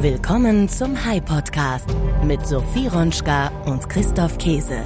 Willkommen 0.00 0.68
zum 0.68 1.04
High 1.04 1.24
Podcast 1.24 1.88
mit 2.22 2.46
Sophie 2.46 2.86
Ronschka 2.86 3.48
und 3.64 3.88
Christoph 3.88 4.38
Käse. 4.38 4.84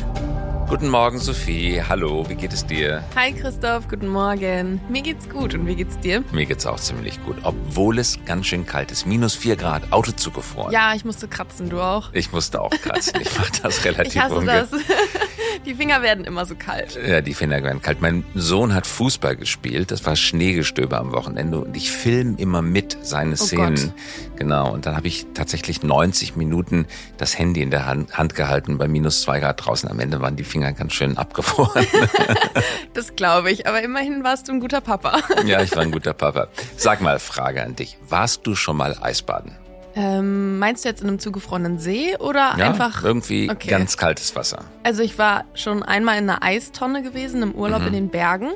Guten 0.70 0.88
Morgen, 0.88 1.18
Sophie. 1.18 1.82
Hallo, 1.86 2.26
wie 2.30 2.34
geht 2.34 2.54
es 2.54 2.64
dir? 2.64 3.04
Hi 3.14 3.30
Christoph, 3.34 3.88
guten 3.88 4.08
Morgen. 4.08 4.80
Mir 4.88 5.02
geht's 5.02 5.28
gut 5.28 5.54
und 5.54 5.66
wie 5.66 5.74
geht's 5.74 5.98
dir? 5.98 6.24
Mir 6.32 6.46
geht's 6.46 6.64
auch 6.64 6.80
ziemlich 6.80 7.22
gut, 7.26 7.36
obwohl 7.42 7.98
es 7.98 8.24
ganz 8.24 8.46
schön 8.46 8.64
kalt 8.64 8.90
ist. 8.90 9.04
Minus 9.06 9.34
vier 9.34 9.56
Grad, 9.56 9.92
Auto 9.92 10.12
zugefroren. 10.12 10.72
Ja, 10.72 10.94
ich 10.94 11.04
musste 11.04 11.28
kratzen, 11.28 11.68
du 11.68 11.82
auch. 11.82 12.08
Ich 12.14 12.32
musste 12.32 12.62
auch 12.62 12.70
kratzen. 12.70 13.20
Ich 13.20 13.36
mach 13.38 13.50
das 13.50 13.84
relativ 13.84 14.14
Ich 14.14 14.18
hasse 14.18 14.46
das. 14.46 14.70
Die 15.64 15.74
Finger 15.74 16.02
werden 16.02 16.24
immer 16.24 16.44
so 16.44 16.56
kalt. 16.56 16.98
Ja, 17.06 17.20
die 17.20 17.34
Finger 17.34 17.62
werden 17.62 17.80
kalt. 17.80 18.00
Mein 18.00 18.24
Sohn 18.34 18.74
hat 18.74 18.86
Fußball 18.86 19.36
gespielt. 19.36 19.92
Das 19.92 20.04
war 20.04 20.16
Schneegestöber 20.16 20.98
am 20.98 21.12
Wochenende 21.12 21.58
und 21.60 21.76
ich 21.76 21.92
film 21.92 22.34
immer 22.36 22.62
mit 22.62 22.98
seine 23.02 23.34
Oh 23.34 23.36
Szenen. 23.36 23.76
Gott. 23.76 23.92
Genau. 24.36 24.72
Und 24.72 24.86
dann 24.86 24.96
habe 24.96 25.06
ich 25.06 25.26
tatsächlich 25.34 25.82
90 25.84 26.34
Minuten 26.34 26.86
das 27.16 27.38
Handy 27.38 27.62
in 27.62 27.70
der 27.70 27.86
Hand, 27.86 28.18
Hand 28.18 28.34
gehalten 28.34 28.76
bei 28.78 28.88
minus 28.88 29.22
zwei 29.22 29.38
Grad 29.38 29.64
draußen. 29.64 29.88
Am 29.88 30.00
Ende 30.00 30.20
waren 30.20 30.34
die 30.34 30.42
Finger 30.44 30.72
ganz 30.72 30.94
schön 30.94 31.16
abgefroren. 31.16 31.86
Das 32.94 33.16
glaube 33.16 33.50
ich, 33.50 33.66
aber 33.66 33.82
immerhin 33.82 34.22
warst 34.22 34.48
du 34.48 34.52
ein 34.52 34.60
guter 34.60 34.80
Papa. 34.82 35.18
ja, 35.46 35.62
ich 35.62 35.74
war 35.74 35.82
ein 35.82 35.90
guter 35.92 36.12
Papa. 36.12 36.48
Sag 36.76 37.00
mal, 37.00 37.18
Frage 37.18 37.62
an 37.62 37.74
dich. 37.74 37.96
Warst 38.08 38.46
du 38.46 38.54
schon 38.54 38.76
mal 38.76 38.96
Eisbaden? 39.00 39.56
Ähm, 39.94 40.58
meinst 40.58 40.84
du 40.84 40.88
jetzt 40.88 41.02
in 41.02 41.08
einem 41.08 41.18
zugefrorenen 41.18 41.78
See 41.78 42.16
oder 42.18 42.54
Ja, 42.56 42.70
einfach? 42.70 43.02
irgendwie 43.04 43.50
Okay. 43.50 43.68
ganz 43.68 43.96
kaltes 43.96 44.34
Wasser. 44.36 44.64
Also 44.82 45.02
ich 45.02 45.18
war 45.18 45.44
schon 45.54 45.82
einmal 45.82 46.18
in 46.18 46.28
einer 46.30 46.42
Eistonne 46.42 47.02
gewesen 47.02 47.42
im 47.42 47.52
Urlaub 47.54 47.86
in 47.86 47.92
den 47.92 48.08
Bergen. 48.08 48.50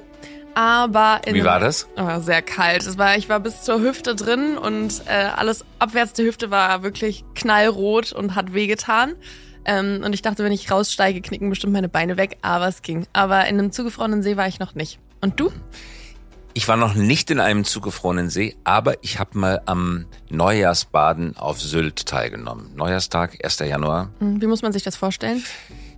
Aber 0.54 1.20
in 1.26 1.34
Mhm. 1.34 1.38
Wie 1.40 1.44
war 1.44 1.60
das? 1.60 1.86
Oh, 1.98 2.18
sehr 2.20 2.40
kalt. 2.40 2.86
Es 2.86 2.96
war, 2.96 3.16
ich 3.18 3.28
war 3.28 3.40
bis 3.40 3.62
zur 3.62 3.80
Hüfte 3.82 4.14
drin 4.14 4.56
und 4.56 5.02
äh, 5.06 5.28
alles 5.36 5.66
abwärts 5.78 6.14
der 6.14 6.24
Hüfte 6.24 6.50
war 6.50 6.82
wirklich 6.82 7.24
knallrot 7.34 8.12
und 8.12 8.34
hat 8.34 8.54
wehgetan. 8.54 9.12
Ähm, 9.66 10.00
und 10.02 10.14
ich 10.14 10.22
dachte, 10.22 10.44
wenn 10.44 10.52
ich 10.52 10.70
raussteige, 10.70 11.20
knicken 11.20 11.50
bestimmt 11.50 11.74
meine 11.74 11.90
Beine 11.90 12.16
weg, 12.16 12.38
aber 12.40 12.68
es 12.68 12.80
ging. 12.80 13.06
Aber 13.12 13.46
in 13.48 13.58
einem 13.58 13.70
zugefrorenen 13.72 14.22
See 14.22 14.38
war 14.38 14.48
ich 14.48 14.58
noch 14.58 14.74
nicht. 14.74 14.98
Und 15.20 15.38
du? 15.38 15.50
Ich 16.56 16.68
war 16.68 16.78
noch 16.78 16.94
nicht 16.94 17.30
in 17.30 17.38
einem 17.38 17.64
zugefrorenen 17.64 18.30
See, 18.30 18.56
aber 18.64 18.94
ich 19.04 19.18
habe 19.18 19.36
mal 19.38 19.60
am 19.66 20.06
Neujahrsbaden 20.30 21.36
auf 21.36 21.60
Sylt 21.60 22.06
teilgenommen. 22.06 22.70
Neujahrstag, 22.74 23.44
1. 23.44 23.58
Januar. 23.58 24.08
Hm, 24.20 24.40
Wie 24.40 24.46
muss 24.46 24.62
man 24.62 24.72
sich 24.72 24.82
das 24.82 24.96
vorstellen? 24.96 25.44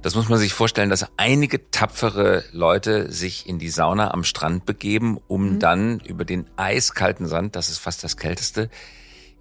Das 0.03 0.17
muss 0.17 0.29
man 0.29 0.41
sich 0.41 0.53
vorstellen, 0.53 0.91
dass 0.91 1.07
einige 1.17 1.71
tapfere 1.71 2.43
Leute 2.51 3.13
sich 3.13 3.49
in 3.49 3.61
die 3.61 3.69
Sauna 3.71 4.11
am 4.13 4.25
Strand 4.25 4.67
begeben, 4.67 5.21
um 5.29 5.55
Mhm. 5.55 5.59
dann 5.61 6.01
über 6.01 6.25
den 6.25 6.45
eiskalten 6.57 7.29
Sand, 7.29 7.55
das 7.55 7.69
ist 7.71 7.79
fast 7.79 8.03
das 8.03 8.17
kälteste, 8.17 8.69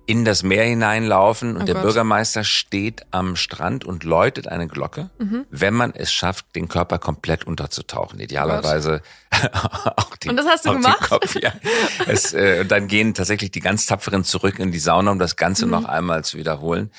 in 0.08 0.26
das 0.26 0.42
Meer 0.42 0.64
hineinlaufen 0.64 1.56
und 1.58 1.62
Oh 1.64 1.66
der 1.66 1.76
Gott. 1.76 1.84
Bürgermeister 1.84 2.44
steht 2.44 3.06
am 3.12 3.36
Strand 3.36 3.86
und 3.86 4.04
läutet 4.04 4.48
eine 4.48 4.68
Glocke, 4.68 5.10
Mhm. 5.20 5.46
wenn 5.52 5.74
man 5.76 5.94
es 5.94 6.12
schafft, 6.12 6.56
den 6.56 6.68
Körper 6.68 6.98
komplett 6.98 7.44
unterzutauchen. 7.46 8.20
Idealerweise 8.20 9.02
auch 9.98 10.16
den, 10.16 10.32
Und 10.32 10.38
das 10.38 10.48
hast 10.48 10.66
du 10.66 10.72
gemacht? 10.74 11.10
Kopf, 11.10 11.36
ja. 11.42 11.54
es, 12.08 12.34
äh, 12.34 12.62
und 12.62 12.72
dann 12.72 12.88
gehen 12.88 13.14
tatsächlich 13.14 13.52
die 13.52 13.60
ganz 13.60 13.86
Tapferen 13.86 14.24
zurück 14.24 14.58
in 14.60 14.72
die 14.72 14.80
Sauna, 14.80 15.12
um 15.12 15.20
das 15.20 15.36
Ganze 15.36 15.66
Mhm. 15.66 15.72
noch 15.72 15.86
einmal 15.86 16.24
zu 16.24 16.38
wiederholen. 16.38 16.90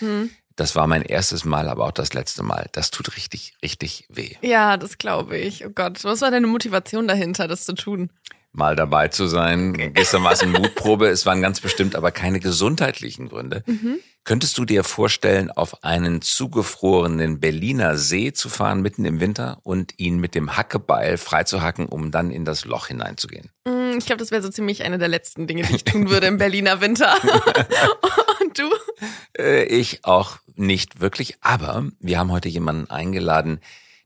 Das 0.56 0.75
war 0.77 0.87
mein 0.87 1.03
erstes 1.03 1.45
Mal, 1.45 1.69
aber 1.69 1.84
auch 1.87 1.93
das 1.93 2.15
letzte 2.15 2.43
Mal. 2.43 2.69
Das 2.72 2.91
tut 2.91 3.17
richtig, 3.17 3.55
richtig 3.62 4.05
weh. 4.09 4.34
Ja, 4.43 4.77
das 4.77 4.98
glaube 4.98 5.39
ich. 5.39 5.65
Oh 5.65 5.70
Gott, 5.70 6.03
was 6.05 6.20
war 6.20 6.31
deine 6.31 6.47
Motivation 6.48 7.06
dahinter, 7.09 7.48
das 7.48 7.65
zu 7.65 7.75
tun? 7.75 8.11
Mal 8.53 8.77
dabei 8.77 9.09
zu 9.09 9.27
sein. 9.27 9.73
Gewissermaßen 9.95 10.51
Mutprobe. 10.51 11.09
Es 11.09 11.27
waren 11.27 11.43
ganz 11.43 11.61
bestimmt 11.61 11.95
aber 11.97 12.11
keine 12.11 12.41
gesundheitlichen 12.41 13.29
Gründe. 13.29 13.63
Könntest 14.25 14.59
du 14.59 14.65
dir 14.65 14.85
vorstellen, 14.85 15.51
auf 15.51 15.85
einen 15.85 16.21
zugefrorenen 16.23 17.41
Berliner 17.41 17.97
See 17.97 18.33
zu 18.33 18.49
fahren 18.49 18.83
mitten 18.83 19.05
im 19.05 19.21
Winter 19.21 19.59
und 19.63 19.95
ihn 19.99 20.19
mit 20.19 20.35
dem 20.35 20.57
Hackebeil 20.57 21.17
freizuhacken, 21.19 21.87
um 21.87 22.11
dann 22.11 22.31
in 22.31 22.45
das 22.45 22.65
Loch 22.65 22.89
hineinzugehen? 22.89 23.50
Hm, 23.67 23.99
Ich 23.99 24.06
glaube, 24.06 24.19
das 24.21 24.31
wäre 24.31 24.43
so 24.43 24.49
ziemlich 24.51 24.83
eine 24.83 24.99
der 24.99 25.09
letzten 25.09 25.47
Dinge, 25.47 25.62
die 25.62 25.77
ich 25.77 25.84
tun 25.84 26.11
würde 26.11 26.27
im 26.27 26.39
Berliner 26.39 26.81
Winter. 26.81 27.15
Und 28.43 28.59
du? 28.59 28.71
Äh, 29.39 29.65
ich 29.65 30.05
auch 30.05 30.39
nicht 30.55 31.01
wirklich, 31.01 31.37
aber 31.41 31.87
wir 32.01 32.19
haben 32.19 32.33
heute 32.33 32.49
jemanden 32.49 32.91
eingeladen, 32.91 33.61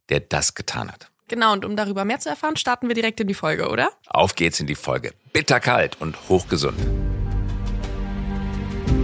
der 0.08 0.20
das 0.20 0.54
getan 0.54 0.90
hat. 0.92 1.11
Genau, 1.32 1.54
und 1.54 1.64
um 1.64 1.76
darüber 1.76 2.04
mehr 2.04 2.20
zu 2.20 2.28
erfahren, 2.28 2.56
starten 2.56 2.88
wir 2.88 2.94
direkt 2.94 3.18
in 3.18 3.26
die 3.26 3.32
Folge, 3.32 3.70
oder? 3.70 3.88
Auf 4.06 4.34
geht's 4.34 4.60
in 4.60 4.66
die 4.66 4.74
Folge. 4.74 5.14
Bitterkalt 5.32 5.96
und 5.98 6.14
hochgesund. 6.28 6.78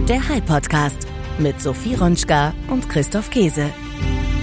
Der 0.07 0.29
High 0.29 0.45
Podcast 0.45 1.07
mit 1.39 1.59
Sophie 1.59 1.95
Ronschka 1.95 2.53
und 2.67 2.87
Christoph 2.87 3.31
Käse. 3.31 3.71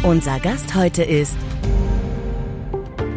Unser 0.02 0.40
Gast 0.40 0.74
heute 0.74 1.04
ist 1.04 1.36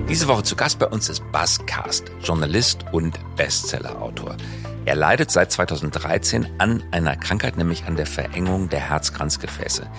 Diese 0.08 0.28
Woche 0.28 0.44
zu 0.44 0.56
Gast 0.56 0.78
bei 0.78 0.86
uns 0.86 1.10
ist 1.10 1.24
Bas 1.32 1.58
Karst, 1.66 2.12
Journalist 2.22 2.86
und 2.92 3.18
Bestsellerautor. 3.38 4.38
Er 4.86 4.96
leidet 4.96 5.32
seit 5.32 5.52
2013 5.52 6.48
an 6.60 6.84
einer 6.92 7.16
Krankheit, 7.16 7.58
nämlich 7.58 7.86
an 7.86 7.96
der 7.96 8.06
Verengung 8.06 8.70
der 8.70 8.82
Herzkranzgefäße. 8.82 9.90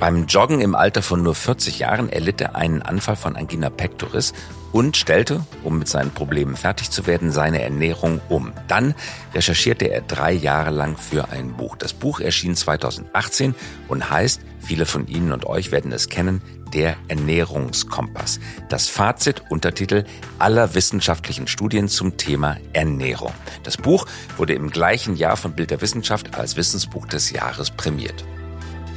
Beim 0.00 0.26
Joggen 0.26 0.60
im 0.60 0.74
Alter 0.74 1.02
von 1.02 1.22
nur 1.22 1.34
40 1.34 1.78
Jahren 1.78 2.08
erlitt 2.08 2.40
er 2.40 2.56
einen 2.56 2.82
Anfall 2.82 3.16
von 3.16 3.36
Angina 3.36 3.70
pectoris 3.70 4.32
und 4.72 4.96
stellte, 4.96 5.44
um 5.62 5.78
mit 5.78 5.88
seinen 5.88 6.10
Problemen 6.10 6.56
fertig 6.56 6.90
zu 6.90 7.06
werden, 7.06 7.30
seine 7.30 7.62
Ernährung 7.62 8.20
um. 8.28 8.52
Dann 8.68 8.94
recherchierte 9.34 9.90
er 9.90 10.00
drei 10.00 10.32
Jahre 10.32 10.70
lang 10.70 10.96
für 10.96 11.28
ein 11.30 11.52
Buch. 11.52 11.76
Das 11.76 11.92
Buch 11.92 12.20
erschien 12.20 12.56
2018 12.56 13.54
und 13.88 14.10
heißt, 14.10 14.40
viele 14.58 14.86
von 14.86 15.06
Ihnen 15.06 15.32
und 15.32 15.46
euch 15.46 15.70
werden 15.70 15.92
es 15.92 16.08
kennen, 16.08 16.42
der 16.72 16.96
Ernährungskompass. 17.08 18.40
Das 18.70 18.88
Fazit, 18.88 19.42
Untertitel 19.50 20.04
aller 20.38 20.74
wissenschaftlichen 20.74 21.46
Studien 21.46 21.88
zum 21.88 22.16
Thema 22.16 22.56
Ernährung. 22.72 23.32
Das 23.62 23.76
Buch 23.76 24.06
wurde 24.38 24.54
im 24.54 24.70
gleichen 24.70 25.16
Jahr 25.16 25.36
von 25.36 25.52
Bild 25.52 25.70
der 25.70 25.82
Wissenschaft 25.82 26.34
als 26.34 26.56
Wissensbuch 26.56 27.06
des 27.06 27.30
Jahres 27.30 27.70
prämiert. 27.70 28.24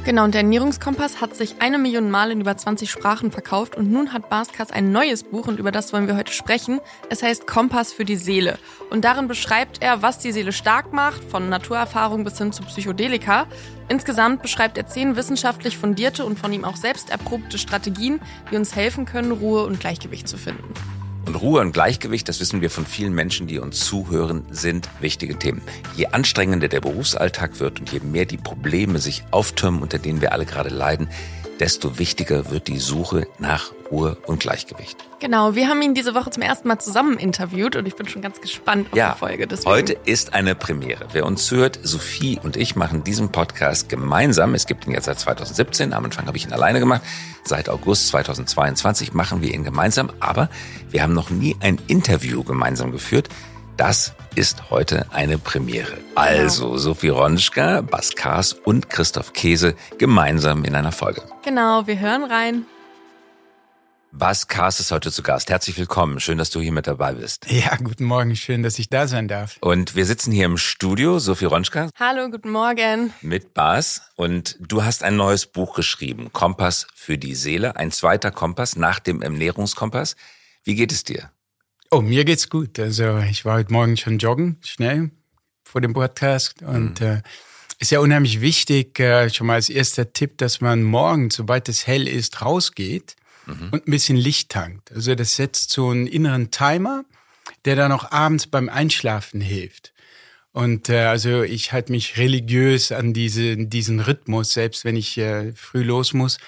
Genau, 0.06 0.22
und 0.22 0.34
der 0.34 0.42
Ernährungskompass 0.42 1.20
hat 1.20 1.34
sich 1.34 1.56
eine 1.58 1.78
Million 1.78 2.12
Mal 2.12 2.30
in 2.30 2.40
über 2.40 2.56
20 2.56 2.88
Sprachen 2.88 3.32
verkauft 3.32 3.74
und 3.74 3.90
nun 3.90 4.12
hat 4.12 4.30
Baskars 4.30 4.70
ein 4.70 4.92
neues 4.92 5.24
Buch 5.24 5.48
und 5.48 5.58
über 5.58 5.72
das 5.72 5.92
wollen 5.92 6.06
wir 6.06 6.16
heute 6.16 6.32
sprechen. 6.32 6.80
Es 7.10 7.24
heißt 7.24 7.48
Kompass 7.48 7.92
für 7.92 8.04
die 8.04 8.14
Seele. 8.14 8.56
Und 8.90 9.04
darin 9.04 9.26
beschreibt 9.26 9.82
er, 9.82 10.02
was 10.02 10.20
die 10.20 10.30
Seele 10.30 10.52
stark 10.52 10.92
macht, 10.92 11.24
von 11.24 11.48
Naturerfahrung 11.48 12.22
bis 12.22 12.38
hin 12.38 12.52
zu 12.52 12.62
Psychedelika. 12.62 13.48
Insgesamt 13.88 14.42
beschreibt 14.42 14.78
er 14.78 14.86
zehn 14.86 15.16
wissenschaftlich 15.16 15.76
fundierte 15.76 16.24
und 16.24 16.38
von 16.38 16.52
ihm 16.52 16.64
auch 16.64 16.76
selbst 16.76 17.10
erprobte 17.10 17.58
Strategien, 17.58 18.20
die 18.52 18.56
uns 18.56 18.76
helfen 18.76 19.06
können, 19.06 19.32
Ruhe 19.32 19.64
und 19.66 19.80
Gleichgewicht 19.80 20.28
zu 20.28 20.36
finden. 20.36 20.72
Und 21.26 21.34
Ruhe 21.34 21.60
und 21.60 21.72
Gleichgewicht, 21.72 22.28
das 22.28 22.38
wissen 22.38 22.60
wir 22.60 22.70
von 22.70 22.86
vielen 22.86 23.12
Menschen, 23.12 23.48
die 23.48 23.58
uns 23.58 23.80
zuhören, 23.80 24.44
sind 24.50 24.88
wichtige 25.00 25.36
Themen. 25.36 25.60
Je 25.96 26.06
anstrengender 26.06 26.68
der 26.68 26.80
Berufsalltag 26.80 27.58
wird 27.58 27.80
und 27.80 27.90
je 27.90 27.98
mehr 27.98 28.26
die 28.26 28.36
Probleme 28.36 29.00
sich 29.00 29.24
auftürmen, 29.32 29.82
unter 29.82 29.98
denen 29.98 30.20
wir 30.20 30.32
alle 30.32 30.46
gerade 30.46 30.70
leiden, 30.70 31.08
desto 31.60 31.98
wichtiger 31.98 32.50
wird 32.50 32.68
die 32.68 32.78
Suche 32.78 33.26
nach 33.38 33.72
Ruhe 33.90 34.16
und 34.26 34.40
Gleichgewicht. 34.40 34.96
Genau, 35.20 35.54
wir 35.54 35.68
haben 35.68 35.80
ihn 35.80 35.94
diese 35.94 36.14
Woche 36.14 36.30
zum 36.30 36.42
ersten 36.42 36.68
Mal 36.68 36.78
zusammen 36.78 37.18
interviewt 37.18 37.76
und 37.76 37.86
ich 37.86 37.94
bin 37.96 38.08
schon 38.08 38.20
ganz 38.20 38.40
gespannt 38.40 38.88
auf 38.90 38.96
Ja, 38.96 39.12
die 39.12 39.18
Folge. 39.18 39.46
Deswegen. 39.46 39.70
heute 39.70 39.92
ist 40.04 40.34
eine 40.34 40.54
Premiere. 40.54 41.06
Wer 41.12 41.24
uns 41.24 41.50
hört, 41.50 41.78
Sophie 41.82 42.38
und 42.42 42.56
ich 42.56 42.76
machen 42.76 43.04
diesen 43.04 43.30
Podcast 43.30 43.88
gemeinsam. 43.88 44.54
Es 44.54 44.66
gibt 44.66 44.86
ihn 44.86 44.92
jetzt 44.92 45.04
seit 45.06 45.18
2017. 45.20 45.92
Am 45.92 46.04
Anfang 46.04 46.26
habe 46.26 46.36
ich 46.36 46.44
ihn 46.44 46.52
alleine 46.52 46.80
gemacht. 46.80 47.02
Seit 47.44 47.68
August 47.68 48.08
2022 48.08 49.12
machen 49.14 49.40
wir 49.40 49.54
ihn 49.54 49.62
gemeinsam. 49.64 50.10
Aber 50.20 50.50
wir 50.90 51.02
haben 51.02 51.14
noch 51.14 51.30
nie 51.30 51.56
ein 51.60 51.78
Interview 51.86 52.42
gemeinsam 52.42 52.90
geführt. 52.92 53.28
Das 53.76 54.14
ist 54.34 54.70
heute 54.70 55.06
eine 55.12 55.36
Premiere. 55.36 55.98
Also 56.14 56.78
Sophie 56.78 57.10
Ronschka, 57.10 57.82
Bas 57.82 58.14
Kars 58.14 58.54
und 58.54 58.88
Christoph 58.88 59.34
Käse 59.34 59.74
gemeinsam 59.98 60.64
in 60.64 60.74
einer 60.74 60.92
Folge. 60.92 61.22
Genau, 61.44 61.86
wir 61.86 61.98
hören 62.00 62.24
rein. 62.24 62.64
Bas 64.12 64.48
Kars 64.48 64.80
ist 64.80 64.92
heute 64.92 65.12
zu 65.12 65.22
Gast. 65.22 65.50
Herzlich 65.50 65.76
willkommen. 65.76 66.20
Schön, 66.20 66.38
dass 66.38 66.48
du 66.48 66.60
hier 66.60 66.72
mit 66.72 66.86
dabei 66.86 67.12
bist. 67.12 67.50
Ja, 67.50 67.76
guten 67.76 68.04
Morgen, 68.04 68.34
schön, 68.34 68.62
dass 68.62 68.78
ich 68.78 68.88
da 68.88 69.06
sein 69.08 69.28
darf. 69.28 69.58
Und 69.60 69.94
wir 69.94 70.06
sitzen 70.06 70.32
hier 70.32 70.46
im 70.46 70.56
Studio, 70.56 71.18
Sophie 71.18 71.44
Ronschka, 71.44 71.90
Hallo, 72.00 72.30
guten 72.30 72.50
Morgen. 72.50 73.12
mit 73.20 73.52
Bas 73.52 74.00
und 74.14 74.56
du 74.58 74.84
hast 74.84 75.02
ein 75.02 75.16
neues 75.16 75.44
Buch 75.44 75.74
geschrieben, 75.74 76.32
Kompass 76.32 76.86
für 76.94 77.18
die 77.18 77.34
Seele, 77.34 77.76
ein 77.76 77.90
zweiter 77.90 78.30
Kompass 78.30 78.76
nach 78.76 79.00
dem 79.00 79.20
Ernährungskompass. 79.20 80.16
Wie 80.64 80.76
geht 80.76 80.92
es 80.92 81.04
dir? 81.04 81.30
Oh, 81.90 82.00
mir 82.00 82.24
geht's 82.24 82.48
gut. 82.48 82.78
Also 82.80 83.18
ich 83.18 83.44
war 83.44 83.58
heute 83.58 83.72
Morgen 83.72 83.96
schon 83.96 84.18
joggen, 84.18 84.58
schnell 84.64 85.10
vor 85.62 85.80
dem 85.80 85.92
Podcast 85.92 86.62
und 86.62 87.00
äh, 87.00 87.22
ist 87.78 87.92
ja 87.92 88.00
unheimlich 88.00 88.40
wichtig, 88.40 88.98
äh, 88.98 89.30
schon 89.30 89.46
mal 89.46 89.54
als 89.54 89.68
erster 89.68 90.12
Tipp, 90.12 90.38
dass 90.38 90.60
man 90.60 90.82
morgen, 90.82 91.30
sobald 91.30 91.68
es 91.68 91.86
hell 91.86 92.08
ist, 92.08 92.42
rausgeht 92.42 93.14
und 93.70 93.86
ein 93.86 93.90
bisschen 93.90 94.16
Licht 94.16 94.50
tankt. 94.50 94.90
Also 94.92 95.14
das 95.14 95.36
setzt 95.36 95.70
so 95.70 95.90
einen 95.90 96.08
inneren 96.08 96.50
Timer, 96.50 97.04
der 97.64 97.76
dann 97.76 97.92
auch 97.92 98.10
abends 98.10 98.48
beim 98.48 98.68
Einschlafen 98.68 99.40
hilft. 99.40 99.92
Und 100.50 100.88
äh, 100.88 101.04
also 101.04 101.42
ich 101.42 101.72
halte 101.72 101.92
mich 101.92 102.16
religiös 102.16 102.90
an 102.90 103.12
diese, 103.12 103.56
diesen 103.56 104.00
Rhythmus, 104.00 104.52
selbst 104.52 104.84
wenn 104.84 104.96
ich 104.96 105.16
äh, 105.18 105.52
früh 105.52 105.82
los 105.82 106.14
muss, 106.14 106.38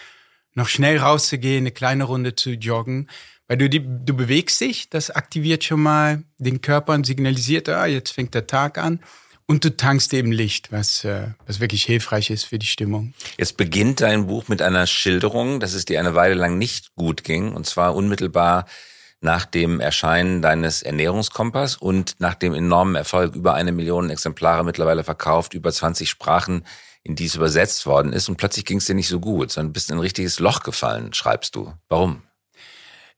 noch 0.55 0.69
schnell 0.69 0.99
rauszugehen, 0.99 1.62
eine 1.62 1.70
kleine 1.70 2.05
Runde 2.05 2.34
zu 2.34 2.50
joggen. 2.50 3.08
Weil 3.48 3.56
du, 3.56 3.68
die, 3.68 3.80
du 3.80 4.14
bewegst 4.14 4.60
dich, 4.60 4.90
das 4.90 5.10
aktiviert 5.10 5.64
schon 5.64 5.82
mal 5.82 6.22
den 6.36 6.60
Körper 6.60 6.92
und 6.92 7.06
signalisiert, 7.06 7.68
ah, 7.70 7.86
jetzt 7.86 8.10
fängt 8.10 8.34
der 8.34 8.46
Tag 8.46 8.78
an. 8.78 9.00
Und 9.46 9.64
du 9.64 9.74
tankst 9.74 10.12
eben 10.12 10.30
Licht, 10.30 10.70
was, 10.70 11.04
äh, 11.04 11.28
was 11.46 11.58
wirklich 11.58 11.84
hilfreich 11.84 12.28
ist 12.28 12.44
für 12.44 12.58
die 12.58 12.66
Stimmung. 12.66 13.14
Jetzt 13.38 13.56
beginnt 13.56 14.02
dein 14.02 14.26
Buch 14.26 14.48
mit 14.48 14.60
einer 14.60 14.86
Schilderung, 14.86 15.58
dass 15.58 15.72
es 15.72 15.86
dir 15.86 15.98
eine 15.98 16.14
Weile 16.14 16.34
lang 16.34 16.58
nicht 16.58 16.94
gut 16.96 17.24
ging. 17.24 17.54
Und 17.54 17.64
zwar 17.64 17.96
unmittelbar 17.96 18.66
nach 19.22 19.46
dem 19.46 19.80
Erscheinen 19.80 20.42
deines 20.42 20.82
Ernährungskompass 20.82 21.76
und 21.76 22.16
nach 22.18 22.34
dem 22.34 22.52
enormen 22.52 22.94
Erfolg, 22.94 23.34
über 23.34 23.54
eine 23.54 23.72
Million 23.72 24.10
Exemplare 24.10 24.64
mittlerweile 24.64 25.02
verkauft, 25.02 25.54
über 25.54 25.72
20 25.72 26.10
Sprachen, 26.10 26.66
in 27.02 27.16
die 27.16 27.24
es 27.24 27.34
übersetzt 27.34 27.86
worden 27.86 28.12
ist. 28.12 28.28
Und 28.28 28.36
plötzlich 28.36 28.66
ging 28.66 28.78
es 28.78 28.84
dir 28.84 28.94
nicht 28.94 29.08
so 29.08 29.18
gut, 29.18 29.50
sondern 29.50 29.72
bist 29.72 29.90
in 29.90 29.96
ein 29.96 30.00
richtiges 30.00 30.40
Loch 30.40 30.62
gefallen, 30.62 31.14
schreibst 31.14 31.56
du. 31.56 31.72
Warum? 31.88 32.22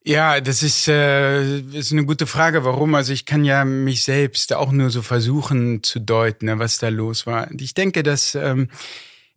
Ja, 0.02 0.40
das 0.40 0.62
ist, 0.62 0.88
äh, 0.88 1.58
ist 1.60 1.92
eine 1.92 2.06
gute 2.06 2.26
Frage. 2.26 2.64
Warum? 2.64 2.94
Also 2.94 3.12
ich 3.12 3.26
kann 3.26 3.44
ja 3.44 3.64
mich 3.66 4.02
selbst 4.02 4.54
auch 4.54 4.72
nur 4.72 4.88
so 4.90 5.02
versuchen 5.02 5.82
zu 5.82 6.00
deuten, 6.00 6.46
ne, 6.46 6.58
was 6.58 6.78
da 6.78 6.88
los 6.88 7.26
war. 7.26 7.50
Und 7.50 7.60
ich 7.60 7.74
denke, 7.74 8.02
dass 8.02 8.34
ähm, 8.34 8.68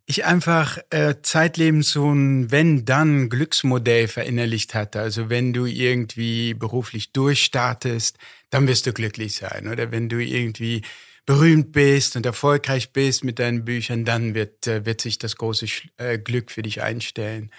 ich 0.06 0.24
einfach 0.24 0.78
äh, 0.90 1.16
zeitlebens 1.22 1.90
so 1.92 2.10
ein 2.10 2.50
Wenn-Dann-Glücksmodell 2.50 4.08
verinnerlicht 4.08 4.74
hatte. 4.74 5.00
Also 5.00 5.28
wenn 5.28 5.52
du 5.52 5.66
irgendwie 5.66 6.54
beruflich 6.54 7.12
durchstartest, 7.12 8.16
dann 8.48 8.66
wirst 8.66 8.86
du 8.86 8.94
glücklich 8.94 9.34
sein. 9.36 9.68
Oder 9.68 9.92
wenn 9.92 10.08
du 10.08 10.18
irgendwie 10.18 10.82
berühmt 11.26 11.72
bist 11.72 12.16
und 12.16 12.24
erfolgreich 12.24 12.92
bist 12.92 13.22
mit 13.22 13.38
deinen 13.38 13.64
Büchern, 13.66 14.06
dann 14.06 14.34
wird, 14.34 14.66
äh, 14.66 14.86
wird 14.86 15.02
sich 15.02 15.18
das 15.18 15.36
große 15.36 15.66
äh, 15.98 16.18
Glück 16.18 16.50
für 16.50 16.62
dich 16.62 16.80
einstellen. 16.82 17.50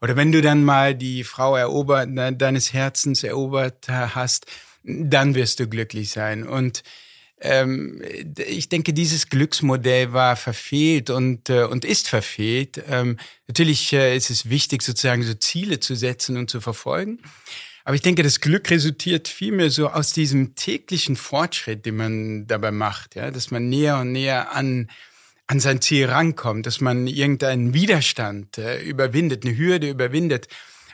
Oder 0.00 0.16
wenn 0.16 0.32
du 0.32 0.42
dann 0.42 0.64
mal 0.64 0.94
die 0.94 1.24
Frau 1.24 1.56
erobert, 1.56 2.08
deines 2.40 2.72
Herzens 2.72 3.22
erobert 3.22 3.88
hast, 3.88 4.46
dann 4.82 5.34
wirst 5.34 5.60
du 5.60 5.68
glücklich 5.68 6.10
sein. 6.10 6.46
Und 6.46 6.82
ähm, 7.40 8.02
ich 8.46 8.68
denke, 8.68 8.92
dieses 8.92 9.28
Glücksmodell 9.28 10.12
war 10.12 10.36
verfehlt 10.36 11.10
und, 11.10 11.50
äh, 11.50 11.64
und 11.64 11.84
ist 11.84 12.08
verfehlt. 12.08 12.82
Ähm, 12.88 13.18
natürlich 13.46 13.92
äh, 13.92 14.16
ist 14.16 14.30
es 14.30 14.48
wichtig, 14.48 14.82
sozusagen 14.82 15.22
so 15.22 15.34
Ziele 15.34 15.80
zu 15.80 15.94
setzen 15.94 16.36
und 16.36 16.48
zu 16.48 16.60
verfolgen. 16.60 17.20
Aber 17.84 17.94
ich 17.94 18.02
denke, 18.02 18.22
das 18.22 18.40
Glück 18.40 18.70
resultiert 18.70 19.28
vielmehr 19.28 19.70
so 19.70 19.90
aus 19.90 20.12
diesem 20.12 20.54
täglichen 20.56 21.14
Fortschritt, 21.14 21.86
den 21.86 21.96
man 21.96 22.46
dabei 22.46 22.72
macht, 22.72 23.14
ja, 23.14 23.30
dass 23.30 23.50
man 23.50 23.68
näher 23.68 23.98
und 23.98 24.12
näher 24.12 24.52
an 24.52 24.88
an 25.46 25.60
sein 25.60 25.80
Ziel 25.80 26.06
rankommt, 26.06 26.66
dass 26.66 26.80
man 26.80 27.06
irgendeinen 27.06 27.72
Widerstand 27.72 28.58
äh, 28.58 28.82
überwindet, 28.82 29.44
eine 29.44 29.56
Hürde 29.56 29.88
überwindet 29.88 30.48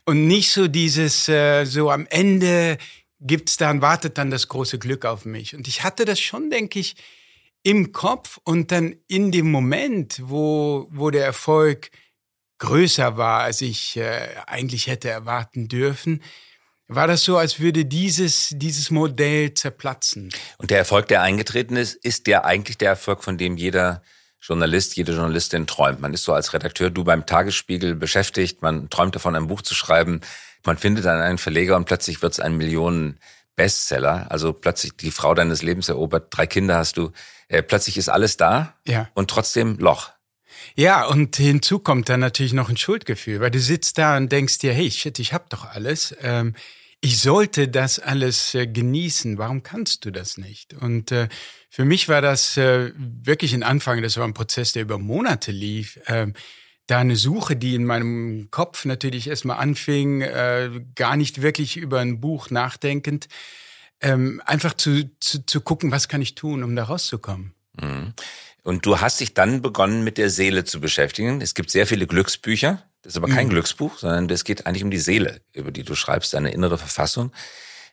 und 0.04 0.26
nicht 0.26 0.52
so 0.52 0.68
dieses 0.68 1.28
äh, 1.28 1.64
so 1.64 1.90
am 1.90 2.06
Ende 2.10 2.78
gibt's 3.20 3.56
dann 3.56 3.80
wartet 3.80 4.18
dann 4.18 4.30
das 4.30 4.48
große 4.48 4.78
Glück 4.78 5.04
auf 5.04 5.24
mich 5.24 5.54
und 5.54 5.68
ich 5.68 5.84
hatte 5.84 6.04
das 6.04 6.20
schon 6.20 6.50
denke 6.50 6.80
ich 6.80 6.96
im 7.62 7.92
Kopf 7.92 8.38
und 8.44 8.72
dann 8.72 8.96
in 9.08 9.32
dem 9.32 9.50
Moment 9.50 10.20
wo 10.22 10.88
wo 10.90 11.10
der 11.10 11.24
Erfolg 11.24 11.90
größer 12.58 13.16
war 13.16 13.42
als 13.42 13.60
ich 13.60 13.96
äh, 13.96 14.28
eigentlich 14.46 14.86
hätte 14.86 15.08
erwarten 15.08 15.68
dürfen 15.68 16.20
war 16.94 17.06
das 17.06 17.24
so, 17.24 17.38
als 17.38 17.60
würde 17.60 17.84
dieses, 17.84 18.50
dieses 18.52 18.90
Modell 18.90 19.54
zerplatzen. 19.54 20.30
Und 20.58 20.70
der 20.70 20.78
Erfolg, 20.78 21.08
der 21.08 21.22
eingetreten 21.22 21.76
ist, 21.76 21.94
ist 21.94 22.26
ja 22.26 22.44
eigentlich 22.44 22.76
der 22.76 22.90
Erfolg, 22.90 23.24
von 23.24 23.38
dem 23.38 23.56
jeder 23.56 24.02
Journalist, 24.42 24.96
jede 24.96 25.12
Journalistin 25.12 25.68
träumt. 25.68 26.00
Man 26.00 26.12
ist 26.12 26.24
so 26.24 26.32
als 26.32 26.52
Redakteur, 26.52 26.90
du 26.90 27.04
beim 27.04 27.26
Tagesspiegel 27.26 27.94
beschäftigt, 27.94 28.60
man 28.60 28.90
träumt 28.90 29.14
davon, 29.14 29.36
ein 29.36 29.46
Buch 29.46 29.62
zu 29.62 29.74
schreiben, 29.74 30.20
man 30.64 30.76
findet 30.76 31.04
dann 31.04 31.20
einen 31.20 31.38
Verleger 31.38 31.76
und 31.76 31.84
plötzlich 31.84 32.22
wird 32.22 32.32
es 32.32 32.40
ein 32.40 32.56
Millionen 32.56 33.18
Bestseller. 33.54 34.26
Also 34.30 34.52
plötzlich 34.52 34.96
die 34.96 35.12
Frau 35.12 35.34
deines 35.34 35.62
Lebens 35.62 35.88
erobert, 35.88 36.26
drei 36.30 36.46
Kinder 36.46 36.76
hast 36.76 36.96
du, 36.96 37.12
äh, 37.48 37.62
plötzlich 37.62 37.96
ist 37.96 38.08
alles 38.08 38.36
da 38.36 38.74
ja. 38.86 39.08
und 39.14 39.30
trotzdem 39.30 39.78
Loch. 39.78 40.10
Ja, 40.74 41.06
und 41.06 41.36
hinzu 41.36 41.78
kommt 41.78 42.08
dann 42.08 42.20
natürlich 42.20 42.52
noch 42.52 42.68
ein 42.68 42.76
Schuldgefühl, 42.76 43.40
weil 43.40 43.50
du 43.50 43.60
sitzt 43.60 43.98
da 43.98 44.16
und 44.16 44.30
denkst 44.30 44.58
dir, 44.58 44.72
hey, 44.72 44.90
shit, 44.90 45.18
ich 45.18 45.32
hab 45.32 45.50
doch 45.50 45.64
alles. 45.64 46.14
Ähm, 46.20 46.54
ich 47.00 47.20
sollte 47.20 47.68
das 47.68 47.98
alles 47.98 48.54
äh, 48.54 48.66
genießen. 48.66 49.38
Warum 49.38 49.62
kannst 49.62 50.04
du 50.04 50.10
das 50.10 50.38
nicht? 50.38 50.74
Und 50.74 51.10
äh, 51.10 51.28
für 51.74 51.86
mich 51.86 52.10
war 52.10 52.20
das 52.20 52.58
äh, 52.58 52.92
wirklich 52.96 53.54
ein 53.54 53.62
Anfang. 53.62 54.02
Das 54.02 54.18
war 54.18 54.24
ein 54.24 54.34
Prozess, 54.34 54.74
der 54.74 54.82
über 54.82 54.98
Monate 54.98 55.52
lief. 55.52 55.98
Ähm, 56.06 56.34
da 56.86 56.98
eine 56.98 57.16
Suche, 57.16 57.56
die 57.56 57.74
in 57.74 57.86
meinem 57.86 58.48
Kopf 58.50 58.84
natürlich 58.84 59.28
erstmal 59.28 59.56
anfing, 59.56 60.20
äh, 60.20 60.68
gar 60.94 61.16
nicht 61.16 61.40
wirklich 61.40 61.78
über 61.78 62.00
ein 62.00 62.20
Buch 62.20 62.50
nachdenkend, 62.50 63.28
ähm, 64.02 64.42
einfach 64.44 64.74
zu, 64.74 65.10
zu, 65.18 65.46
zu 65.46 65.62
gucken, 65.62 65.90
was 65.90 66.08
kann 66.08 66.20
ich 66.20 66.34
tun, 66.34 66.62
um 66.62 66.76
da 66.76 66.84
rauszukommen. 66.84 67.54
Mhm. 67.80 68.12
Und 68.62 68.84
du 68.84 69.00
hast 69.00 69.20
dich 69.20 69.32
dann 69.32 69.62
begonnen, 69.62 70.04
mit 70.04 70.18
der 70.18 70.28
Seele 70.28 70.64
zu 70.64 70.78
beschäftigen. 70.78 71.40
Es 71.40 71.54
gibt 71.54 71.70
sehr 71.70 71.86
viele 71.86 72.06
Glücksbücher. 72.06 72.82
Das 73.00 73.14
ist 73.14 73.16
aber 73.16 73.28
kein 73.28 73.46
mhm. 73.46 73.52
Glücksbuch, 73.52 73.96
sondern 73.96 74.28
das 74.28 74.44
geht 74.44 74.66
eigentlich 74.66 74.84
um 74.84 74.90
die 74.90 74.98
Seele, 74.98 75.40
über 75.54 75.70
die 75.70 75.84
du 75.84 75.94
schreibst, 75.94 76.34
deine 76.34 76.52
innere 76.52 76.76
Verfassung. 76.76 77.32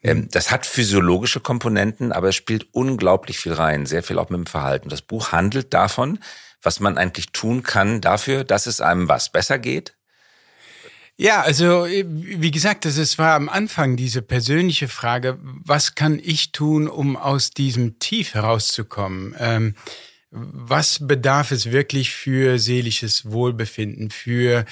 Ähm. 0.01 0.29
Das 0.31 0.51
hat 0.51 0.65
physiologische 0.65 1.39
Komponenten, 1.39 2.11
aber 2.11 2.29
es 2.29 2.35
spielt 2.35 2.67
unglaublich 2.73 3.39
viel 3.39 3.53
rein, 3.53 3.85
sehr 3.85 4.03
viel 4.03 4.19
auch 4.19 4.29
mit 4.29 4.37
dem 4.37 4.45
Verhalten. 4.45 4.89
Das 4.89 5.01
Buch 5.01 5.31
handelt 5.31 5.73
davon, 5.73 6.19
was 6.61 6.79
man 6.79 6.97
eigentlich 6.97 7.31
tun 7.31 7.63
kann 7.63 8.01
dafür, 8.01 8.43
dass 8.43 8.67
es 8.67 8.81
einem 8.81 9.07
was 9.07 9.31
besser 9.31 9.59
geht. 9.59 9.95
Ja, 11.21 11.41
also 11.41 11.85
wie 11.85 12.51
gesagt, 12.51 12.85
es 12.85 13.17
war 13.17 13.35
am 13.35 13.49
Anfang 13.49 13.97
diese 13.97 14.21
persönliche 14.21 14.87
Frage, 14.87 15.37
was 15.41 15.95
kann 15.95 16.17
ich 16.17 16.53
tun, 16.53 16.87
um 16.87 17.17
aus 17.17 17.51
diesem 17.51 17.99
Tief 17.99 18.35
herauszukommen? 18.35 19.35
Ähm, 19.37 19.75
was 20.31 21.05
bedarf 21.05 21.51
es 21.51 21.71
wirklich 21.71 22.11
für 22.11 22.57
seelisches 22.57 23.29
Wohlbefinden, 23.31 24.11
für 24.11 24.63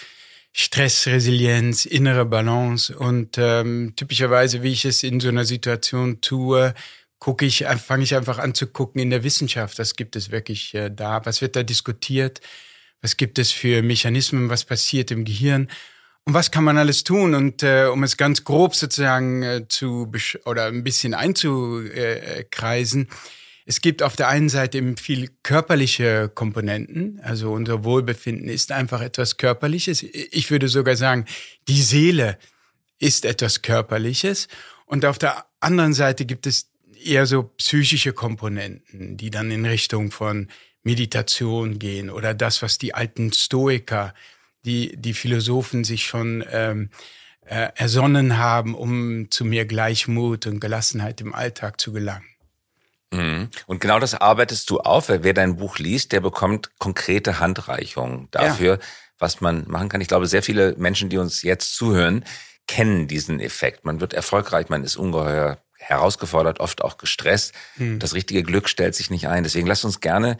Stressresilienz, 0.59 1.85
innere 1.85 2.25
Balance. 2.25 2.97
Und 2.97 3.37
ähm, 3.37 3.93
typischerweise, 3.95 4.63
wie 4.63 4.71
ich 4.71 4.85
es 4.85 5.03
in 5.03 5.19
so 5.19 5.27
einer 5.27 5.45
Situation 5.45 6.19
tue, 6.19 6.73
gucke 7.19 7.45
ich, 7.45 7.63
fange 7.65 8.03
ich 8.03 8.15
einfach 8.15 8.39
an 8.39 8.55
zu 8.55 8.65
gucken 8.65 8.99
in 8.99 9.11
der 9.11 9.23
Wissenschaft, 9.23 9.77
was 9.77 9.95
gibt 9.95 10.15
es 10.15 10.31
wirklich 10.31 10.73
äh, 10.73 10.89
da, 10.89 11.23
was 11.25 11.41
wird 11.41 11.55
da 11.55 11.61
diskutiert, 11.61 12.41
was 13.01 13.17
gibt 13.17 13.37
es 13.37 13.51
für 13.51 13.83
Mechanismen, 13.83 14.49
was 14.49 14.65
passiert 14.65 15.11
im 15.11 15.25
Gehirn? 15.25 15.69
Und 16.25 16.33
was 16.33 16.49
kann 16.49 16.63
man 16.63 16.79
alles 16.79 17.03
tun? 17.03 17.35
Und 17.35 17.61
äh, 17.61 17.85
um 17.85 18.01
es 18.01 18.17
ganz 18.17 18.43
grob 18.43 18.75
sozusagen 18.75 19.43
äh, 19.43 19.67
zu 19.69 20.11
oder 20.45 20.65
ein 20.65 20.83
bisschen 20.83 21.13
einzukreisen, 21.13 23.09
es 23.69 23.81
gibt 23.81 24.01
auf 24.01 24.15
der 24.15 24.29
einen 24.29 24.47
Seite 24.47 24.77
eben 24.77 24.95
viel 24.95 25.29
körperliche 25.43 26.31
Komponenten. 26.33 27.19
Also 27.21 27.51
unser 27.51 27.83
Wohlbefinden 27.83 28.47
ist 28.47 28.71
einfach 28.71 29.01
etwas 29.01 29.35
Körperliches. 29.35 30.03
Ich 30.03 30.49
würde 30.49 30.69
sogar 30.69 30.95
sagen, 30.95 31.25
die 31.67 31.81
Seele 31.81 32.37
ist 32.97 33.25
etwas 33.25 33.61
Körperliches. 33.61 34.47
Und 34.85 35.03
auf 35.03 35.17
der 35.17 35.45
anderen 35.59 35.93
Seite 35.93 36.25
gibt 36.25 36.47
es 36.47 36.71
eher 37.03 37.25
so 37.25 37.43
psychische 37.43 38.13
Komponenten, 38.13 39.17
die 39.17 39.31
dann 39.31 39.51
in 39.51 39.65
Richtung 39.65 40.11
von 40.11 40.47
Meditation 40.83 41.77
gehen 41.77 42.09
oder 42.09 42.33
das, 42.33 42.61
was 42.61 42.77
die 42.77 42.93
alten 42.93 43.33
Stoiker, 43.33 44.13
die, 44.63 44.95
die 44.95 45.13
Philosophen 45.13 45.83
sich 45.83 46.05
schon 46.05 46.41
ähm, 46.51 46.89
äh, 47.41 47.67
ersonnen 47.75 48.37
haben, 48.37 48.75
um 48.75 49.29
zu 49.29 49.43
mehr 49.43 49.65
Gleichmut 49.65 50.47
und 50.47 50.61
Gelassenheit 50.61 51.19
im 51.19 51.35
Alltag 51.35 51.81
zu 51.81 51.91
gelangen. 51.91 52.36
Mhm. 53.11 53.49
Und 53.65 53.79
genau 53.79 53.99
das 53.99 54.13
arbeitest 54.15 54.69
du 54.69 54.79
auf. 54.79 55.09
Wer 55.09 55.33
dein 55.33 55.57
Buch 55.57 55.77
liest, 55.77 56.11
der 56.11 56.19
bekommt 56.19 56.77
konkrete 56.77 57.39
Handreichungen 57.39 58.27
dafür, 58.31 58.73
ja. 58.75 58.79
was 59.17 59.41
man 59.41 59.65
machen 59.67 59.89
kann. 59.89 60.01
Ich 60.01 60.07
glaube, 60.07 60.27
sehr 60.27 60.43
viele 60.43 60.75
Menschen, 60.77 61.09
die 61.09 61.17
uns 61.17 61.41
jetzt 61.41 61.75
zuhören, 61.75 62.25
kennen 62.67 63.07
diesen 63.07 63.39
Effekt. 63.39 63.85
Man 63.85 64.01
wird 64.01 64.13
erfolgreich, 64.13 64.69
man 64.69 64.83
ist 64.83 64.97
ungeheuer 64.97 65.59
herausgefordert, 65.77 66.59
oft 66.59 66.83
auch 66.83 66.97
gestresst. 66.97 67.53
Hm. 67.75 67.99
Das 67.99 68.13
richtige 68.13 68.43
Glück 68.43 68.67
stellt 68.67 68.95
sich 68.95 69.09
nicht 69.09 69.27
ein. 69.27 69.43
Deswegen 69.43 69.67
lasst 69.67 69.85
uns 69.85 70.01
gerne 70.01 70.37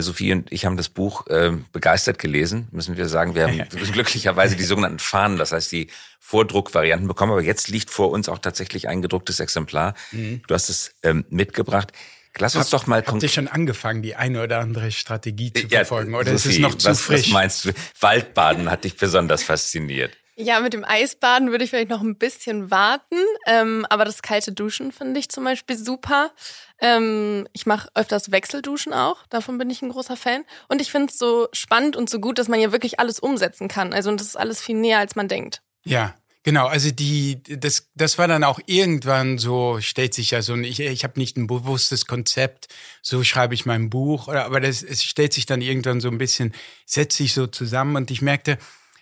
Sophie 0.00 0.32
und 0.32 0.52
ich 0.52 0.66
haben 0.66 0.76
das 0.76 0.88
Buch 0.88 1.26
äh, 1.28 1.52
begeistert 1.72 2.18
gelesen, 2.18 2.68
müssen 2.70 2.96
wir 2.96 3.08
sagen. 3.08 3.34
Wir 3.34 3.46
haben 3.46 3.68
glücklicherweise 3.92 4.56
die 4.56 4.64
sogenannten 4.64 4.98
Fahnen, 4.98 5.38
das 5.38 5.52
heißt 5.52 5.72
die 5.72 5.88
Vordruckvarianten 6.20 7.08
bekommen. 7.08 7.32
Aber 7.32 7.42
jetzt 7.42 7.68
liegt 7.68 7.90
vor 7.90 8.10
uns 8.10 8.28
auch 8.28 8.38
tatsächlich 8.38 8.88
ein 8.88 9.02
gedrucktes 9.02 9.40
Exemplar. 9.40 9.94
Mhm. 10.12 10.42
Du 10.46 10.54
hast 10.54 10.68
es 10.68 10.94
ähm, 11.02 11.24
mitgebracht. 11.30 11.92
Lass 12.40 12.54
uns 12.54 12.66
Hab, 12.66 12.80
doch 12.80 12.86
mal 12.86 13.02
Habt 13.04 13.22
ihr 13.22 13.28
schon 13.28 13.48
angefangen, 13.48 14.02
die 14.02 14.14
eine 14.14 14.42
oder 14.42 14.60
andere 14.60 14.92
Strategie 14.92 15.52
zu 15.52 15.62
ja, 15.62 15.78
verfolgen? 15.78 16.14
Oder 16.14 16.36
Sophie, 16.36 16.48
ist 16.48 16.54
es 16.54 16.58
noch 16.60 16.74
zu 16.76 16.88
was, 16.88 17.00
frisch? 17.00 17.26
Was 17.26 17.32
meinst 17.32 17.64
du? 17.64 17.70
Waldbaden 18.00 18.70
hat 18.70 18.84
dich 18.84 18.96
besonders 18.96 19.42
fasziniert. 19.42 20.16
Ja, 20.40 20.60
mit 20.60 20.72
dem 20.72 20.84
Eisbaden 20.84 21.50
würde 21.50 21.64
ich 21.64 21.70
vielleicht 21.70 21.88
noch 21.88 22.00
ein 22.00 22.14
bisschen 22.14 22.70
warten. 22.70 23.16
Ähm, 23.46 23.84
aber 23.90 24.04
das 24.04 24.22
kalte 24.22 24.52
Duschen 24.52 24.92
finde 24.92 25.18
ich 25.18 25.30
zum 25.30 25.42
Beispiel 25.42 25.76
super. 25.76 26.30
Ähm, 26.80 27.46
ich 27.52 27.66
mache 27.66 27.88
öfters 27.94 28.30
Wechselduschen 28.30 28.92
auch. 28.92 29.26
Davon 29.28 29.58
bin 29.58 29.70
ich 29.70 29.82
ein 29.82 29.90
großer 29.90 30.16
Fan. 30.16 30.44
Und 30.68 30.80
ich 30.80 30.90
finde 30.90 31.08
es 31.10 31.18
so 31.18 31.48
spannend 31.52 31.96
und 31.96 32.08
so 32.08 32.20
gut, 32.20 32.38
dass 32.38 32.48
man 32.48 32.60
ja 32.60 32.72
wirklich 32.72 33.00
alles 33.00 33.18
umsetzen 33.18 33.68
kann. 33.68 33.92
Also 33.92 34.10
und 34.10 34.20
das 34.20 34.28
ist 34.28 34.36
alles 34.36 34.60
viel 34.60 34.76
näher, 34.76 34.98
als 34.98 35.16
man 35.16 35.28
denkt. 35.28 35.62
Ja, 35.84 36.14
Genau, 36.44 36.66
also 36.66 36.90
die, 36.90 37.42
das, 37.42 37.90
das 37.94 38.16
war 38.16 38.26
dann 38.26 38.42
auch 38.42 38.58
irgendwann 38.64 39.36
so, 39.36 39.80
stellt 39.82 40.14
sich 40.14 40.30
ja 40.30 40.40
so, 40.40 40.56
ich, 40.56 40.80
ich 40.80 41.04
habe 41.04 41.20
nicht 41.20 41.36
ein 41.36 41.46
bewusstes 41.46 42.06
Konzept, 42.06 42.68
so 43.02 43.22
schreibe 43.22 43.52
ich 43.52 43.66
mein 43.66 43.90
Buch, 43.90 44.28
oder, 44.28 44.46
aber 44.46 44.60
das, 44.60 44.82
es 44.82 45.02
stellt 45.02 45.34
sich 45.34 45.44
dann 45.44 45.60
irgendwann 45.60 46.00
so 46.00 46.08
ein 46.08 46.16
bisschen, 46.16 46.54
setzt 46.86 47.18
sich 47.18 47.34
so 47.34 47.48
zusammen 47.48 47.96
und 47.96 48.10
ich 48.10 48.22
merkte, 48.22 48.56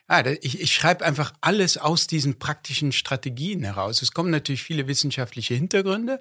ah, 0.09 0.25
ich, 0.41 0.61
ich 0.61 0.75
schreibe 0.75 1.05
einfach 1.05 1.35
alles 1.41 1.79
aus 1.79 2.09
diesen 2.09 2.39
praktischen 2.41 2.91
Strategien 2.91 3.63
heraus. 3.63 4.03
Es 4.03 4.13
kommen 4.13 4.31
natürlich 4.31 4.65
viele 4.65 4.89
wissenschaftliche 4.89 5.55
Hintergründe, 5.55 6.19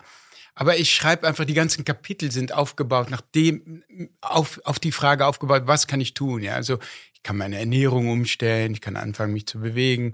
aber 0.56 0.78
ich 0.78 0.94
schreibe 0.94 1.28
einfach, 1.28 1.46
die 1.46 1.54
ganzen 1.54 1.84
Kapitel 1.84 2.32
sind 2.32 2.54
aufgebaut, 2.54 3.10
nach 3.10 3.22
dem, 3.22 3.84
auf, 4.22 4.62
auf 4.64 4.80
die 4.80 4.94
Frage 4.94 5.26
aufgebaut, 5.26 5.64
was 5.66 5.86
kann 5.86 6.00
ich 6.00 6.14
tun? 6.14 6.42
Ja, 6.42 6.56
also 6.56 6.80
ich 7.14 7.24
kann 7.24 7.38
meine 7.38 7.60
Ernährung 7.60 8.10
umstellen, 8.10 8.74
ich 8.74 8.82
kann 8.82 8.96
anfangen, 8.96 9.34
mich 9.34 9.48
zu 9.48 9.60
bewegen, 9.60 10.14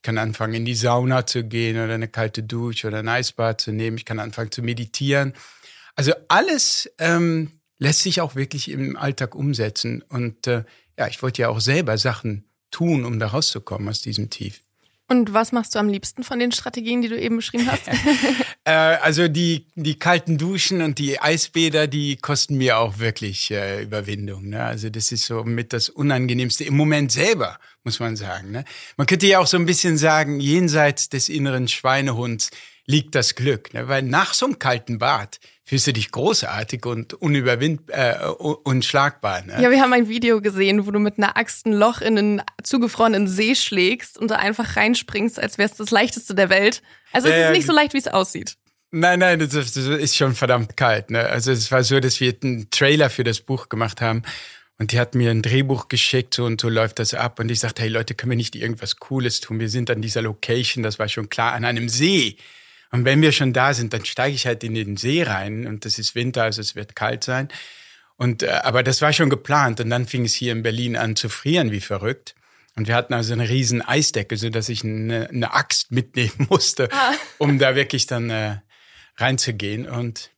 ich 0.00 0.02
kann 0.02 0.16
anfangen, 0.16 0.54
in 0.54 0.64
die 0.64 0.74
Sauna 0.74 1.26
zu 1.26 1.44
gehen 1.44 1.76
oder 1.76 1.94
eine 1.94 2.08
kalte 2.08 2.42
Dusche 2.42 2.86
oder 2.86 3.00
ein 3.00 3.08
Eisbad 3.08 3.60
zu 3.60 3.72
nehmen. 3.72 3.98
Ich 3.98 4.06
kann 4.06 4.18
anfangen 4.18 4.50
zu 4.50 4.62
meditieren. 4.62 5.34
Also 5.94 6.12
alles 6.28 6.90
ähm, 6.98 7.60
lässt 7.78 8.00
sich 8.00 8.22
auch 8.22 8.34
wirklich 8.34 8.70
im 8.70 8.96
Alltag 8.96 9.34
umsetzen. 9.34 10.02
Und 10.08 10.46
äh, 10.46 10.64
ja, 10.98 11.08
ich 11.08 11.22
wollte 11.22 11.42
ja 11.42 11.50
auch 11.50 11.60
selber 11.60 11.98
Sachen 11.98 12.48
tun, 12.70 13.04
um 13.04 13.18
da 13.18 13.26
rauszukommen 13.26 13.90
aus 13.90 14.00
diesem 14.00 14.30
Tief. 14.30 14.62
Und 15.10 15.34
was 15.34 15.50
machst 15.50 15.74
du 15.74 15.80
am 15.80 15.88
liebsten 15.88 16.22
von 16.22 16.38
den 16.38 16.52
Strategien, 16.52 17.02
die 17.02 17.08
du 17.08 17.18
eben 17.18 17.34
beschrieben 17.34 17.68
hast? 17.68 17.88
äh, 18.64 18.70
also 18.70 19.26
die, 19.26 19.66
die 19.74 19.98
kalten 19.98 20.38
Duschen 20.38 20.82
und 20.82 21.00
die 21.00 21.20
Eisbäder, 21.20 21.88
die 21.88 22.16
kosten 22.16 22.56
mir 22.56 22.78
auch 22.78 23.00
wirklich 23.00 23.50
äh, 23.50 23.82
Überwindung. 23.82 24.50
Ne? 24.50 24.62
Also 24.62 24.88
das 24.88 25.10
ist 25.10 25.24
so 25.24 25.42
mit 25.42 25.72
das 25.72 25.88
Unangenehmste 25.88 26.62
im 26.62 26.76
Moment 26.76 27.10
selber, 27.10 27.58
muss 27.82 27.98
man 27.98 28.14
sagen. 28.14 28.52
Ne? 28.52 28.64
Man 28.96 29.08
könnte 29.08 29.26
ja 29.26 29.40
auch 29.40 29.48
so 29.48 29.56
ein 29.56 29.66
bisschen 29.66 29.98
sagen, 29.98 30.38
jenseits 30.38 31.08
des 31.08 31.28
inneren 31.28 31.66
Schweinehunds 31.66 32.50
liegt 32.86 33.16
das 33.16 33.34
Glück. 33.34 33.74
Ne? 33.74 33.88
Weil 33.88 34.02
nach 34.02 34.32
so 34.32 34.46
einem 34.46 34.60
kalten 34.60 34.98
Bad 35.00 35.40
fühlst 35.70 35.86
du 35.86 35.92
dich 35.92 36.10
großartig 36.10 36.84
und 36.84 37.14
unüberwind 37.14 37.82
äh, 37.90 38.16
unschlagbar. 38.64 39.42
Ne? 39.42 39.62
Ja, 39.62 39.70
wir 39.70 39.80
haben 39.80 39.92
ein 39.92 40.08
Video 40.08 40.40
gesehen, 40.40 40.84
wo 40.84 40.90
du 40.90 40.98
mit 40.98 41.16
einer 41.16 41.36
Axt 41.36 41.64
ein 41.64 41.72
Loch 41.72 42.00
in 42.00 42.18
einen 42.18 42.42
zugefrorenen 42.64 43.28
See 43.28 43.54
schlägst 43.54 44.18
und 44.18 44.32
da 44.32 44.34
einfach 44.34 44.74
reinspringst, 44.74 45.38
als 45.38 45.58
wäre 45.58 45.70
es 45.70 45.76
das 45.76 45.92
leichteste 45.92 46.34
der 46.34 46.50
Welt. 46.50 46.82
Also 47.12 47.28
es 47.28 47.36
ja, 47.36 47.50
ist 47.50 47.56
nicht 47.56 47.66
so 47.68 47.72
leicht, 47.72 47.94
wie 47.94 47.98
es 47.98 48.08
aussieht. 48.08 48.56
Nein, 48.90 49.20
nein, 49.20 49.38
das, 49.38 49.50
das 49.50 49.76
ist 49.76 50.16
schon 50.16 50.34
verdammt 50.34 50.76
kalt. 50.76 51.12
Ne? 51.12 51.20
Also 51.20 51.52
es 51.52 51.70
war 51.70 51.84
so, 51.84 52.00
dass 52.00 52.18
wir 52.18 52.34
einen 52.42 52.68
Trailer 52.70 53.08
für 53.08 53.22
das 53.22 53.40
Buch 53.40 53.68
gemacht 53.68 54.00
haben 54.00 54.22
und 54.80 54.90
die 54.90 54.98
hat 54.98 55.14
mir 55.14 55.30
ein 55.30 55.40
Drehbuch 55.40 55.86
geschickt 55.86 56.34
so, 56.34 56.46
und 56.46 56.60
so 56.60 56.68
läuft 56.68 56.98
das 56.98 57.14
ab. 57.14 57.38
Und 57.38 57.48
ich 57.48 57.60
sagte, 57.60 57.82
hey 57.82 57.90
Leute, 57.90 58.16
können 58.16 58.30
wir 58.30 58.36
nicht 58.36 58.56
irgendwas 58.56 58.96
Cooles 58.96 59.38
tun? 59.38 59.60
Wir 59.60 59.68
sind 59.68 59.88
an 59.88 60.02
dieser 60.02 60.22
Location, 60.22 60.82
das 60.82 60.98
war 60.98 61.08
schon 61.08 61.28
klar, 61.28 61.52
an 61.52 61.64
einem 61.64 61.88
See. 61.88 62.38
Und 62.90 63.04
wenn 63.04 63.22
wir 63.22 63.32
schon 63.32 63.52
da 63.52 63.72
sind, 63.72 63.92
dann 63.92 64.04
steige 64.04 64.34
ich 64.34 64.46
halt 64.46 64.64
in 64.64 64.74
den 64.74 64.96
See 64.96 65.22
rein 65.22 65.66
und 65.66 65.84
das 65.84 65.98
ist 65.98 66.14
Winter, 66.14 66.42
also 66.42 66.60
es 66.60 66.74
wird 66.74 66.96
kalt 66.96 67.24
sein. 67.24 67.48
Und 68.16 68.42
äh, 68.42 68.50
aber 68.62 68.82
das 68.82 69.00
war 69.00 69.12
schon 69.12 69.30
geplant 69.30 69.80
und 69.80 69.90
dann 69.90 70.06
fing 70.06 70.24
es 70.24 70.34
hier 70.34 70.52
in 70.52 70.62
Berlin 70.62 70.96
an 70.96 71.16
zu 71.16 71.28
frieren 71.28 71.70
wie 71.70 71.80
verrückt. 71.80 72.34
Und 72.76 72.88
wir 72.88 72.94
hatten 72.94 73.14
also 73.14 73.32
eine 73.32 73.48
riesen 73.48 73.82
Eisdecke, 73.82 74.36
so 74.36 74.48
dass 74.48 74.68
ich 74.68 74.84
eine, 74.84 75.28
eine 75.28 75.54
Axt 75.54 75.90
mitnehmen 75.90 76.46
musste, 76.50 76.88
ah. 76.92 77.12
um 77.38 77.58
da 77.58 77.74
wirklich 77.74 78.06
dann 78.06 78.30
äh, 78.30 78.56
reinzugehen. 79.16 79.88
Und 79.88 80.30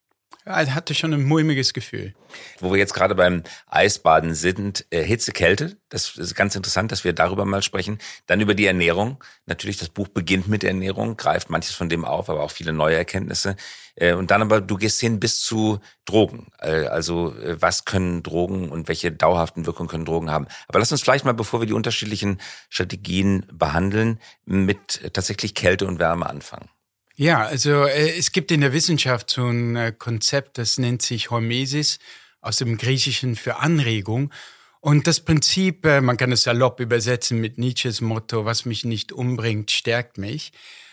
ja, 0.46 0.74
hatte 0.74 0.94
schon 0.94 1.14
ein 1.14 1.22
mulmiges 1.22 1.72
Gefühl. 1.72 2.14
Wo 2.58 2.72
wir 2.72 2.78
jetzt 2.78 2.94
gerade 2.94 3.14
beim 3.14 3.42
Eisbaden 3.66 4.34
sind, 4.34 4.86
äh, 4.90 5.02
Hitze, 5.02 5.32
Kälte, 5.32 5.76
das 5.88 6.16
ist 6.16 6.34
ganz 6.34 6.56
interessant, 6.56 6.90
dass 6.90 7.04
wir 7.04 7.12
darüber 7.12 7.44
mal 7.44 7.62
sprechen. 7.62 7.98
Dann 8.26 8.40
über 8.40 8.54
die 8.54 8.66
Ernährung. 8.66 9.22
Natürlich, 9.46 9.76
das 9.76 9.88
Buch 9.88 10.08
beginnt 10.08 10.48
mit 10.48 10.64
Ernährung, 10.64 11.16
greift 11.16 11.50
manches 11.50 11.74
von 11.74 11.88
dem 11.88 12.04
auf, 12.04 12.30
aber 12.30 12.42
auch 12.42 12.50
viele 12.50 12.72
neue 12.72 12.96
Erkenntnisse. 12.96 13.56
Äh, 13.94 14.14
und 14.14 14.30
dann 14.30 14.42
aber, 14.42 14.60
du 14.60 14.76
gehst 14.76 15.00
hin 15.00 15.20
bis 15.20 15.40
zu 15.40 15.80
Drogen. 16.04 16.48
Äh, 16.58 16.86
also, 16.86 17.34
äh, 17.36 17.60
was 17.60 17.84
können 17.84 18.22
Drogen 18.22 18.70
und 18.70 18.88
welche 18.88 19.12
dauerhaften 19.12 19.66
Wirkungen 19.66 19.88
können 19.88 20.04
Drogen 20.04 20.30
haben? 20.30 20.46
Aber 20.68 20.78
lass 20.78 20.92
uns 20.92 21.02
vielleicht 21.02 21.24
mal, 21.24 21.34
bevor 21.34 21.60
wir 21.60 21.66
die 21.66 21.72
unterschiedlichen 21.72 22.38
Strategien 22.68 23.46
behandeln, 23.52 24.18
mit 24.44 25.12
tatsächlich 25.12 25.54
Kälte 25.54 25.86
und 25.86 25.98
Wärme 25.98 26.28
anfangen. 26.28 26.68
Ja, 27.16 27.44
also 27.44 27.84
äh, 27.84 28.16
es 28.18 28.32
gibt 28.32 28.50
in 28.50 28.62
der 28.62 28.72
Wissenschaft 28.72 29.30
so 29.30 29.46
ein 29.46 29.76
äh, 29.76 29.92
Konzept, 29.96 30.58
das 30.58 30.78
nennt 30.78 31.02
sich 31.02 31.30
Hormesis 31.30 31.98
aus 32.40 32.56
dem 32.56 32.78
Griechischen 32.78 33.36
für 33.36 33.56
Anregung. 33.56 34.32
Und 34.80 35.06
das 35.06 35.20
Prinzip, 35.20 35.86
äh, 35.86 36.00
man 36.00 36.16
kann 36.16 36.32
es 36.32 36.42
salopp 36.42 36.80
übersetzen 36.80 37.40
mit 37.40 37.58
Nietzsches 37.58 38.00
Motto, 38.00 38.44
was 38.44 38.64
mich 38.64 38.84
nicht 38.84 39.12
umbringt, 39.12 39.70
stärkt 39.70 40.18
mich. 40.18 40.52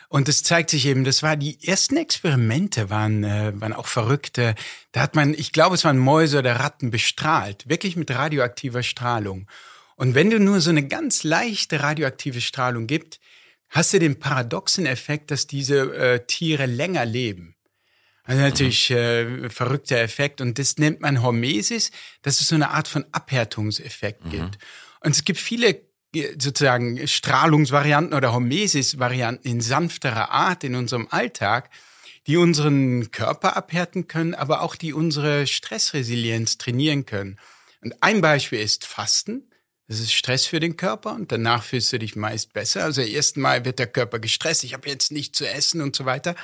Und 0.10 0.28
es 0.28 0.44
zeigt 0.44 0.72
sich 0.72 0.88
eben, 0.88 1.04
das 1.04 1.24
war 1.24 1.38
die 1.38 1.58
ersten 1.66 1.96
Experimente 1.98 2.90
waren, 2.90 3.24
äh, 3.24 3.54
waren 3.56 3.74
auch 3.74 3.88
verrückte. 3.88 4.56
Da 4.92 5.02
hat 5.02 5.16
man, 5.16 5.34
ich 5.34 5.54
glaube, 5.54 5.76
es 5.76 5.86
waren 5.86 6.00
Mäuse 6.00 6.40
oder 6.40 6.60
Ratten 6.60 6.92
bestrahlt, 6.92 7.70
wirklich 7.70 7.96
mit 7.96 8.12
radioaktiver 8.12 8.84
Strahlung. 8.84 9.48
Und 9.96 10.16
wenn 10.16 10.30
du 10.30 10.40
nur 10.40 10.62
so 10.62 10.72
eine 10.72 10.88
ganz 10.88 11.24
leichte 11.24 11.82
radioaktive 11.82 12.42
Strahlung 12.42 12.88
gibst, 12.88 13.20
hast 13.70 13.94
du 13.94 14.00
den 14.00 14.20
paradoxen 14.20 14.86
Effekt, 14.86 15.32
dass 15.32 15.48
diese 15.48 15.96
äh, 15.96 16.26
Tiere 16.26 16.66
länger 16.66 17.06
leben. 17.06 17.56
Also 18.24 18.42
natürlich 18.42 18.92
äh, 18.92 19.50
verrückter 19.50 19.98
Effekt 19.98 20.40
und 20.40 20.60
das 20.60 20.78
nennt 20.78 21.02
man 21.02 21.24
Hormesis, 21.24 21.90
dass 22.22 22.42
es 22.42 22.50
so 22.50 22.56
eine 22.56 22.70
Art 22.70 22.88
von 22.88 23.06
Abhärtungseffekt 23.12 24.26
mhm. 24.26 24.30
gibt. 24.30 24.58
Und 25.00 25.16
es 25.16 25.24
gibt 25.24 25.40
viele 25.40 25.82
äh, 26.14 26.36
sozusagen 26.38 27.08
Strahlungsvarianten 27.08 28.16
oder 28.16 28.34
Hormesis-Varianten 28.34 29.48
in 29.48 29.62
sanfterer 29.62 30.30
Art 30.30 30.64
in 30.64 30.76
unserem 30.76 31.08
Alltag, 31.10 31.72
die 32.28 32.38
unseren 32.38 33.10
Körper 33.10 33.58
abhärten 33.58 34.08
können, 34.08 34.36
aber 34.36 34.62
auch 34.62 34.76
die 34.76 34.94
unsere 34.94 35.48
Stressresilienz 35.48 36.60
trainieren 36.60 37.08
können. 37.08 37.40
Und 37.82 38.04
ein 38.04 38.22
Beispiel 38.22 38.60
ist 38.60 38.86
Fasten. 38.86 39.49
Das 39.90 40.00
ist 40.00 40.14
Stress 40.14 40.46
für 40.46 40.60
den 40.60 40.78
Körper 40.78 41.16
und 41.16 41.32
danach 41.32 41.64
fühlst 41.64 41.92
du 41.92 41.98
dich 41.98 42.16
meist 42.16 42.54
besser. 42.54 42.84
Also 42.84 43.02
erstmal 43.02 43.66
wird 43.66 43.80
der 43.80 43.88
Körper 43.88 44.20
gestresst, 44.20 44.64
ich 44.64 44.76
habe 44.76 44.88
jetzt 44.88 45.12
nichts 45.12 45.40
zu 45.40 45.50
essen 45.50 45.82
und 45.82 45.96
so 45.96 46.06
weiter. 46.06 46.36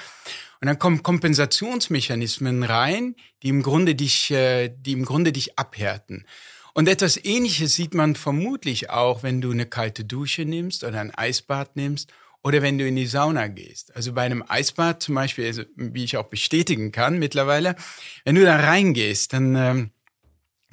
Und 0.61 0.67
dann 0.67 0.79
kommen 0.79 1.03
Kompensationsmechanismen 1.03 2.63
rein, 2.63 3.15
die 3.43 3.49
im 3.49 3.61
Grunde 3.61 3.93
dich, 3.93 4.31
äh, 4.31 4.69
die 4.75 4.93
im 4.93 5.05
Grunde 5.05 5.31
dich 5.31 5.59
abhärten. 5.59 6.25
Und 6.73 6.89
etwas 6.89 7.23
Ähnliches 7.23 7.75
sieht 7.75 7.93
man 7.93 8.15
vermutlich 8.15 8.89
auch, 8.89 9.21
wenn 9.21 9.41
du 9.41 9.51
eine 9.51 9.67
kalte 9.67 10.05
Dusche 10.05 10.43
nimmst 10.43 10.83
oder 10.83 10.99
ein 10.99 11.13
Eisbad 11.13 11.75
nimmst 11.75 12.11
oder 12.41 12.63
wenn 12.63 12.79
du 12.79 12.87
in 12.87 12.95
die 12.95 13.05
Sauna 13.05 13.45
gehst. 13.45 13.95
Also 13.95 14.13
bei 14.13 14.23
einem 14.23 14.43
Eisbad 14.47 15.03
zum 15.03 15.13
Beispiel, 15.13 15.45
also 15.45 15.61
wie 15.75 16.03
ich 16.03 16.17
auch 16.17 16.29
bestätigen 16.29 16.91
kann 16.91 17.19
mittlerweile, 17.19 17.75
wenn 18.23 18.33
du 18.33 18.43
da 18.43 18.55
reingehst, 18.55 19.33
dann 19.33 19.55
ähm, 19.55 19.91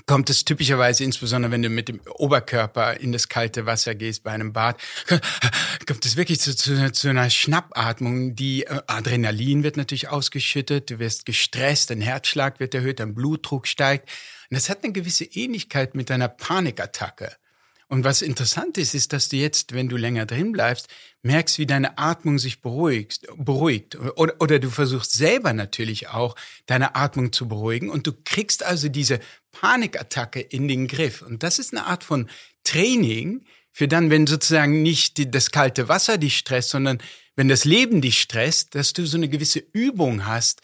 kommt 0.06 0.30
es 0.30 0.44
typischerweise, 0.44 1.04
insbesondere 1.04 1.52
wenn 1.52 1.62
du 1.62 1.68
mit 1.68 1.88
dem 1.88 2.00
Oberkörper 2.14 3.00
in 3.00 3.12
das 3.12 3.28
kalte 3.28 3.66
Wasser 3.66 3.94
gehst 3.94 4.22
bei 4.24 4.30
einem 4.32 4.52
Bad, 4.52 4.80
kommt 5.86 6.04
es 6.04 6.16
wirklich 6.16 6.40
zu, 6.40 6.54
zu, 6.56 6.92
zu 6.92 7.08
einer 7.08 7.30
Schnappatmung. 7.30 8.34
Die 8.34 8.64
äh, 8.64 8.80
Adrenalin 8.86 9.62
wird 9.62 9.76
natürlich 9.76 10.08
ausgeschüttet, 10.08 10.90
du 10.90 10.98
wirst 10.98 11.26
gestresst, 11.26 11.90
dein 11.90 12.00
Herzschlag 12.00 12.60
wird 12.60 12.74
erhöht, 12.74 13.00
dein 13.00 13.14
Blutdruck 13.14 13.66
steigt. 13.66 14.08
Und 14.50 14.56
das 14.56 14.68
hat 14.68 14.84
eine 14.84 14.92
gewisse 14.92 15.24
Ähnlichkeit 15.24 15.94
mit 15.94 16.10
einer 16.10 16.28
Panikattacke. 16.28 17.32
Und 17.88 18.04
was 18.04 18.22
interessant 18.22 18.78
ist, 18.78 18.94
ist, 18.94 19.12
dass 19.12 19.28
du 19.28 19.36
jetzt, 19.36 19.74
wenn 19.74 19.88
du 19.88 19.96
länger 19.96 20.26
drin 20.26 20.52
bleibst, 20.52 20.88
merkst, 21.22 21.58
wie 21.58 21.66
deine 21.66 21.98
Atmung 21.98 22.38
sich 22.38 22.60
beruhigt, 22.60 23.26
beruhigt. 23.36 23.98
Oder, 24.16 24.34
oder 24.40 24.58
du 24.58 24.70
versuchst 24.70 25.12
selber 25.12 25.52
natürlich 25.52 26.08
auch, 26.08 26.34
deine 26.66 26.96
Atmung 26.96 27.32
zu 27.32 27.48
beruhigen. 27.48 27.90
Und 27.90 28.06
du 28.06 28.12
kriegst 28.24 28.62
also 28.62 28.88
diese 28.88 29.20
Panikattacke 29.52 30.40
in 30.40 30.68
den 30.68 30.88
Griff. 30.88 31.22
Und 31.22 31.42
das 31.42 31.58
ist 31.58 31.72
eine 31.72 31.86
Art 31.86 32.04
von 32.04 32.28
Training 32.64 33.44
für 33.72 33.88
dann, 33.88 34.10
wenn 34.10 34.26
sozusagen 34.26 34.82
nicht 34.82 35.16
die, 35.16 35.30
das 35.30 35.50
kalte 35.50 35.88
Wasser 35.88 36.18
dich 36.18 36.38
stresst, 36.38 36.70
sondern 36.70 36.98
wenn 37.36 37.48
das 37.48 37.64
Leben 37.64 38.00
dich 38.00 38.20
stresst, 38.20 38.74
dass 38.74 38.92
du 38.92 39.06
so 39.06 39.16
eine 39.16 39.28
gewisse 39.28 39.62
Übung 39.72 40.26
hast, 40.26 40.60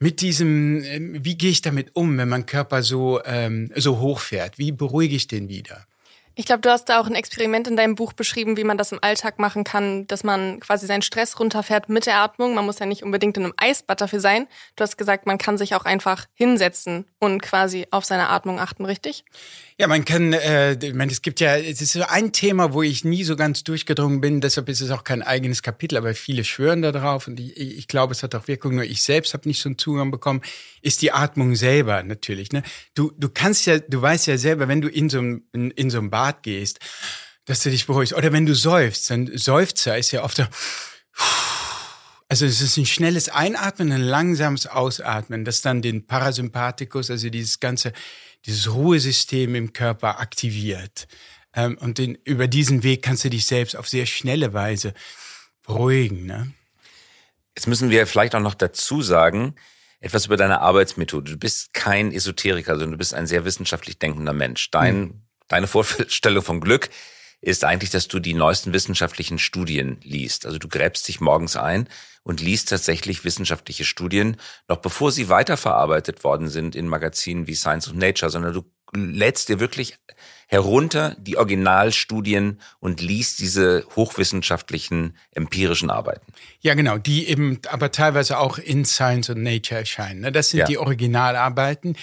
mit 0.00 0.20
diesem, 0.20 0.82
ähm, 0.84 1.24
wie 1.24 1.36
gehe 1.36 1.50
ich 1.50 1.60
damit 1.60 1.94
um, 1.94 2.16
wenn 2.18 2.28
mein 2.28 2.46
Körper 2.46 2.82
so, 2.82 3.20
ähm, 3.24 3.72
so 3.74 3.98
hochfährt? 3.98 4.58
Wie 4.58 4.72
beruhige 4.72 5.16
ich 5.16 5.26
den 5.26 5.48
wieder? 5.48 5.86
Ich 6.40 6.44
glaube, 6.44 6.60
du 6.60 6.70
hast 6.70 6.84
da 6.84 7.00
auch 7.00 7.08
ein 7.08 7.16
Experiment 7.16 7.66
in 7.66 7.76
deinem 7.76 7.96
Buch 7.96 8.12
beschrieben, 8.12 8.56
wie 8.56 8.62
man 8.62 8.78
das 8.78 8.92
im 8.92 9.00
Alltag 9.02 9.40
machen 9.40 9.64
kann, 9.64 10.06
dass 10.06 10.22
man 10.22 10.60
quasi 10.60 10.86
seinen 10.86 11.02
Stress 11.02 11.40
runterfährt 11.40 11.88
mit 11.88 12.06
der 12.06 12.18
Atmung. 12.18 12.54
Man 12.54 12.64
muss 12.64 12.78
ja 12.78 12.86
nicht 12.86 13.02
unbedingt 13.02 13.36
in 13.36 13.42
einem 13.42 13.54
Eisbad 13.56 14.00
dafür 14.00 14.20
sein. 14.20 14.46
Du 14.76 14.82
hast 14.82 14.96
gesagt, 14.96 15.26
man 15.26 15.38
kann 15.38 15.58
sich 15.58 15.74
auch 15.74 15.84
einfach 15.84 16.26
hinsetzen 16.34 17.06
und 17.18 17.42
quasi 17.42 17.88
auf 17.90 18.04
seine 18.04 18.28
Atmung 18.28 18.60
achten, 18.60 18.84
richtig? 18.84 19.24
Ja, 19.80 19.86
man 19.86 20.04
kann, 20.04 20.32
äh, 20.32 20.76
meine, 20.92 21.12
es 21.12 21.22
gibt 21.22 21.38
ja, 21.38 21.56
es 21.56 21.80
ist 21.80 21.92
so 21.92 22.02
ein 22.02 22.32
Thema, 22.32 22.72
wo 22.72 22.82
ich 22.82 23.04
nie 23.04 23.22
so 23.22 23.36
ganz 23.36 23.62
durchgedrungen 23.62 24.20
bin, 24.20 24.40
deshalb 24.40 24.68
ist 24.68 24.80
es 24.80 24.90
auch 24.90 25.04
kein 25.04 25.22
eigenes 25.22 25.62
Kapitel, 25.62 25.96
aber 25.96 26.16
viele 26.16 26.42
schwören 26.42 26.82
da 26.82 26.90
drauf 26.90 27.28
und 27.28 27.38
ich, 27.38 27.56
ich 27.56 27.86
glaube, 27.86 28.12
es 28.12 28.24
hat 28.24 28.34
auch 28.34 28.48
Wirkung, 28.48 28.74
nur 28.74 28.82
ich 28.82 29.04
selbst 29.04 29.34
habe 29.34 29.46
nicht 29.46 29.60
so 29.60 29.68
einen 29.68 29.78
Zugang 29.78 30.10
bekommen, 30.10 30.42
ist 30.82 31.00
die 31.00 31.12
Atmung 31.12 31.54
selber 31.54 32.02
natürlich. 32.02 32.50
Ne? 32.50 32.64
Du, 32.94 33.12
du 33.16 33.28
kannst 33.28 33.66
ja, 33.66 33.78
du 33.78 34.02
weißt 34.02 34.26
ja 34.26 34.36
selber, 34.36 34.66
wenn 34.66 34.80
du 34.80 34.88
in 34.88 35.08
so 35.08 35.18
einem, 35.18 35.44
in, 35.52 35.70
in 35.70 35.90
so 35.90 35.98
einem 35.98 36.10
Bad 36.10 36.42
gehst, 36.42 36.80
dass 37.44 37.62
du 37.62 37.70
dich 37.70 37.86
beruhigst. 37.86 38.14
Oder 38.14 38.32
wenn 38.32 38.46
du 38.46 38.56
seufzt, 38.56 39.08
dann 39.10 39.30
Seufzer 39.32 39.96
ist 39.96 40.10
ja 40.10 40.24
oft 40.24 40.38
der, 40.38 40.50
also 42.28 42.44
es 42.44 42.60
ist 42.60 42.76
ein 42.76 42.86
schnelles 42.86 43.28
Einatmen, 43.28 43.90
ein 43.90 44.02
langsames 44.02 44.66
Ausatmen, 44.66 45.44
das 45.44 45.62
dann 45.62 45.82
den 45.82 46.06
Parasympathikus, 46.06 47.10
also 47.10 47.30
dieses 47.30 47.58
ganze 47.60 47.92
dieses 48.46 48.72
Ruhesystem 48.72 49.54
im 49.54 49.72
Körper 49.72 50.20
aktiviert. 50.20 51.08
Ähm, 51.54 51.76
und 51.78 51.98
den, 51.98 52.16
über 52.24 52.46
diesen 52.46 52.82
Weg 52.82 53.02
kannst 53.02 53.24
du 53.24 53.30
dich 53.30 53.46
selbst 53.46 53.76
auf 53.76 53.88
sehr 53.88 54.06
schnelle 54.06 54.52
Weise 54.52 54.94
beruhigen. 55.66 56.26
Ne? 56.26 56.52
Jetzt 57.56 57.66
müssen 57.66 57.90
wir 57.90 58.06
vielleicht 58.06 58.34
auch 58.34 58.40
noch 58.40 58.54
dazu 58.54 59.02
sagen, 59.02 59.54
etwas 60.00 60.26
über 60.26 60.36
deine 60.36 60.60
Arbeitsmethode. 60.60 61.32
Du 61.32 61.38
bist 61.38 61.74
kein 61.74 62.12
Esoteriker, 62.12 62.74
sondern 62.74 62.92
du 62.92 62.98
bist 62.98 63.14
ein 63.14 63.26
sehr 63.26 63.44
wissenschaftlich 63.44 63.98
denkender 63.98 64.32
Mensch. 64.32 64.70
Dein, 64.70 64.94
hm. 64.94 65.22
Deine 65.48 65.66
Vorstellung 65.66 66.44
von 66.44 66.60
Glück 66.60 66.90
ist 67.40 67.64
eigentlich, 67.64 67.90
dass 67.90 68.08
du 68.08 68.18
die 68.18 68.34
neuesten 68.34 68.72
wissenschaftlichen 68.72 69.38
Studien 69.38 69.98
liest. 70.02 70.46
Also 70.46 70.58
du 70.58 70.68
gräbst 70.68 71.06
dich 71.08 71.20
morgens 71.20 71.56
ein 71.56 71.88
und 72.22 72.40
liest 72.40 72.68
tatsächlich 72.68 73.24
wissenschaftliche 73.24 73.84
Studien, 73.84 74.36
noch 74.68 74.78
bevor 74.78 75.12
sie 75.12 75.28
weiterverarbeitet 75.28 76.24
worden 76.24 76.48
sind 76.48 76.74
in 76.74 76.88
Magazinen 76.88 77.46
wie 77.46 77.54
Science 77.54 77.88
und 77.88 77.98
Nature, 77.98 78.30
sondern 78.30 78.54
du 78.54 78.64
lädst 78.94 79.48
dir 79.48 79.60
wirklich 79.60 79.98
herunter 80.46 81.14
die 81.18 81.36
Originalstudien 81.36 82.60
und 82.80 83.00
liest 83.02 83.38
diese 83.38 83.84
hochwissenschaftlichen 83.96 85.16
empirischen 85.32 85.90
Arbeiten. 85.90 86.32
Ja, 86.60 86.74
genau, 86.74 86.96
die 86.96 87.28
eben 87.28 87.60
aber 87.68 87.92
teilweise 87.92 88.38
auch 88.38 88.58
in 88.58 88.84
Science 88.84 89.28
und 89.28 89.42
Nature 89.42 89.80
erscheinen. 89.80 90.20
Ne? 90.20 90.32
Das 90.32 90.48
sind 90.50 90.60
ja. 90.60 90.66
die 90.66 90.78
Originalarbeiten, 90.78 91.96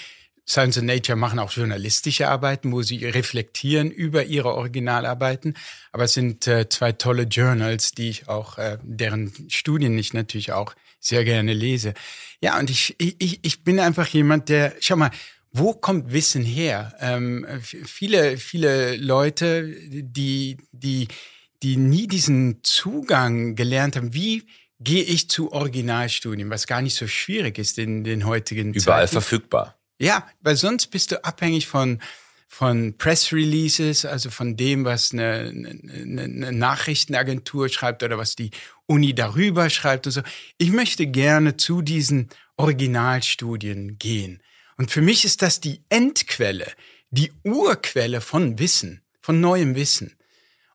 Science 0.48 0.78
and 0.78 0.86
Nature 0.86 1.16
machen 1.16 1.38
auch 1.38 1.50
journalistische 1.50 2.28
Arbeiten, 2.28 2.70
wo 2.72 2.82
sie 2.82 3.04
reflektieren 3.04 3.90
über 3.90 4.24
ihre 4.24 4.54
Originalarbeiten. 4.54 5.54
Aber 5.92 6.04
es 6.04 6.14
sind 6.14 6.46
äh, 6.46 6.68
zwei 6.68 6.92
tolle 6.92 7.24
Journals, 7.24 7.92
die 7.92 8.10
ich 8.10 8.28
auch, 8.28 8.58
äh, 8.58 8.78
deren 8.82 9.32
Studien 9.48 9.98
ich 9.98 10.14
natürlich 10.14 10.52
auch 10.52 10.74
sehr 11.00 11.24
gerne 11.24 11.52
lese. 11.52 11.94
Ja, 12.40 12.58
und 12.58 12.70
ich, 12.70 12.94
ich, 12.98 13.40
ich 13.42 13.64
bin 13.64 13.80
einfach 13.80 14.06
jemand, 14.08 14.48
der, 14.48 14.74
schau 14.80 14.96
mal, 14.96 15.10
wo 15.52 15.72
kommt 15.72 16.12
Wissen 16.12 16.44
her? 16.44 16.94
Ähm, 17.00 17.46
viele, 17.62 18.36
viele 18.36 18.96
Leute, 18.96 19.74
die, 19.88 20.58
die, 20.72 21.08
die 21.62 21.76
nie 21.76 22.06
diesen 22.06 22.60
Zugang 22.62 23.56
gelernt 23.56 23.96
haben, 23.96 24.14
wie 24.14 24.44
gehe 24.78 25.02
ich 25.02 25.30
zu 25.30 25.52
Originalstudien, 25.52 26.50
was 26.50 26.66
gar 26.66 26.82
nicht 26.82 26.94
so 26.94 27.08
schwierig 27.08 27.58
ist 27.58 27.78
in 27.78 28.04
den 28.04 28.26
heutigen 28.26 28.74
Überall 28.74 29.08
Zeiten. 29.08 29.12
verfügbar. 29.12 29.76
Ja, 29.98 30.26
weil 30.40 30.56
sonst 30.56 30.88
bist 30.88 31.12
du 31.12 31.24
abhängig 31.24 31.66
von 31.66 32.00
von 32.48 32.96
Press 32.96 33.32
Releases, 33.32 34.04
also 34.06 34.30
von 34.30 34.56
dem, 34.56 34.84
was 34.84 35.12
eine, 35.12 35.52
eine, 35.52 36.22
eine 36.22 36.52
Nachrichtenagentur 36.52 37.68
schreibt 37.68 38.02
oder 38.02 38.18
was 38.18 38.36
die 38.36 38.50
Uni 38.86 39.14
darüber 39.14 39.68
schreibt 39.68 40.06
und 40.06 40.12
so. 40.12 40.22
Ich 40.56 40.70
möchte 40.70 41.06
gerne 41.06 41.56
zu 41.56 41.82
diesen 41.82 42.30
Originalstudien 42.56 43.98
gehen. 43.98 44.40
Und 44.78 44.90
für 44.90 45.02
mich 45.02 45.24
ist 45.24 45.42
das 45.42 45.60
die 45.60 45.82
Endquelle, 45.88 46.72
die 47.10 47.32
Urquelle 47.42 48.20
von 48.20 48.58
Wissen, 48.58 49.02
von 49.20 49.40
neuem 49.40 49.74
Wissen. 49.74 50.14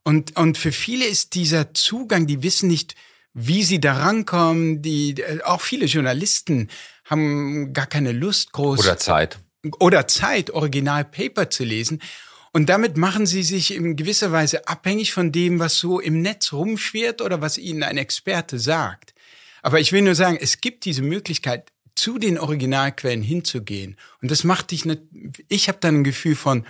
Und, 0.04 0.38
und 0.38 0.58
für 0.58 0.72
viele 0.72 1.06
ist 1.06 1.36
dieser 1.36 1.74
Zugang, 1.74 2.28
die 2.28 2.44
wissen 2.44 2.68
nicht, 2.68 2.96
wie 3.34 3.64
sie 3.64 3.80
da 3.80 3.94
rankommen, 3.94 4.82
die, 4.82 5.24
auch 5.44 5.62
viele 5.62 5.86
Journalisten 5.86 6.70
haben 7.12 7.74
gar 7.74 7.88
keine 7.88 8.14
Lust 8.14 8.54
groß. 8.54 8.80
Oder 8.80 8.98
Zeit. 8.98 9.38
Oder 9.80 10.08
Zeit, 10.08 10.50
Originalpaper 10.50 11.50
zu 11.50 11.64
lesen. 11.64 12.02
Und 12.54 12.70
damit 12.70 12.98
machen 12.98 13.26
sie 13.26 13.44
sich 13.44 13.76
in 13.76 13.96
gewisser 13.96 14.32
Weise 14.32 14.68
abhängig 14.68 15.14
von 15.14 15.32
dem, 15.32 15.60
was 15.60 15.78
so 15.78 16.00
im 16.00 16.22
Netz 16.22 16.52
rumschwirrt 16.52 17.22
oder 17.22 17.42
was 17.42 17.58
ihnen 17.58 17.84
ein 17.84 17.98
Experte 17.98 18.60
sagt. 18.60 19.14
Aber 19.62 19.80
ich 19.80 19.92
will 19.92 20.02
nur 20.02 20.16
sagen, 20.16 20.38
es 20.42 20.60
gibt 20.60 20.86
diese 20.86 21.04
Möglichkeit, 21.04 21.72
zu 21.96 22.18
den 22.18 22.40
Originalquellen 22.40 23.22
hinzugehen. 23.22 23.98
Und 24.22 24.32
das 24.32 24.44
macht 24.44 24.72
dich, 24.72 24.86
nicht, 24.86 25.02
ich 25.50 25.68
habe 25.68 25.78
dann 25.82 25.98
ein 25.98 26.04
Gefühl 26.04 26.36
von, 26.36 26.66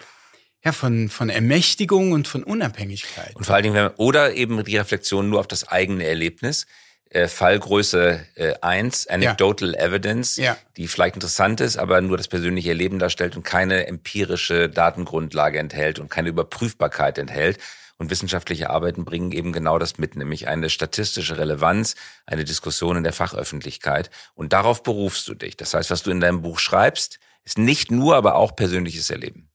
ja, 0.66 0.72
von, 0.72 1.10
von 1.10 1.30
Ermächtigung 1.30 2.12
und 2.12 2.28
von 2.28 2.44
Unabhängigkeit. 2.44 3.36
Und 3.36 3.46
vor 3.46 3.56
allen 3.56 3.64
Dingen, 3.64 3.92
oder 3.98 4.34
eben 4.34 4.64
die 4.64 4.78
Reflexion 4.78 5.30
nur 5.30 5.40
auf 5.40 5.48
das 5.48 5.68
eigene 5.68 6.06
Erlebnis 6.06 6.66
äh, 7.12 7.28
Fallgröße 7.28 8.26
äh, 8.36 8.54
1, 8.62 9.08
Anecdotal 9.08 9.74
ja. 9.74 9.80
Evidence, 9.80 10.38
ja. 10.38 10.58
die 10.78 10.88
vielleicht 10.88 11.16
interessant 11.16 11.60
ist, 11.62 11.78
aber 11.78 12.00
nur 12.02 12.18
das 12.18 12.28
persönliche 12.28 12.70
Erleben 12.70 13.00
darstellt 13.00 13.36
und 13.36 13.44
keine 13.44 13.88
empirische 13.88 14.70
Datengrundlage 14.70 15.60
enthält 15.60 16.00
und 16.00 16.10
keine 16.10 16.30
Überprüfbarkeit 16.30 17.18
enthält. 17.18 17.60
Und 17.98 18.10
wissenschaftliche 18.10 18.72
Arbeiten 18.72 19.06
bringen 19.06 19.32
eben 19.32 19.52
genau 19.52 19.78
das 19.78 20.00
mit, 20.00 20.16
nämlich 20.16 20.48
eine 20.48 20.72
statistische 20.72 21.38
Relevanz, 21.38 21.96
eine 22.26 22.46
Diskussion 22.46 22.98
in 22.98 23.04
der 23.04 23.14
Fachöffentlichkeit. 23.14 24.10
Und 24.34 24.54
darauf 24.54 24.82
berufst 24.82 25.28
du 25.28 25.36
dich. 25.36 25.56
Das 25.56 25.76
heißt, 25.76 25.92
was 25.92 26.02
du 26.02 26.10
in 26.10 26.20
deinem 26.20 26.42
Buch 26.42 26.58
schreibst, 26.58 27.20
ist 27.44 27.60
nicht 27.60 27.92
nur, 27.92 28.16
aber 28.16 28.36
auch 28.36 28.56
persönliches 28.56 29.12
Erleben. 29.12 29.50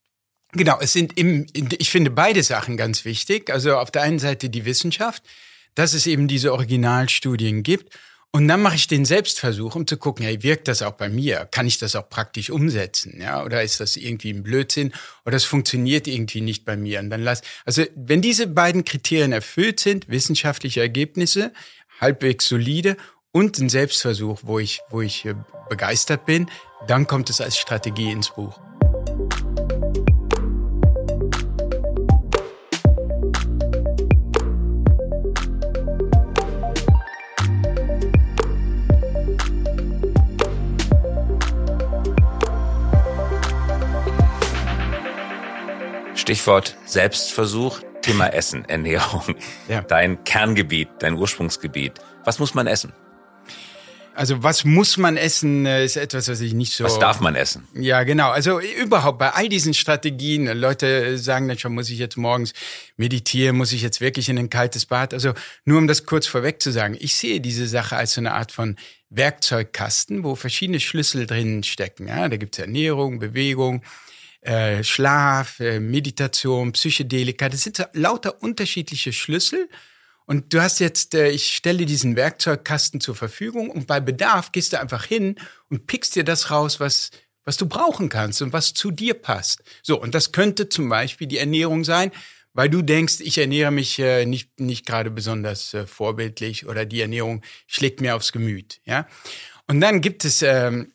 Genau, 0.53 0.79
es 0.81 0.93
sind 0.93 1.19
im, 1.19 1.47
ich 1.55 1.91
finde 1.91 2.11
beide 2.11 2.43
Sachen 2.45 2.77
ganz 2.77 3.05
wichtig. 3.05 3.51
Also 3.51 3.79
auf 3.79 3.91
der 3.91 4.03
einen 4.03 4.21
Seite 4.21 4.49
die 4.49 4.65
Wissenschaft, 4.65 5.25
dass 5.77 5.93
es 5.93 6.09
eben 6.09 6.27
diese 6.27 6.53
Originalstudien 6.53 7.63
gibt. 7.63 7.97
Und 8.33 8.49
dann 8.49 8.61
mache 8.61 8.75
ich 8.75 8.87
den 8.87 9.05
Selbstversuch, 9.05 9.77
um 9.77 9.87
zu 9.87 9.97
gucken, 9.97 10.25
hey, 10.25 10.43
wirkt 10.43 10.69
das 10.69 10.83
auch 10.83 10.93
bei 10.93 11.09
mir? 11.09 11.49
Kann 11.51 11.67
ich 11.67 11.79
das 11.79 11.97
auch 11.97 12.09
praktisch 12.11 12.51
umsetzen? 12.51 13.19
Ja, 13.21 13.43
oder 13.45 13.63
ist 13.63 13.81
das 13.81 13.97
irgendwie 13.97 14.31
ein 14.31 14.43
Blödsinn? 14.43 14.93
Oder 15.25 15.37
es 15.37 15.45
funktioniert 15.45 16.07
irgendwie 16.07 16.41
nicht 16.41 16.65
bei 16.65 16.77
mir? 16.77 17.01
Und 17.01 17.09
dann 17.09 17.23
lass, 17.23 17.41
also 17.65 17.85
wenn 17.95 18.21
diese 18.21 18.47
beiden 18.47 18.85
Kriterien 18.85 19.33
erfüllt 19.33 19.81
sind, 19.81 20.09
wissenschaftliche 20.09 20.81
Ergebnisse, 20.81 21.53
halbwegs 22.01 22.47
solide 22.47 22.97
und 23.33 23.59
ein 23.59 23.69
Selbstversuch, 23.69 24.41
wo 24.43 24.59
ich, 24.59 24.81
wo 24.91 25.01
ich 25.01 25.25
äh, 25.25 25.35
begeistert 25.71 26.27
bin, 26.27 26.51
dann 26.89 27.07
kommt 27.07 27.31
es 27.31 27.41
als 27.41 27.57
Strategie 27.57 28.11
ins 28.11 28.31
Buch. 28.31 28.66
Stichwort 46.27 46.77
Selbstversuch, 46.87 47.83
Thema 48.03 48.27
Essen, 48.33 48.65
Ernährung. 48.65 49.37
Ja. 49.69 49.83
Dein 49.83 50.25
Kerngebiet, 50.25 50.89
dein 50.99 51.15
Ursprungsgebiet. 51.15 51.93
Was 52.25 52.41
muss 52.41 52.53
man 52.53 52.67
essen? 52.67 52.93
Also 54.13 54.43
was 54.43 54.65
muss 54.65 54.97
man 54.97 55.17
essen, 55.17 55.67
äh, 55.67 55.85
ist 55.85 55.97
etwas, 55.97 56.27
was 56.27 56.41
ich 56.41 56.53
nicht 56.53 56.73
so. 56.73 56.83
Was 56.83 56.99
darf 56.99 57.21
man 57.21 57.37
essen? 57.37 57.69
Ja, 57.75 58.03
genau. 58.03 58.31
Also 58.31 58.59
überhaupt 58.59 59.21
bei 59.21 59.35
all 59.35 59.49
diesen 59.49 59.73
Strategien, 59.73 60.47
Leute 60.47 61.17
sagen 61.17 61.47
dann 61.47 61.61
schon, 61.61 61.75
muss 61.75 61.91
ich 61.91 61.99
jetzt 62.01 62.17
morgens 62.17 62.55
meditieren, 62.97 63.57
muss 63.57 63.71
ich 63.71 63.83
jetzt 63.83 64.01
wirklich 64.01 64.29
in 64.29 64.37
ein 64.37 64.51
kaltes 64.51 64.85
Bad? 64.85 65.15
Also 65.15 65.33
nur 65.65 65.79
um 65.79 65.87
das 65.87 66.07
kurz 66.07 66.27
vorweg 66.27 66.61
zu 66.61 66.73
sagen, 66.73 66.97
ich 66.99 67.15
sehe 67.15 67.41
diese 67.41 67.69
Sache 67.69 67.95
als 67.95 68.15
so 68.15 68.21
eine 68.21 68.35
Art 68.35 68.51
von 68.51 68.75
Werkzeugkasten, 69.11 70.25
wo 70.25 70.35
verschiedene 70.35 70.81
Schlüssel 70.81 71.29
drin 71.29 71.63
stecken. 71.63 72.09
Ja, 72.09 72.29
da 72.29 72.37
gibt's 72.37 72.59
Ernährung, 72.59 73.21
Bewegung, 73.21 73.83
äh, 74.47 74.85
Schlaf, 74.85 75.61
äh, 75.61 75.81
Meditation, 75.81 76.73
Psychedelika. 76.73 77.49
Das 77.49 77.63
sind 77.63 77.87
lauter 77.93 78.43
unterschiedliche 78.43 79.13
Schlüssel. 79.13 79.69
Und 80.25 80.53
du 80.53 80.61
hast 80.61 80.81
jetzt, 80.81 81.15
äh, 81.15 81.31
ich 81.31 81.53
stelle 81.53 81.87
diesen 81.87 82.17
Werkzeugkasten 82.17 83.01
zur 83.01 83.15
Verfügung 83.15 83.71
und 83.71 83.87
bei 83.87 84.01
Bedarf 84.01 84.53
gehst 84.53 84.73
du 84.73 84.81
einfach 84.81 85.05
hin 85.05 85.37
und 85.71 85.87
pickst 85.87 86.17
dir 86.17 86.25
das 86.25 86.51
raus, 86.51 86.81
was, 86.81 87.11
was 87.45 87.57
du 87.57 87.67
brauchen 87.67 88.09
kannst 88.09 88.43
und 88.43 88.53
was 88.53 88.75
zu 88.75 88.91
dir 88.91 89.15
passt. 89.15 89.63
So, 89.83 90.01
und 90.01 90.15
das 90.15 90.33
könnte 90.33 90.69
zum 90.69 90.89
Beispiel 90.89 91.27
die 91.27 91.39
Ernährung 91.39 91.85
sein, 91.85 92.11
weil 92.55 92.71
du 92.71 92.83
denkst, 92.83 93.17
ich 93.21 93.39
ernähre 93.39 93.71
mich 93.71 93.99
äh, 93.99 94.27
nicht, 94.27 94.59
nicht 94.59 94.87
gerade 94.87 95.11
besonders 95.11 95.75
äh, 95.75 95.87
vorbildlich 95.87 96.67
oder 96.67 96.85
die 96.85 97.01
Ernährung 97.01 97.43
schlägt 97.67 98.01
mir 98.01 98.17
aufs 98.17 98.33
Gemüt. 98.33 98.81
Ja? 98.85 99.07
Und 99.69 99.81
dann 99.81 100.01
gibt 100.01 100.25
es 100.25 100.43
ähm, 100.43 100.93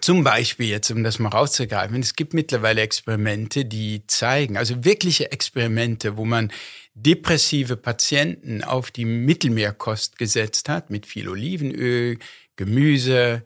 zum 0.00 0.22
Beispiel 0.22 0.68
jetzt, 0.68 0.90
um 0.90 1.02
das 1.02 1.18
mal 1.18 1.30
rauszugreifen, 1.30 2.00
es 2.00 2.14
gibt 2.14 2.34
mittlerweile 2.34 2.82
Experimente, 2.82 3.64
die 3.64 4.06
zeigen, 4.06 4.56
also 4.56 4.84
wirkliche 4.84 5.32
Experimente, 5.32 6.16
wo 6.16 6.24
man 6.24 6.52
depressive 6.94 7.76
Patienten 7.76 8.62
auf 8.62 8.90
die 8.90 9.04
Mittelmeerkost 9.04 10.18
gesetzt 10.18 10.68
hat, 10.68 10.90
mit 10.90 11.06
viel 11.06 11.28
Olivenöl, 11.28 12.18
Gemüse, 12.56 13.44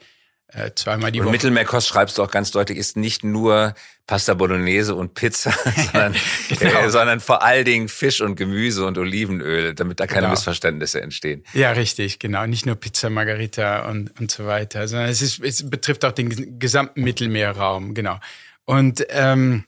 äh, 0.48 0.70
zweimal 0.74 1.12
die 1.12 1.20
und 1.20 1.26
Woche. 1.26 1.32
Mittelmeerkost 1.32 1.88
schreibst 1.88 2.18
du 2.18 2.22
auch 2.22 2.30
ganz 2.30 2.50
deutlich, 2.50 2.78
ist 2.78 2.96
nicht 2.96 3.24
nur 3.24 3.74
Pasta 4.06 4.34
Bolognese 4.34 4.94
und 4.94 5.14
Pizza, 5.14 5.52
sondern, 5.92 6.14
Genau. 6.48 6.80
äh, 6.80 6.90
sondern 6.90 7.20
vor 7.20 7.42
allen 7.42 7.64
Dingen 7.64 7.88
Fisch 7.88 8.20
und 8.20 8.34
Gemüse 8.36 8.84
und 8.84 8.98
Olivenöl, 8.98 9.74
damit 9.74 10.00
da 10.00 10.06
keine 10.06 10.22
Genau. 10.22 10.30
Missverständnisse 10.32 11.00
entstehen. 11.00 11.44
Ja, 11.54 11.70
richtig, 11.72 12.18
genau. 12.18 12.44
Nicht 12.46 12.66
nur 12.66 12.74
Pizza 12.74 13.10
Margarita 13.10 13.88
und, 13.88 14.18
und 14.20 14.30
so 14.30 14.46
weiter, 14.46 14.88
sondern 14.88 15.08
es, 15.08 15.22
ist, 15.22 15.40
es 15.40 15.68
betrifft 15.70 16.04
auch 16.04 16.12
den 16.12 16.30
ges- 16.32 16.58
gesamten 16.58 17.02
Mittelmeerraum, 17.02 17.94
genau. 17.94 18.18
Und, 18.64 19.06
ähm, 19.10 19.64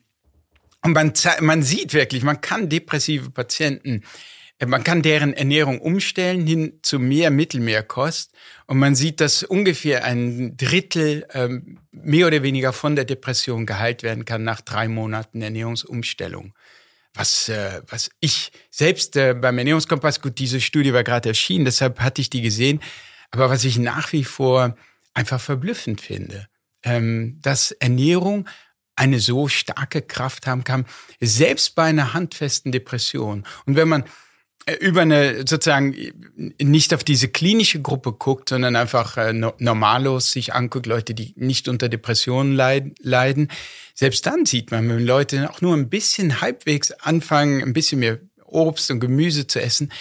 und 0.83 0.93
man, 0.93 1.13
man 1.41 1.63
sieht 1.63 1.95
wirklich, 1.95 2.23
man 2.25 2.41
kann 2.41 2.69
depressive 2.69 3.31
Patienten, 3.31 4.03
man 4.65 4.85
kann 4.85 5.03
deren 5.03 5.35
Ernährung 5.35 5.81
umstellen 5.81 6.47
hin 6.47 6.79
zu 6.83 6.99
mehr 6.99 7.31
Mittelmeerkost. 7.31 8.33
Und 8.67 8.79
man 8.79 8.95
sieht, 8.95 9.21
dass 9.21 9.43
ungefähr 9.43 10.05
ein 10.05 10.57
Drittel 10.57 11.27
ähm, 11.33 11.81
mehr 11.91 12.27
oder 12.27 12.43
weniger 12.43 12.73
von 12.73 12.97
der 12.97 13.05
Depression 13.05 13.67
geheilt 13.67 14.03
werden 14.03 14.25
kann 14.25 14.45
nach 14.45 14.61
drei 14.61 14.89
Monaten 14.89 15.43
Ernährungsumstellung 15.43 16.55
was, 17.15 17.49
äh, 17.49 17.81
was 17.89 18.11
ich 18.21 18.51
selbst 18.71 19.17
äh, 19.17 19.35
beim 19.35 19.57
Ernährungskompass, 19.57 20.21
gut, 20.21 20.39
diese 20.39 20.61
Studie 20.61 20.93
war 20.93 21.05
gerade 21.05 21.29
erschienen, 21.29 21.65
deshalb 21.65 22.01
hatte 22.01 22.21
ich 22.21 22.29
die 22.29 22.43
gesehen, 22.43 22.81
aber 23.31 23.49
was 23.51 23.65
ich 23.65 23.79
nach 23.79 24.13
wie 24.13 24.25
vor 24.25 24.77
einfach 25.15 25.41
verblüffend 25.41 26.01
finde, 26.01 26.49
ähm, 26.83 27.39
dass 27.41 27.71
Ernährung 27.71 28.49
eine 28.97 29.21
so 29.21 29.49
starke 29.49 30.03
Kraft 30.03 30.47
haben 30.47 30.65
kann, 30.65 30.87
selbst 31.21 31.75
bei 31.75 31.85
einer 31.85 32.15
handfesten 32.15 32.73
Depression. 32.73 33.45
Und 33.65 33.77
wenn 33.77 33.89
man 33.89 34.03
äh, 34.03 34.07
über 34.81 35.03
eine 35.03 35.39
sozusagen 35.47 35.95
nicht 36.61 36.95
auf 36.95 37.05
diese 37.05 37.29
klinische 37.29 37.83
Gruppe 37.83 38.13
guckt, 38.13 38.49
sondern 38.49 38.77
einfach 38.77 39.17
äh, 39.17 39.33
no- 39.33 39.55
normalos 39.59 40.31
sich 40.31 40.55
anguckt, 40.55 40.87
Leute, 40.87 41.15
die 41.15 41.35
nicht 41.37 41.69
unter 41.69 41.89
Depressionen 41.89 42.55
leid, 42.55 42.93
leiden, 43.01 43.49
selbst 43.95 44.27
dann 44.27 44.47
sieht 44.47 44.71
man, 44.71 44.89
wenn 44.89 45.05
Leute 45.05 45.51
auch 45.51 45.61
nur 45.61 45.75
ein 45.77 45.91
bisschen 45.91 46.41
halbwegs 46.41 46.93
anfangen, 46.93 47.63
ein 47.63 47.73
bisschen 47.73 48.01
mehr 48.01 48.19
Obst 48.45 48.91
und 48.91 49.01
Gemüse 49.01 49.47
zu 49.47 49.61
essen, 49.61 49.93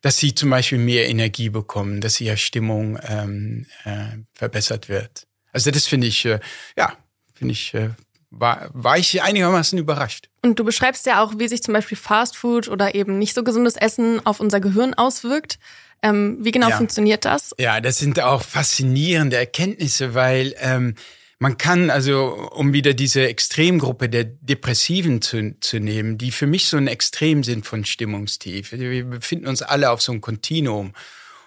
dass 0.00 0.16
sie 0.18 0.34
zum 0.34 0.50
Beispiel 0.50 0.78
mehr 0.78 1.08
Energie 1.08 1.48
bekommen, 1.50 2.00
dass 2.00 2.20
ihre 2.20 2.36
Stimmung 2.36 2.98
ähm, 3.06 3.66
äh, 3.84 4.18
verbessert 4.32 4.88
wird. 4.88 5.26
Also 5.52 5.70
das 5.70 5.86
finde 5.86 6.06
ich, 6.06 6.24
äh, 6.24 6.40
ja, 6.76 6.96
finde 7.34 7.52
ich, 7.52 7.74
äh, 7.74 7.90
war, 8.30 8.68
war 8.72 8.98
ich 8.98 9.22
einigermaßen 9.22 9.78
überrascht. 9.78 10.28
Und 10.42 10.58
du 10.58 10.64
beschreibst 10.64 11.06
ja 11.06 11.22
auch, 11.22 11.34
wie 11.38 11.48
sich 11.48 11.62
zum 11.62 11.74
Beispiel 11.74 11.96
Fastfood 11.96 12.68
oder 12.68 12.94
eben 12.94 13.18
nicht 13.18 13.34
so 13.34 13.42
gesundes 13.44 13.76
Essen 13.76 14.24
auf 14.26 14.40
unser 14.40 14.60
Gehirn 14.60 14.94
auswirkt. 14.94 15.58
Ähm, 16.02 16.38
wie 16.40 16.50
genau 16.52 16.68
Ja. 16.68 16.76
funktioniert 16.76 17.24
das? 17.24 17.52
Ja, 17.58 17.80
das 17.80 17.98
sind 17.98 18.20
auch 18.20 18.42
faszinierende 18.42 19.36
Erkenntnisse, 19.36 20.14
weil 20.14 20.54
ähm, 20.58 20.94
man 21.38 21.58
kann 21.58 21.90
also, 21.90 22.50
um 22.52 22.72
wieder 22.72 22.94
diese 22.94 23.26
Extremgruppe 23.26 24.08
der 24.08 24.24
Depressiven 24.24 25.20
zu, 25.22 25.54
zu 25.60 25.78
nehmen, 25.80 26.18
die 26.18 26.32
für 26.32 26.46
mich 26.46 26.68
so 26.68 26.76
ein 26.76 26.86
Extrem 26.86 27.44
sind 27.44 27.66
von 27.66 27.84
Stimmungstief. 27.84 28.72
Wir 28.72 29.04
befinden 29.04 29.46
uns 29.46 29.62
alle 29.62 29.90
auf 29.90 30.00
so 30.02 30.12
einem 30.12 30.20
Kontinuum. 30.20 30.92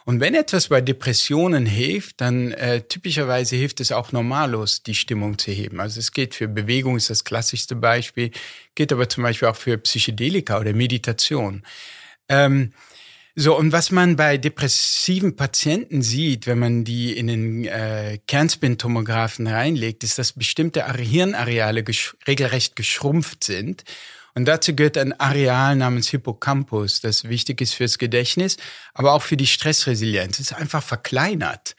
Und 0.05 0.19
wenn 0.19 0.33
etwas 0.33 0.69
bei 0.69 0.81
Depressionen 0.81 1.65
hilft, 1.65 2.21
dann 2.21 2.51
äh, 2.51 2.81
typischerweise 2.81 3.55
hilft 3.55 3.79
es 3.79 3.91
auch 3.91 4.11
normallos, 4.11 4.81
die 4.83 4.95
Stimmung 4.95 5.37
zu 5.37 5.51
heben. 5.51 5.79
Also 5.79 5.99
es 5.99 6.11
geht 6.11 6.33
für 6.35 6.47
Bewegung, 6.47 6.97
ist 6.97 7.09
das 7.09 7.23
klassischste 7.23 7.75
Beispiel, 7.75 8.31
geht 8.75 8.91
aber 8.91 9.07
zum 9.07 9.23
Beispiel 9.23 9.47
auch 9.47 9.55
für 9.55 9.77
Psychedelika 9.77 10.59
oder 10.59 10.73
Meditation. 10.73 11.63
Ähm, 12.27 12.73
so, 13.35 13.57
und 13.57 13.71
was 13.71 13.91
man 13.91 14.15
bei 14.15 14.37
depressiven 14.37 15.35
Patienten 15.35 16.01
sieht, 16.01 16.47
wenn 16.47 16.59
man 16.59 16.83
die 16.83 17.15
in 17.15 17.27
den 17.27 17.65
äh, 17.65 18.19
Kernspintomographen 18.27 19.47
reinlegt, 19.47 20.03
ist, 20.03 20.19
dass 20.19 20.33
bestimmte 20.33 20.85
Are- 20.87 21.01
Hirnareale 21.01 21.83
gesch 21.83 22.17
regelrecht 22.27 22.75
geschrumpft 22.75 23.43
sind. 23.43 23.83
Und 24.39 24.45
dazu 24.45 24.73
gehört 24.73 24.97
ein 24.97 25.19
Areal 25.19 25.75
namens 25.75 26.07
Hippocampus, 26.11 27.01
das 27.01 27.25
wichtig 27.25 27.59
ist 27.59 27.73
fürs 27.73 27.97
Gedächtnis, 27.97 28.55
aber 28.93 29.11
auch 29.11 29.21
für 29.21 29.35
die 29.35 29.45
Stressresilienz. 29.45 30.39
Es 30.39 30.51
ist 30.51 30.57
einfach 30.57 30.81
verkleinert. 30.81 31.75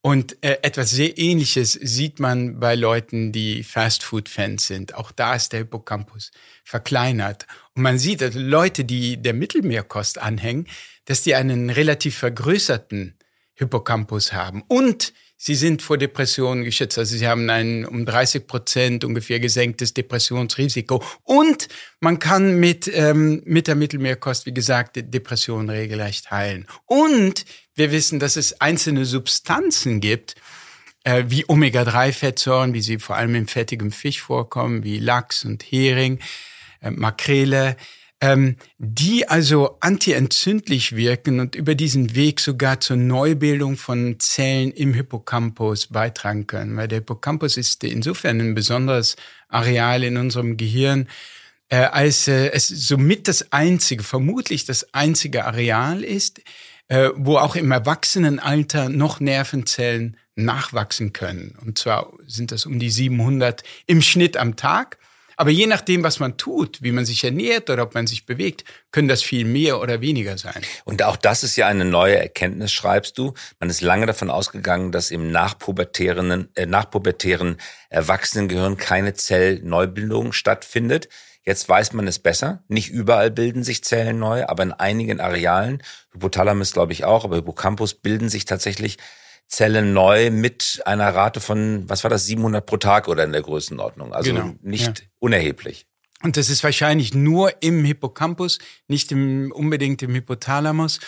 Und 0.00 0.36
äh, 0.44 0.58
etwas 0.62 0.90
sehr 0.90 1.18
Ähnliches 1.18 1.72
sieht 1.72 2.20
man 2.20 2.60
bei 2.60 2.76
Leuten, 2.76 3.32
die 3.32 3.64
Fastfood-Fans 3.64 4.68
sind. 4.68 4.94
Auch 4.94 5.10
da 5.10 5.34
ist 5.34 5.52
der 5.52 5.58
Hippocampus 5.58 6.30
verkleinert. 6.62 7.48
Und 7.74 7.82
man 7.82 7.98
sieht, 7.98 8.20
dass 8.20 8.36
Leute, 8.36 8.84
die 8.84 9.20
der 9.20 9.34
Mittelmeerkost 9.34 10.18
anhängen, 10.18 10.68
dass 11.06 11.22
die 11.22 11.34
einen 11.34 11.70
relativ 11.70 12.16
vergrößerten 12.18 13.18
Hippocampus 13.54 14.32
haben. 14.32 14.62
Und 14.68 15.12
sie 15.42 15.54
sind 15.54 15.80
vor 15.80 15.96
Depressionen 15.96 16.64
geschützt. 16.64 16.98
Also 16.98 17.16
sie 17.16 17.26
haben 17.26 17.48
ein 17.48 17.86
um 17.86 18.04
30 18.04 18.46
Prozent 18.46 19.04
ungefähr 19.04 19.40
gesenktes 19.40 19.94
Depressionsrisiko. 19.94 21.02
Und 21.24 21.68
man 21.98 22.18
kann 22.18 22.60
mit, 22.60 22.90
ähm, 22.92 23.40
mit 23.46 23.66
der 23.66 23.74
Mittelmeerkost, 23.74 24.44
wie 24.44 24.52
gesagt, 24.52 24.96
Depressionen 25.02 25.70
regelrecht 25.70 26.30
heilen. 26.30 26.66
Und 26.84 27.46
wir 27.74 27.90
wissen, 27.90 28.20
dass 28.20 28.36
es 28.36 28.60
einzelne 28.60 29.06
Substanzen 29.06 30.00
gibt, 30.00 30.34
äh, 31.04 31.24
wie 31.28 31.48
Omega-3-Fettsäuren, 31.48 32.74
wie 32.74 32.82
sie 32.82 32.98
vor 32.98 33.16
allem 33.16 33.34
in 33.34 33.46
fettigem 33.46 33.92
Fisch 33.92 34.20
vorkommen, 34.20 34.84
wie 34.84 34.98
Lachs 34.98 35.46
und 35.46 35.62
Hering, 35.62 36.18
äh, 36.82 36.90
Makrele, 36.90 37.78
ähm, 38.20 38.56
die 38.78 39.28
also 39.28 39.78
antientzündlich 39.80 40.94
wirken 40.94 41.40
und 41.40 41.54
über 41.54 41.74
diesen 41.74 42.14
Weg 42.14 42.40
sogar 42.40 42.80
zur 42.80 42.96
Neubildung 42.96 43.76
von 43.76 44.20
Zellen 44.20 44.72
im 44.72 44.92
Hippocampus 44.92 45.86
beitragen 45.86 46.46
können. 46.46 46.76
Weil 46.76 46.88
der 46.88 46.98
Hippocampus 46.98 47.56
ist 47.56 47.82
insofern 47.82 48.40
ein 48.40 48.54
besonderes 48.54 49.16
Areal 49.48 50.04
in 50.04 50.18
unserem 50.18 50.56
Gehirn, 50.56 51.08
äh, 51.70 51.76
als 51.76 52.28
äh, 52.28 52.50
es 52.50 52.68
somit 52.68 53.26
das 53.26 53.52
einzige, 53.52 54.02
vermutlich 54.02 54.64
das 54.66 54.92
einzige 54.92 55.46
Areal 55.46 56.04
ist, 56.04 56.40
äh, 56.88 57.10
wo 57.16 57.38
auch 57.38 57.56
im 57.56 57.70
Erwachsenenalter 57.70 58.88
noch 58.88 59.20
Nervenzellen 59.20 60.16
nachwachsen 60.34 61.12
können. 61.12 61.56
Und 61.64 61.78
zwar 61.78 62.12
sind 62.26 62.52
das 62.52 62.66
um 62.66 62.78
die 62.78 62.90
700 62.90 63.62
im 63.86 64.02
Schnitt 64.02 64.36
am 64.36 64.56
Tag. 64.56 64.98
Aber 65.40 65.48
je 65.48 65.66
nachdem, 65.66 66.02
was 66.02 66.20
man 66.20 66.36
tut, 66.36 66.82
wie 66.82 66.92
man 66.92 67.06
sich 67.06 67.24
ernährt 67.24 67.70
oder 67.70 67.84
ob 67.84 67.94
man 67.94 68.06
sich 68.06 68.26
bewegt, 68.26 68.62
können 68.92 69.08
das 69.08 69.22
viel 69.22 69.46
mehr 69.46 69.80
oder 69.80 70.02
weniger 70.02 70.36
sein. 70.36 70.60
Und 70.84 71.02
auch 71.02 71.16
das 71.16 71.42
ist 71.42 71.56
ja 71.56 71.66
eine 71.66 71.86
neue 71.86 72.18
Erkenntnis, 72.18 72.72
schreibst 72.72 73.16
du. 73.16 73.32
Man 73.58 73.70
ist 73.70 73.80
lange 73.80 74.04
davon 74.04 74.28
ausgegangen, 74.28 74.92
dass 74.92 75.10
im 75.10 75.32
nachpubertären, 75.32 76.50
äh, 76.56 76.66
nachpubertären 76.66 77.56
Erwachsenengehirn 77.88 78.76
keine 78.76 79.14
Zellneubildung 79.14 80.34
stattfindet. 80.34 81.08
Jetzt 81.42 81.66
weiß 81.66 81.94
man 81.94 82.06
es 82.06 82.18
besser. 82.18 82.62
Nicht 82.68 82.90
überall 82.90 83.30
bilden 83.30 83.64
sich 83.64 83.82
Zellen 83.82 84.18
neu, 84.18 84.44
aber 84.44 84.62
in 84.62 84.72
einigen 84.74 85.20
Arealen, 85.20 85.82
Hypothalamus 86.12 86.72
glaube 86.72 86.92
ich 86.92 87.04
auch, 87.04 87.24
aber 87.24 87.36
Hippocampus 87.36 87.94
bilden 87.94 88.28
sich 88.28 88.44
tatsächlich 88.44 88.98
Zellen 89.50 89.92
neu 89.92 90.30
mit 90.30 90.80
einer 90.86 91.12
Rate 91.12 91.40
von, 91.40 91.88
was 91.88 92.04
war 92.04 92.08
das, 92.08 92.24
700 92.26 92.64
pro 92.64 92.76
Tag 92.76 93.08
oder 93.08 93.24
in 93.24 93.32
der 93.32 93.42
Größenordnung. 93.42 94.14
Also 94.14 94.32
Genau, 94.32 94.54
nicht 94.62 95.00
ja. 95.00 95.06
unerheblich. 95.18 95.86
Und 96.22 96.36
das 96.36 96.50
ist 96.50 96.62
wahrscheinlich 96.62 97.14
nur 97.14 97.60
im 97.60 97.84
Hippocampus, 97.84 98.58
nicht 98.86 99.10
im, 99.10 99.50
unbedingt 99.52 100.02
im 100.02 100.14
Hypothalamus 100.14 101.00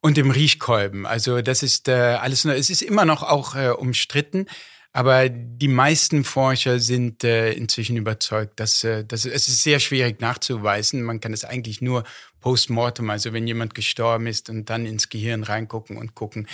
und 0.00 0.16
im 0.16 0.30
Riechkolben. 0.30 1.06
Also 1.06 1.42
das 1.42 1.62
ist 1.62 1.88
äh, 1.88 1.92
alles 1.92 2.44
nur, 2.44 2.54
es 2.54 2.70
ist 2.70 2.80
immer 2.80 3.04
noch 3.04 3.22
auch 3.22 3.54
äh, 3.54 3.68
umstritten, 3.68 4.46
aber 4.92 5.28
die 5.28 5.68
meisten 5.68 6.24
Forscher 6.24 6.80
sind 6.80 7.22
äh, 7.22 7.52
inzwischen 7.52 7.96
überzeugt, 7.96 8.58
dass, 8.58 8.82
äh, 8.82 9.04
dass 9.04 9.24
es 9.24 9.46
ist 9.46 9.62
sehr 9.62 9.78
schwierig 9.78 10.20
nachzuweisen. 10.20 11.02
Man 11.02 11.20
kann 11.20 11.32
es 11.32 11.44
eigentlich 11.44 11.82
nur 11.82 12.04
postmortem, 12.40 13.10
also 13.10 13.32
wenn 13.32 13.46
jemand 13.46 13.74
gestorben 13.74 14.26
ist 14.26 14.48
und 14.48 14.70
dann 14.70 14.86
ins 14.86 15.10
Gehirn 15.10 15.42
reingucken 15.42 15.96
und 15.96 16.14
gucken, 16.14 16.48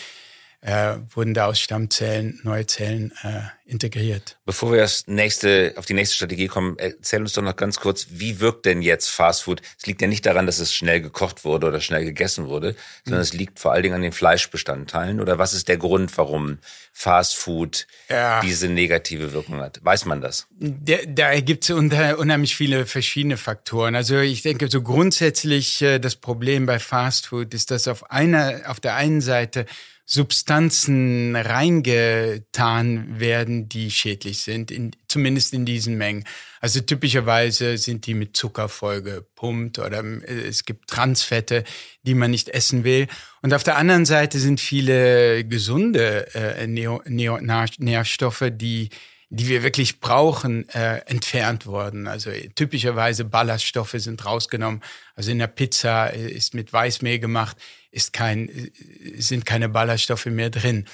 äh, 0.67 0.97
wurden 1.15 1.33
da 1.33 1.47
aus 1.47 1.61
Stammzellen 1.61 2.41
neue 2.43 2.67
Zellen 2.67 3.13
äh, 3.23 3.43
integriert. 3.67 4.37
Bevor 4.47 4.73
wir 4.73 4.81
das 4.81 5.07
nächste, 5.07 5.73
auf 5.77 5.87
die 5.87 5.95
nächste 5.95 6.17
Strategie 6.17 6.49
kommen, 6.49 6.77
erzähl 6.77 7.21
uns 7.21 7.35
doch 7.35 7.43
noch 7.43 7.55
ganz 7.55 7.79
kurz, 7.79 8.09
wie 8.11 8.41
wirkt 8.41 8.67
denn 8.67 8.83
jetzt 8.83 9.09
Fastfood? 9.09 9.63
Es 9.79 9.87
liegt 9.87 10.03
ja 10.03 10.09
nicht 10.09 10.27
daran, 10.27 10.45
dass 10.45 10.59
es 10.59 10.75
schnell 10.75 11.01
gekocht 11.01 11.45
wurde 11.45 11.69
oder 11.69 11.81
schnell 11.81 12.05
gegessen 12.05 12.49
wurde, 12.49 12.75
sondern 13.05 13.23
es 13.23 13.33
liegt 13.33 13.61
vor 13.61 13.73
allen 13.73 13.85
Dingen 13.85 13.95
an 13.95 14.03
den 14.03 14.11
Fleischbestandteilen. 14.11 15.21
Oder 15.21 15.39
was 15.39 15.53
ist 15.55 15.69
der 15.69 15.77
Grund, 15.77 16.17
warum 16.19 16.59
Fastfood 16.93 17.87
Ja. 18.09 18.41
diese 18.41 18.69
negative 18.69 19.33
Wirkung 19.33 19.61
hat? 19.61 19.79
Weiß 19.85 20.05
man 20.05 20.21
das? 20.21 20.49
Da, 20.59 20.97
da 21.07 21.39
gibt 21.41 21.63
es 21.63 21.71
unheimlich 21.71 22.57
viele 22.57 22.87
verschiedene 22.87 23.37
Faktoren. 23.37 23.95
Also 23.95 24.19
ich 24.19 24.43
denke, 24.43 24.69
so 24.69 24.83
grundsätzlich 24.83 25.81
äh, 25.83 26.01
das 26.01 26.17
Problem 26.17 26.67
bei 26.67 26.81
Fastfood 26.81 27.55
ist, 27.55 27.71
dass 27.71 27.87
auf 27.87 28.11
einer, 28.11 28.63
auf 28.67 28.81
der 28.81 28.97
einen 28.97 29.21
Seite 29.21 29.67
Substanzen 30.09 31.35
reingetan 31.35 33.19
werden, 33.19 33.69
die 33.69 33.91
schädlich 33.91 34.39
sind, 34.39 34.71
in, 34.71 34.93
zumindest 35.09 35.53
in 35.53 35.67
diesen 35.67 35.99
Mengen. 35.99 36.25
Also 36.61 36.81
typischerweise 36.81 37.77
sind 37.77 38.07
die 38.07 38.15
mit 38.15 38.37
Zucker 38.37 38.69
vollgepumpt 38.69 39.81
oder 39.81 40.05
äh, 40.05 40.47
es 40.47 40.65
gibt 40.65 40.89
Transfette, 40.89 41.65
die 42.03 42.15
man 42.15 42.31
nicht 42.31 42.49
essen 42.51 42.85
will. 42.85 43.09
Und 43.43 43.53
auf 43.53 43.65
der 43.65 43.77
anderen 43.77 44.07
Seite 44.07 44.39
sind 44.39 44.61
viele 44.61 45.45
gesunde 45.45 46.33
äh, 46.35 46.69
Neo, 46.69 47.03
Neo, 47.07 47.41
Nährstoffe, 47.41 48.45
die 48.53 48.91
die 49.29 49.49
wir 49.49 49.65
wirklich 49.65 50.01
brauchen, 50.01 50.69
äh, 50.69 50.99
entfernt 51.07 51.67
worden. 51.67 52.07
Also 52.07 52.31
typischerweise 52.55 53.25
Ballaststoffe 53.25 53.97
sind 53.97 54.25
rausgenommen. 54.25 54.83
Also 55.17 55.33
in 55.33 55.41
der 55.41 55.49
Pizza 55.49 56.13
äh, 56.13 56.31
ist 56.31 56.55
mit 56.55 56.73
Weißmehl 56.73 57.19
gemacht, 57.19 57.57
ist 57.97 58.13
kein, 58.13 58.71
sind 59.17 59.47
keine 59.47 59.69
Ballaststoffe 59.71 60.27
mehr 60.27 60.51
drin. 60.51 60.85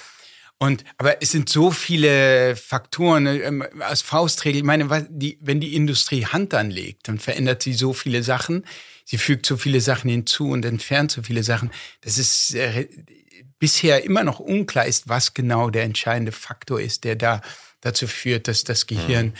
Und, 0.57 0.85
aber 0.97 1.21
es 1.21 1.31
sind 1.31 1.49
so 1.49 1.71
viele 1.71 2.55
Faktoren 2.55 3.27
ähm, 3.27 3.65
als 3.79 4.01
Faustregel. 4.01 4.59
Ich 4.59 4.63
meine, 4.63 5.07
die, 5.09 5.37
wenn 5.41 5.59
die 5.59 5.75
Industrie 5.75 6.25
Hand 6.25 6.53
anlegt, 6.53 7.09
dann 7.09 7.19
verändert 7.19 7.61
sie 7.61 7.73
so 7.73 7.91
viele 7.91 8.23
Sachen. 8.23 8.65
Sie 9.03 9.17
fügt 9.17 9.45
so 9.45 9.57
viele 9.57 9.81
Sachen 9.81 10.09
hinzu 10.09 10.49
und 10.49 10.63
entfernt 10.63 11.11
so 11.11 11.21
viele 11.21 11.43
Sachen. 11.43 11.69
dass 12.01 12.17
es 12.17 12.53
äh, 12.53 12.87
bisher 13.59 14.05
immer 14.05 14.23
noch 14.23 14.39
unklar 14.39 14.85
ist, 14.85 15.09
was 15.09 15.33
genau 15.33 15.69
der 15.69 15.83
entscheidende 15.83 16.31
Faktor 16.31 16.79
ist, 16.79 17.03
der 17.03 17.17
da 17.17 17.41
dazu 17.81 18.07
führt, 18.07 18.47
dass 18.47 18.63
das 18.63 18.87
Gehirn 18.87 19.27
mhm. 19.27 19.33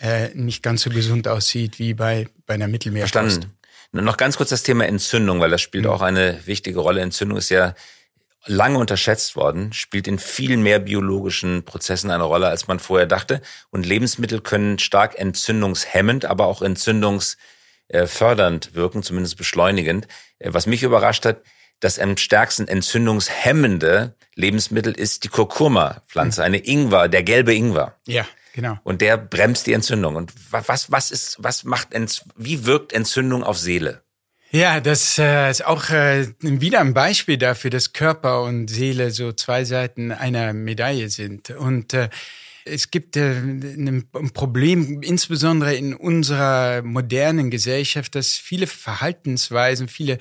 äh, 0.00 0.28
nicht 0.34 0.62
ganz 0.62 0.82
so 0.82 0.90
gesund 0.90 1.26
aussieht 1.26 1.78
wie 1.78 1.94
bei, 1.94 2.28
bei 2.44 2.54
einer 2.54 2.68
Mittelmeerkost. 2.68 3.12
Verstanden. 3.12 3.59
Noch 3.92 4.16
ganz 4.16 4.36
kurz 4.36 4.50
das 4.50 4.62
Thema 4.62 4.86
Entzündung, 4.86 5.40
weil 5.40 5.50
das 5.50 5.60
spielt 5.60 5.84
mhm. 5.84 5.90
auch 5.90 6.02
eine 6.02 6.46
wichtige 6.46 6.80
Rolle. 6.80 7.00
Entzündung 7.00 7.38
ist 7.38 7.48
ja 7.48 7.74
lange 8.46 8.78
unterschätzt 8.78 9.36
worden, 9.36 9.72
spielt 9.72 10.08
in 10.08 10.18
viel 10.18 10.56
mehr 10.56 10.78
biologischen 10.78 11.64
Prozessen 11.64 12.10
eine 12.10 12.24
Rolle, 12.24 12.48
als 12.48 12.68
man 12.68 12.78
vorher 12.78 13.06
dachte. 13.06 13.42
Und 13.70 13.84
Lebensmittel 13.84 14.40
können 14.40 14.78
stark 14.78 15.18
entzündungshemmend, 15.18 16.24
aber 16.24 16.46
auch 16.46 16.62
entzündungsfördernd 16.62 18.74
wirken, 18.74 19.02
zumindest 19.02 19.36
beschleunigend. 19.36 20.08
Äh, 20.38 20.50
was 20.52 20.66
mich 20.66 20.82
überrascht 20.82 21.26
hat, 21.26 21.42
das 21.80 21.98
am 21.98 22.16
stärksten 22.16 22.68
entzündungshemmende 22.68 24.14
Lebensmittel 24.34 24.92
ist 24.92 25.24
die 25.24 25.28
Kurkuma-Pflanze, 25.28 26.42
mhm. 26.42 26.44
eine 26.44 26.58
Ingwer, 26.58 27.08
der 27.08 27.22
gelbe 27.22 27.54
Ingwer. 27.54 27.96
Ja, 28.06 28.26
genau. 28.52 28.78
Und 28.84 29.00
der 29.00 29.16
bremst 29.16 29.66
die 29.66 29.72
Entzündung. 29.72 30.16
Und 30.16 30.32
was, 30.50 30.90
was 30.90 31.10
ist, 31.10 31.36
was 31.40 31.64
macht, 31.64 31.88
wie 32.36 32.66
wirkt 32.66 32.92
Entzündung 32.92 33.42
auf 33.42 33.58
Seele? 33.58 34.02
Ja, 34.52 34.80
das 34.80 35.16
äh, 35.18 35.48
ist 35.50 35.64
auch 35.64 35.90
äh, 35.90 36.26
wieder 36.40 36.80
ein 36.80 36.92
Beispiel 36.92 37.38
dafür, 37.38 37.70
dass 37.70 37.92
Körper 37.92 38.42
und 38.42 38.68
Seele 38.68 39.12
so 39.12 39.32
zwei 39.32 39.64
Seiten 39.64 40.10
einer 40.10 40.52
Medaille 40.52 41.08
sind. 41.08 41.50
Und 41.50 41.94
äh, 41.94 42.08
es 42.64 42.90
gibt 42.90 43.16
äh, 43.16 43.30
ein 43.30 44.08
Problem, 44.34 45.02
insbesondere 45.02 45.74
in 45.74 45.94
unserer 45.94 46.82
modernen 46.82 47.50
Gesellschaft, 47.50 48.16
dass 48.16 48.36
viele 48.36 48.66
Verhaltensweisen, 48.66 49.86
viele 49.86 50.18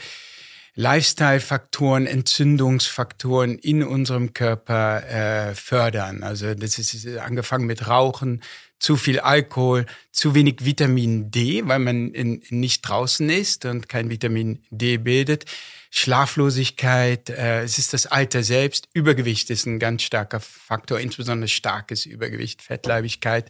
Lifestyle-Faktoren, 0.76 2.08
Entzündungsfaktoren 2.08 3.58
in 3.58 3.84
unserem 3.84 4.34
Körper 4.34 5.04
äh, 5.08 5.56
fördern. 5.56 6.24
Also 6.24 6.54
das 6.54 6.80
ist 6.80 7.08
angefangen 7.18 7.66
mit 7.66 7.88
Rauchen, 7.88 8.42
zu 8.80 8.96
viel 8.96 9.20
Alkohol, 9.20 9.86
zu 10.12 10.36
wenig 10.36 10.64
Vitamin 10.64 11.32
D, 11.32 11.64
weil 11.66 11.80
man 11.80 12.14
in, 12.14 12.42
nicht 12.50 12.82
draußen 12.82 13.30
ist 13.30 13.66
und 13.66 13.90
kein 13.90 14.10
Vitamin 14.10 14.64
D 14.70 14.98
bildet. 14.98 15.46
Schlaflosigkeit, 15.92 17.30
äh, 17.30 17.64
es 17.64 17.78
ist 17.78 17.94
das 17.94 18.06
Alter 18.06 18.44
selbst. 18.44 18.88
Übergewicht 18.94 19.50
ist 19.50 19.66
ein 19.66 19.80
ganz 19.80 20.04
starker 20.04 20.40
Faktor, 20.40 21.00
insbesondere 21.00 21.50
starkes 21.50 22.06
Übergewicht, 22.06 22.62
Fettleibigkeit. 22.62 23.50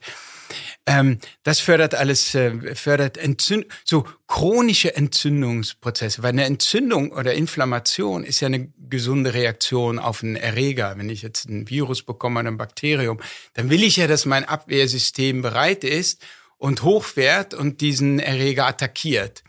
Ähm, 0.86 1.20
das 1.44 1.60
fördert 1.60 1.96
alles, 1.96 2.34
äh, 2.36 2.76
fördert 2.76 3.18
Entzünd 3.18 3.66
so 3.84 4.06
chronische 4.28 4.96
Entzündungsprozesse, 4.96 6.24
weil 6.24 6.30
eine 6.30 6.46
Entzündung 6.46 7.12
oder 7.12 7.34
Inflammation 7.34 8.24
ist 8.24 8.40
ja 8.40 8.48
eine 8.48 8.72
gesunde 8.90 9.34
Reaktion 9.34 10.00
auf 10.00 10.24
einen 10.24 10.36
Erreger. 10.36 10.96
Wenn 10.98 11.10
ich 11.10 11.22
jetzt 11.22 11.48
ein 11.50 11.70
Virus 11.70 12.04
bekomme 12.04 12.40
ein 12.40 12.58
Bakterium, 12.58 13.20
dann 13.54 13.70
will 13.70 13.84
ich 13.84 13.98
ja, 13.98 14.08
dass 14.08 14.26
mein 14.26 14.46
Abwehrsystem 14.46 15.42
bereit 15.42 15.84
ist 15.84 16.22
und 16.58 16.84
hochfährt 16.84 17.54
und 17.54 17.82
diesen 17.82 18.20
Erreger 18.20 18.68
attackiert. 18.68 19.44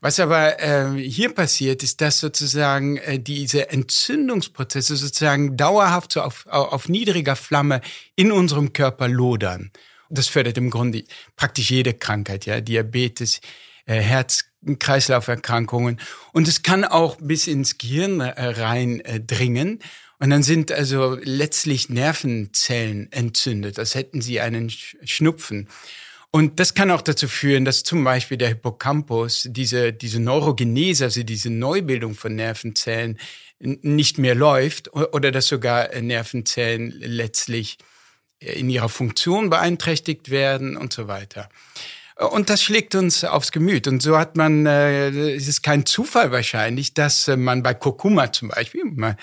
Was 0.00 0.20
aber 0.20 0.60
äh, 0.60 0.98
hier 0.98 1.34
passiert, 1.34 1.82
ist, 1.82 2.00
dass 2.00 2.18
sozusagen 2.18 2.96
äh, 2.98 3.18
diese 3.18 3.70
Entzündungsprozesse 3.70 4.96
sozusagen 4.96 5.56
dauerhaft 5.56 6.12
so 6.12 6.22
auf, 6.22 6.46
auf 6.46 6.88
niedriger 6.88 7.36
Flamme 7.36 7.80
in 8.14 8.32
unserem 8.32 8.72
Körper 8.72 9.08
lodern. 9.08 9.70
Das 10.10 10.28
fördert 10.28 10.58
im 10.58 10.70
Grunde 10.70 11.04
praktisch 11.36 11.70
jede 11.70 11.94
Krankheit, 11.94 12.46
ja, 12.46 12.60
Diabetes, 12.60 13.40
äh, 13.86 14.00
Herz-Kreislauf-Erkrankungen. 14.00 16.00
Und 16.32 16.48
es 16.48 16.62
kann 16.62 16.84
auch 16.84 17.16
bis 17.20 17.46
ins 17.46 17.78
Gehirn 17.78 18.20
äh, 18.20 18.60
rein 18.60 19.00
äh, 19.00 19.20
dringen. 19.20 19.80
Und 20.18 20.30
dann 20.30 20.42
sind 20.42 20.72
also 20.72 21.18
letztlich 21.22 21.90
Nervenzellen 21.90 23.12
entzündet, 23.12 23.78
als 23.78 23.94
hätten 23.94 24.22
sie 24.22 24.40
einen 24.40 24.70
Schnupfen. 24.70 25.68
Und 26.30 26.58
das 26.60 26.74
kann 26.74 26.90
auch 26.90 27.02
dazu 27.02 27.28
führen, 27.28 27.64
dass 27.64 27.82
zum 27.82 28.04
Beispiel 28.04 28.36
der 28.36 28.48
Hippocampus, 28.48 29.48
diese, 29.50 29.92
diese 29.92 30.20
Neurogenese, 30.20 31.04
also 31.04 31.22
diese 31.22 31.50
Neubildung 31.50 32.14
von 32.14 32.34
Nervenzellen, 32.34 33.18
nicht 33.58 34.18
mehr 34.18 34.34
läuft 34.34 34.92
oder 34.92 35.30
dass 35.30 35.46
sogar 35.46 35.88
Nervenzellen 36.00 36.92
letztlich 36.98 37.78
in 38.38 38.70
ihrer 38.70 38.88
Funktion 38.88 39.50
beeinträchtigt 39.50 40.30
werden 40.30 40.76
und 40.76 40.92
so 40.92 41.08
weiter. 41.08 41.48
Und 42.16 42.48
das 42.48 42.62
schlägt 42.62 42.94
uns 42.94 43.24
aufs 43.24 43.52
Gemüt. 43.52 43.86
Und 43.86 44.02
so 44.02 44.16
hat 44.16 44.36
man, 44.36 44.64
äh, 44.64 45.08
es 45.34 45.48
ist 45.48 45.62
kein 45.62 45.84
Zufall 45.84 46.32
wahrscheinlich, 46.32 46.94
dass 46.94 47.28
äh, 47.28 47.36
man 47.36 47.62
bei 47.62 47.74
Kurkuma 47.74 48.32
zum 48.32 48.48
Beispiel, 48.48 48.84
man, 48.86 49.16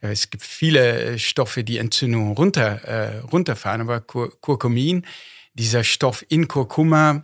äh, 0.00 0.10
es 0.10 0.28
gibt 0.28 0.42
viele 0.42 1.20
Stoffe, 1.20 1.62
die 1.62 1.78
Entzündungen 1.78 2.32
runter, 2.32 2.82
äh, 2.84 3.18
runterfahren, 3.18 3.82
aber 3.82 4.00
Kur 4.00 4.40
Kurkumin, 4.40 5.06
dieser 5.54 5.84
Stoff 5.84 6.24
in 6.28 6.48
Kurkuma, 6.48 7.22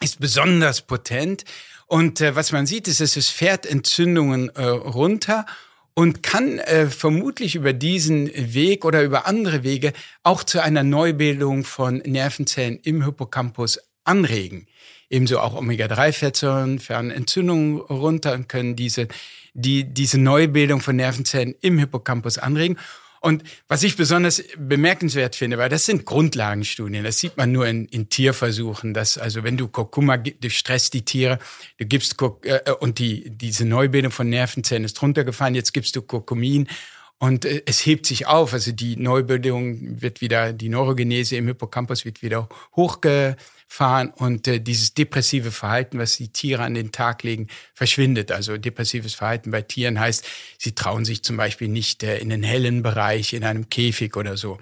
ist 0.00 0.18
besonders 0.18 0.80
potent. 0.82 1.44
Und 1.86 2.20
äh, 2.20 2.34
was 2.34 2.50
man 2.50 2.66
sieht, 2.66 2.88
ist, 2.88 3.00
es 3.00 3.28
fährt 3.28 3.66
Entzündungen 3.66 4.48
äh, 4.56 4.64
runter 4.64 5.46
und 5.94 6.22
kann 6.22 6.58
äh, 6.58 6.86
vermutlich 6.86 7.54
über 7.54 7.72
diesen 7.72 8.30
Weg 8.34 8.84
oder 8.84 9.02
über 9.02 9.26
andere 9.26 9.62
Wege 9.62 9.92
auch 10.22 10.42
zu 10.42 10.62
einer 10.62 10.82
Neubildung 10.82 11.64
von 11.64 11.98
Nervenzellen 11.98 12.80
im 12.82 13.04
Hippocampus 13.04 13.78
anregen. 14.04 14.66
Ebenso 15.08 15.38
auch 15.38 15.54
Omega-3-Fettsäuren 15.54 16.80
fahren 16.80 17.10
Entzündungen 17.10 17.78
runter 17.78 18.34
und 18.34 18.48
können 18.48 18.74
diese, 18.74 19.06
die, 19.52 19.84
diese 19.84 20.18
Neubildung 20.18 20.80
von 20.80 20.96
Nervenzellen 20.96 21.54
im 21.60 21.78
Hippocampus 21.78 22.38
anregen. 22.38 22.78
Und 23.24 23.42
was 23.68 23.82
ich 23.82 23.96
besonders 23.96 24.44
bemerkenswert 24.58 25.34
finde, 25.34 25.56
weil 25.56 25.70
das 25.70 25.86
sind 25.86 26.04
Grundlagenstudien, 26.04 27.04
das 27.04 27.20
sieht 27.20 27.38
man 27.38 27.52
nur 27.52 27.66
in, 27.66 27.86
in 27.86 28.10
Tierversuchen, 28.10 28.92
dass 28.92 29.16
also 29.16 29.42
wenn 29.42 29.56
du 29.56 29.66
Kurkuma, 29.66 30.18
du 30.18 30.50
stresst 30.50 30.92
die 30.92 31.06
Tiere, 31.06 31.38
du 31.78 31.86
gibst 31.86 32.16
äh, 32.42 32.70
und 32.80 32.98
die 32.98 33.30
diese 33.30 33.64
Neubildung 33.64 34.12
von 34.12 34.28
Nervenzellen 34.28 34.84
ist 34.84 35.00
runtergefallen, 35.00 35.54
jetzt 35.54 35.72
gibst 35.72 35.96
du 35.96 36.02
Kurkumin 36.02 36.68
und 37.18 37.44
äh, 37.44 37.62
es 37.66 37.84
hebt 37.86 38.06
sich 38.06 38.26
auf, 38.26 38.52
also 38.52 38.72
die 38.72 38.96
Neubildung 38.96 40.00
wird 40.02 40.20
wieder, 40.20 40.52
die 40.52 40.68
Neurogenese 40.68 41.36
im 41.36 41.46
Hippocampus 41.46 42.04
wird 42.04 42.22
wieder 42.22 42.48
hochgefahren 42.74 44.10
und 44.10 44.48
äh, 44.48 44.60
dieses 44.60 44.94
depressive 44.94 45.50
Verhalten, 45.50 45.98
was 45.98 46.16
die 46.16 46.28
Tiere 46.28 46.62
an 46.62 46.74
den 46.74 46.92
Tag 46.92 47.22
legen, 47.22 47.48
verschwindet. 47.72 48.32
Also 48.32 48.58
depressives 48.58 49.14
Verhalten 49.14 49.50
bei 49.50 49.62
Tieren 49.62 49.98
heißt, 49.98 50.26
sie 50.58 50.74
trauen 50.74 51.04
sich 51.04 51.22
zum 51.22 51.36
Beispiel 51.36 51.68
nicht 51.68 52.02
äh, 52.02 52.18
in 52.18 52.30
den 52.30 52.42
hellen 52.42 52.82
Bereich, 52.82 53.32
in 53.32 53.44
einem 53.44 53.68
Käfig 53.68 54.16
oder 54.16 54.36
so. 54.36 54.58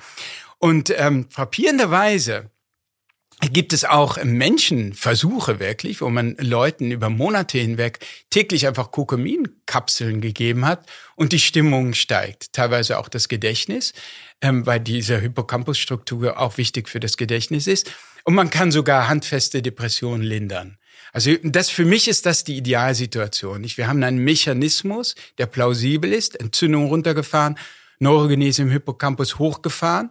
Und 0.58 0.94
ähm, 0.96 1.26
frappierenderweise 1.30 2.50
gibt 3.50 3.72
es 3.72 3.84
auch 3.84 4.22
Menschenversuche 4.22 5.58
wirklich, 5.58 6.00
wo 6.00 6.08
man 6.10 6.36
Leuten 6.38 6.92
über 6.92 7.10
Monate 7.10 7.58
hinweg 7.58 7.98
täglich 8.30 8.66
einfach 8.66 8.92
Kokaminkapseln 8.92 10.20
gegeben 10.20 10.64
hat 10.64 10.86
und 11.16 11.32
die 11.32 11.40
Stimmung 11.40 11.94
steigt. 11.94 12.52
Teilweise 12.52 12.98
auch 12.98 13.08
das 13.08 13.28
Gedächtnis, 13.28 13.94
ähm, 14.40 14.64
weil 14.64 14.80
diese 14.80 15.18
Hippocampusstruktur 15.18 16.38
auch 16.38 16.56
wichtig 16.56 16.88
für 16.88 17.00
das 17.00 17.16
Gedächtnis 17.16 17.66
ist. 17.66 17.90
Und 18.24 18.34
man 18.34 18.50
kann 18.50 18.70
sogar 18.70 19.08
handfeste 19.08 19.60
Depressionen 19.60 20.22
lindern. 20.22 20.78
Also 21.12 21.32
das 21.42 21.68
für 21.68 21.84
mich 21.84 22.08
ist 22.08 22.24
das 22.26 22.44
die 22.44 22.56
Idealsituation. 22.56 23.66
Wir 23.76 23.88
haben 23.88 24.02
einen 24.02 24.18
Mechanismus, 24.18 25.14
der 25.38 25.46
plausibel 25.46 26.12
ist, 26.12 26.40
Entzündung 26.40 26.86
runtergefahren, 26.86 27.58
Neurogenese 27.98 28.62
im 28.62 28.70
Hippocampus 28.70 29.38
hochgefahren 29.38 30.10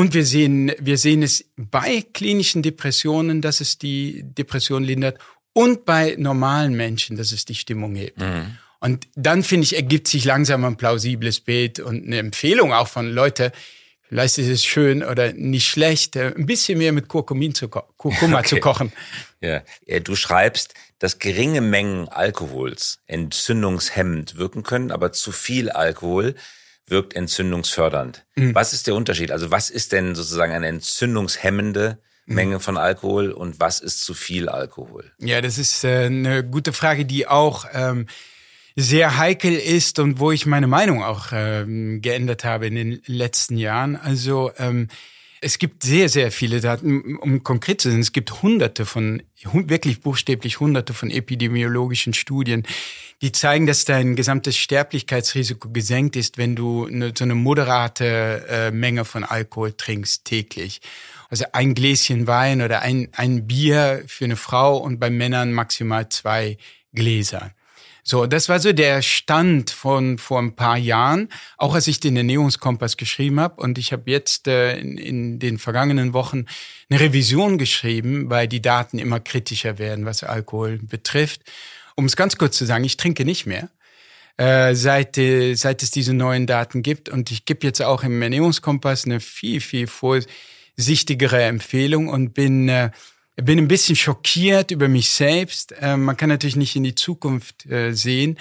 und 0.00 0.14
wir 0.14 0.24
sehen, 0.24 0.72
wir 0.78 0.96
sehen 0.96 1.22
es 1.22 1.44
bei 1.58 2.02
klinischen 2.14 2.62
Depressionen, 2.62 3.42
dass 3.42 3.60
es 3.60 3.76
die 3.76 4.22
Depression 4.24 4.82
lindert 4.82 5.18
und 5.52 5.84
bei 5.84 6.16
normalen 6.18 6.74
Menschen, 6.74 7.18
dass 7.18 7.32
es 7.32 7.44
die 7.44 7.54
Stimmung 7.54 7.94
hebt. 7.94 8.18
Mhm. 8.18 8.56
Und 8.80 9.08
dann, 9.14 9.42
finde 9.42 9.64
ich, 9.64 9.76
ergibt 9.76 10.08
sich 10.08 10.24
langsam 10.24 10.64
ein 10.64 10.78
plausibles 10.78 11.40
Bild 11.40 11.80
und 11.80 12.06
eine 12.06 12.16
Empfehlung 12.16 12.72
auch 12.72 12.88
von 12.88 13.10
Leute, 13.10 13.52
vielleicht 14.08 14.38
ist 14.38 14.48
es 14.48 14.64
schön 14.64 15.04
oder 15.04 15.34
nicht 15.34 15.68
schlecht, 15.68 16.16
äh, 16.16 16.32
ein 16.34 16.46
bisschen 16.46 16.78
mehr 16.78 16.92
mit 16.92 17.06
Kurkumin 17.06 17.54
zu, 17.54 17.68
Kurkuma 17.68 18.38
okay. 18.38 18.48
zu 18.48 18.56
kochen. 18.56 18.92
Ja, 19.42 19.60
du 20.02 20.16
schreibst, 20.16 20.72
dass 20.98 21.18
geringe 21.18 21.60
Mengen 21.60 22.08
Alkohols 22.08 23.00
entzündungshemmend 23.06 24.38
wirken 24.38 24.62
können, 24.62 24.92
aber 24.92 25.12
zu 25.12 25.30
viel 25.30 25.68
Alkohol 25.68 26.36
wirkt 26.90 27.14
entzündungsfördernd. 27.14 28.26
Mhm. 28.36 28.54
Was 28.54 28.72
ist 28.72 28.86
der 28.86 28.94
Unterschied? 28.94 29.30
Also 29.30 29.50
was 29.50 29.70
ist 29.70 29.92
denn 29.92 30.14
sozusagen 30.14 30.52
eine 30.52 30.68
entzündungshemmende 30.68 31.98
mhm. 32.26 32.34
Menge 32.34 32.60
von 32.60 32.76
Alkohol 32.76 33.32
und 33.32 33.60
was 33.60 33.80
ist 33.80 34.04
zu 34.04 34.14
viel 34.14 34.48
Alkohol? 34.48 35.12
Ja, 35.18 35.40
das 35.40 35.58
ist 35.58 35.84
äh, 35.84 36.06
eine 36.06 36.44
gute 36.44 36.72
Frage, 36.72 37.04
die 37.04 37.26
auch 37.26 37.66
ähm, 37.72 38.06
sehr 38.76 39.18
heikel 39.18 39.54
ist 39.54 39.98
und 39.98 40.20
wo 40.20 40.30
ich 40.30 40.46
meine 40.46 40.66
Meinung 40.66 41.02
auch 41.02 41.28
ähm, 41.32 42.00
geändert 42.00 42.44
habe 42.44 42.66
in 42.66 42.74
den 42.74 43.02
letzten 43.06 43.56
Jahren. 43.56 43.96
Also 43.96 44.52
ähm, 44.58 44.88
es 45.42 45.58
gibt 45.58 45.82
sehr, 45.82 46.08
sehr 46.08 46.30
viele 46.30 46.60
Daten, 46.60 47.16
um 47.16 47.42
konkret 47.42 47.80
zu 47.80 47.90
sein. 47.90 48.00
Es 48.00 48.12
gibt 48.12 48.42
hunderte 48.42 48.84
von, 48.84 49.22
wirklich 49.52 50.00
buchstäblich 50.00 50.60
hunderte 50.60 50.92
von 50.92 51.10
epidemiologischen 51.10 52.12
Studien, 52.12 52.66
die 53.22 53.32
zeigen, 53.32 53.66
dass 53.66 53.86
dein 53.86 54.16
gesamtes 54.16 54.56
Sterblichkeitsrisiko 54.56 55.70
gesenkt 55.70 56.16
ist, 56.16 56.36
wenn 56.36 56.56
du 56.56 56.86
eine, 56.86 57.12
so 57.16 57.24
eine 57.24 57.34
moderate 57.34 58.46
äh, 58.48 58.70
Menge 58.70 59.04
von 59.04 59.24
Alkohol 59.24 59.72
trinkst 59.72 60.26
täglich. 60.26 60.80
Also 61.30 61.46
ein 61.52 61.74
Gläschen 61.74 62.26
Wein 62.26 62.60
oder 62.60 62.82
ein, 62.82 63.08
ein 63.12 63.46
Bier 63.46 64.02
für 64.06 64.26
eine 64.26 64.36
Frau 64.36 64.76
und 64.76 64.98
bei 64.98 65.08
Männern 65.08 65.52
maximal 65.52 66.08
zwei 66.10 66.58
Gläser. 66.92 67.52
So, 68.10 68.26
das 68.26 68.48
war 68.48 68.58
so 68.58 68.72
der 68.72 69.02
Stand 69.02 69.70
von 69.70 70.18
vor 70.18 70.40
ein 70.40 70.56
paar 70.56 70.76
Jahren, 70.76 71.28
auch 71.56 71.76
als 71.76 71.86
ich 71.86 72.00
den 72.00 72.16
Ernährungskompass 72.16 72.96
geschrieben 72.96 73.38
habe. 73.38 73.62
Und 73.62 73.78
ich 73.78 73.92
habe 73.92 74.10
jetzt 74.10 74.48
äh, 74.48 74.76
in, 74.80 74.98
in 74.98 75.38
den 75.38 75.58
vergangenen 75.58 76.12
Wochen 76.12 76.46
eine 76.88 76.98
Revision 76.98 77.56
geschrieben, 77.56 78.28
weil 78.28 78.48
die 78.48 78.60
Daten 78.60 78.98
immer 78.98 79.20
kritischer 79.20 79.78
werden, 79.78 80.06
was 80.06 80.24
Alkohol 80.24 80.80
betrifft. 80.82 81.42
Um 81.94 82.04
es 82.06 82.16
ganz 82.16 82.36
kurz 82.36 82.56
zu 82.56 82.64
sagen, 82.64 82.82
ich 82.82 82.96
trinke 82.96 83.24
nicht 83.24 83.46
mehr. 83.46 83.68
Äh, 84.38 84.74
seit, 84.74 85.16
äh, 85.16 85.54
seit 85.54 85.84
es 85.84 85.92
diese 85.92 86.12
neuen 86.12 86.48
Daten 86.48 86.82
gibt. 86.82 87.08
Und 87.10 87.30
ich 87.30 87.44
gebe 87.44 87.64
jetzt 87.64 87.80
auch 87.80 88.02
im 88.02 88.20
Ernährungskompass 88.20 89.04
eine 89.04 89.20
viel, 89.20 89.60
viel 89.60 89.86
vorsichtigere 89.86 91.44
Empfehlung 91.44 92.08
und 92.08 92.34
bin 92.34 92.68
äh, 92.68 92.90
bin 93.42 93.58
ein 93.58 93.68
bisschen 93.68 93.96
schockiert 93.96 94.70
über 94.70 94.88
mich 94.88 95.10
selbst. 95.10 95.74
Ähm, 95.80 96.04
man 96.04 96.16
kann 96.16 96.28
natürlich 96.28 96.56
nicht 96.56 96.76
in 96.76 96.84
die 96.84 96.94
Zukunft 96.94 97.66
äh, 97.66 97.92
sehen. 97.92 98.38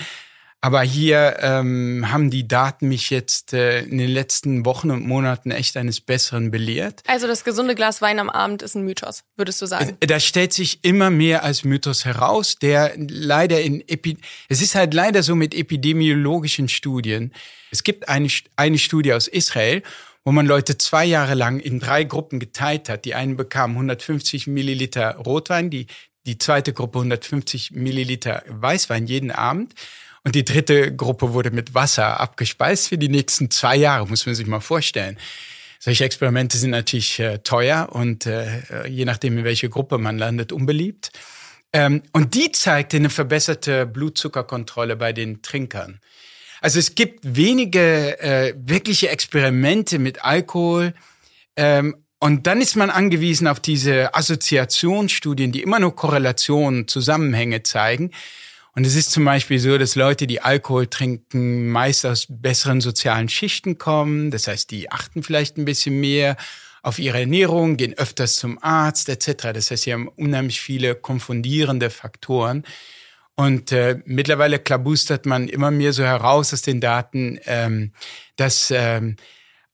Aber 0.62 0.82
hier 0.82 1.38
ähm, 1.40 2.12
haben 2.12 2.30
die 2.30 2.46
Daten 2.46 2.90
mich 2.90 3.10
jetzt 3.10 3.54
äh, 3.54 3.84
in 3.84 3.98
den 3.98 4.10
letzten 4.10 4.66
Wochen 4.66 4.92
und 4.92 5.08
Monaten 5.08 5.52
echt 5.52 5.78
eines 5.78 6.02
Besseren 6.02 6.52
belehrt. 6.52 7.02
Also 7.08 7.28
das 7.28 7.46
gesunde 7.46 7.76
Glas 7.76 8.02
Wein 8.02 8.20
am 8.20 8.30
Abend 8.30 8.62
ist 8.62 8.76
ein 8.76 8.84
Mythos, 8.84 9.24
würdest 9.38 9.62
du 9.62 9.68
sagen? 9.68 9.96
Äh, 10.02 10.08
da 10.08 10.20
stellt 10.20 10.52
sich 10.52 10.84
immer 10.84 11.12
mehr 11.12 11.44
als 11.44 11.64
Mythos 11.64 12.04
heraus, 12.04 12.58
der 12.58 12.94
leider 12.98 13.62
in 13.62 13.88
Epi 13.88 14.18
es 14.50 14.62
ist 14.62 14.76
halt 14.76 14.94
leider 14.94 15.24
so 15.24 15.34
mit 15.34 15.54
epidemiologischen 15.54 16.68
Studien. 16.68 17.32
Es 17.72 17.84
gibt 17.84 18.10
eine, 18.10 18.28
eine 18.58 18.80
Studie 18.80 19.14
aus 19.14 19.30
Israel 19.30 19.82
wo 20.30 20.32
man 20.32 20.46
Leute 20.46 20.78
zwei 20.78 21.06
Jahre 21.06 21.34
lang 21.34 21.60
in 21.60 21.80
drei 21.80 22.04
Gruppen 22.04 22.39
geteilt 22.39 22.88
hat. 22.88 23.06
Die 23.06 23.15
einen 23.15 23.36
bekamen 23.36 23.76
150 23.76 24.46
Milliliter 24.46 25.15
Rotwein, 25.15 25.72
die, 25.72 25.88
die 26.28 26.38
zweite 26.38 26.72
Gruppe 26.72 27.00
150 27.00 27.72
Milliliter 27.72 28.44
Weißwein 28.48 29.08
jeden 29.08 29.32
Abend. 29.32 29.74
Und 30.24 30.36
die 30.36 30.46
dritte 30.46 30.96
Gruppe 30.96 31.34
wurde 31.34 31.50
mit 31.50 31.74
Wasser 31.74 32.20
abgespeist 32.20 32.89
für 32.89 33.00
die 33.00 33.10
nächsten 33.10 33.50
zwei 33.50 33.76
Jahre, 33.76 34.08
muss 34.08 34.28
man 34.28 34.36
sich 34.36 34.46
mal 34.46 34.60
vorstellen. 34.60 35.18
Solche 35.80 36.06
Experimente 36.06 36.60
sind 36.60 36.70
natürlich 36.70 37.18
äh, 37.18 37.39
teuer 37.39 37.89
und 37.92 38.28
äh, 38.28 38.86
je 38.88 39.06
nachdem, 39.06 39.36
in 39.36 39.44
welche 39.46 39.70
Gruppe 39.70 39.98
man 39.98 40.20
landet, 40.20 40.52
unbeliebt. 40.52 41.12
Ähm, 41.74 42.04
und 42.13 42.36
die 42.36 42.52
zeigte 42.52 42.98
eine 42.98 43.10
verbesserte 43.10 43.88
Blutzuckerkontrolle 43.88 44.96
bei 44.96 45.12
den 45.12 45.42
Trinkern. 45.42 46.00
Also 46.62 46.80
es 46.80 46.95
gibt 46.95 47.19
wenige 47.24 48.19
äh, 48.19 48.54
wirkliche 48.58 49.10
Experimente 49.10 50.00
mit 50.00 50.24
Alkohol. 50.24 50.93
Ähm, 51.56 51.95
und 52.19 52.48
dann 52.48 52.60
ist 52.60 52.76
man 52.76 52.89
angewiesen 52.89 53.48
auf 53.48 53.60
diese 53.60 54.13
Assoziationsstudien, 54.13 55.52
die 55.52 55.62
immer 55.62 55.80
nur 55.80 55.95
Korrelationen, 55.95 56.88
Zusammenhänge 56.88 57.63
zeigen. 57.63 58.12
Und 58.76 58.86
es 58.86 58.95
ist 58.95 59.12
zum 59.12 59.26
Beispiel 59.26 59.60
so, 59.60 59.78
dass 59.78 59.95
Leute, 59.95 60.28
die 60.28 60.41
Alkohol 60.41 60.88
trinken, 60.88 61.69
meist 61.69 62.06
aus 62.06 62.28
besseren 62.30 62.82
sozialen 62.82 63.30
Schichten 63.30 63.78
kommen. 63.78 64.32
Das 64.32 64.48
heißt, 64.48 64.69
die 64.72 64.91
achten 64.91 65.24
vielleicht 65.24 65.58
ein 65.58 65.65
bisschen 65.65 66.00
mehr 66.00 66.38
auf 66.82 67.00
ihre 67.00 67.19
Ernährung, 67.19 67.78
gehen 67.78 67.93
öfters 67.98 68.36
zum 68.36 68.62
Arzt 68.62 69.10
etc. 69.10 69.54
Das 69.54 69.72
heißt, 69.72 69.84
sie 69.84 69.93
haben 69.93 70.08
unheimlich 70.08 70.62
viele 70.62 70.95
konfundierende 70.95 71.89
Faktoren. 71.89 72.63
Und 73.39 73.71
äh, 73.71 74.02
mittlerweile 74.04 74.60
klabustert 74.60 75.25
man 75.25 75.47
immer 75.47 75.71
mehr 75.71 75.93
so 75.93 76.04
heraus 76.04 76.54
aus 76.54 76.62
den 76.62 76.82
Daten, 76.82 77.39
ähm, 77.45 77.93
dass 78.36 78.69
ähm, 78.69 79.15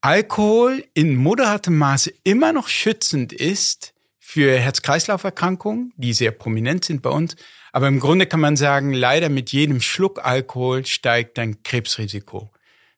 Alkohol 0.02 0.84
in 0.94 1.16
moderatem 1.16 1.76
Maße 1.76 2.14
immer 2.24 2.54
noch 2.54 2.68
schützend 2.68 3.34
ist 3.34 3.96
für 4.20 4.56
Herz-Kreislauf-Erkrankungen, 4.60 5.94
die 5.98 6.14
sehr 6.14 6.30
prominent 6.30 6.86
sind 6.86 7.02
bei 7.02 7.10
uns. 7.10 7.38
Aber 7.72 7.88
im 7.88 8.00
Grunde 8.00 8.28
kann 8.28 8.40
man 8.40 8.56
sagen, 8.56 8.94
leider 8.94 9.30
mit 9.30 9.52
jedem 9.52 9.82
Schluck 9.82 10.24
Alkohol 10.24 10.86
steigt 10.86 11.40
dein 11.40 11.64
Krebsrisiko. 11.64 12.52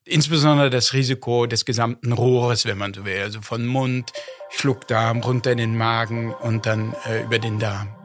Insbesondere 0.04 0.68
das 0.68 0.92
Risiko 0.92 1.46
des 1.46 1.64
gesamten 1.64 2.12
Rohres, 2.12 2.66
wenn 2.66 2.76
man 2.76 2.92
so 2.92 3.06
will. 3.06 3.22
Also 3.22 3.40
von 3.40 3.66
Mund, 3.66 4.12
Schluckdarm, 4.50 5.20
runter 5.20 5.52
in 5.52 5.58
den 5.58 5.78
Magen 5.78 6.34
und 6.34 6.66
dann 6.66 6.94
äh, 7.06 7.22
über 7.22 7.38
den 7.38 7.58
Darm. 7.58 7.97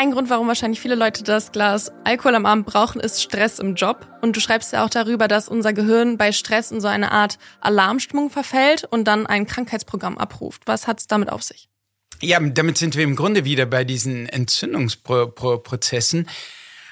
Ein 0.00 0.12
Grund, 0.12 0.30
warum 0.30 0.48
wahrscheinlich 0.48 0.80
viele 0.80 0.94
Leute 0.94 1.24
das 1.24 1.52
Glas 1.52 1.92
Alkohol 2.04 2.34
am 2.34 2.46
Abend 2.46 2.64
brauchen, 2.64 3.02
ist 3.02 3.22
Stress 3.22 3.58
im 3.58 3.74
Job. 3.74 4.08
Und 4.22 4.34
du 4.34 4.40
schreibst 4.40 4.72
ja 4.72 4.82
auch 4.82 4.88
darüber, 4.88 5.28
dass 5.28 5.46
unser 5.46 5.74
Gehirn 5.74 6.16
bei 6.16 6.32
Stress 6.32 6.70
in 6.70 6.80
so 6.80 6.88
eine 6.88 7.12
Art 7.12 7.38
Alarmstimmung 7.60 8.30
verfällt 8.30 8.84
und 8.84 9.04
dann 9.04 9.26
ein 9.26 9.46
Krankheitsprogramm 9.46 10.16
abruft. 10.16 10.62
Was 10.64 10.86
hat 10.86 11.00
es 11.00 11.06
damit 11.06 11.28
auf 11.28 11.42
sich? 11.42 11.68
Ja, 12.22 12.40
damit 12.40 12.78
sind 12.78 12.96
wir 12.96 13.04
im 13.04 13.14
Grunde 13.14 13.44
wieder 13.44 13.66
bei 13.66 13.84
diesen 13.84 14.26
Entzündungsprozessen. 14.26 16.26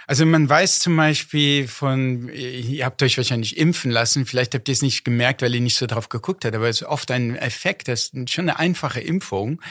Also 0.07 0.27
man 0.27 0.47
weiß 0.47 0.81
zum 0.81 0.95
Beispiel 0.95 1.67
von, 1.67 2.29
ihr 2.29 2.85
habt 2.85 3.03
euch 3.03 3.17
wahrscheinlich 3.17 3.57
impfen 3.57 3.91
lassen, 3.91 4.27
vielleicht 4.27 4.55
habt 4.55 4.69
ihr 4.69 4.73
es 4.73 4.83
nicht 4.83 5.07
gemerkt, 5.07 5.41
weil 5.41 5.55
ihr 5.55 5.63
nicht 5.63 5.77
so 5.77 5.87
drauf 5.87 6.11
geguckt 6.11 6.45
habt, 6.45 6.55
aber 6.55 6.69
es 6.69 6.83
ist 6.83 6.87
oft 6.87 7.11
ein 7.11 7.37
Effekt, 7.37 7.89
das 7.89 8.09
ist 8.09 8.31
schon 8.31 8.51
eine 8.51 8.59
einfache 8.59 9.01
Impfung 9.01 9.63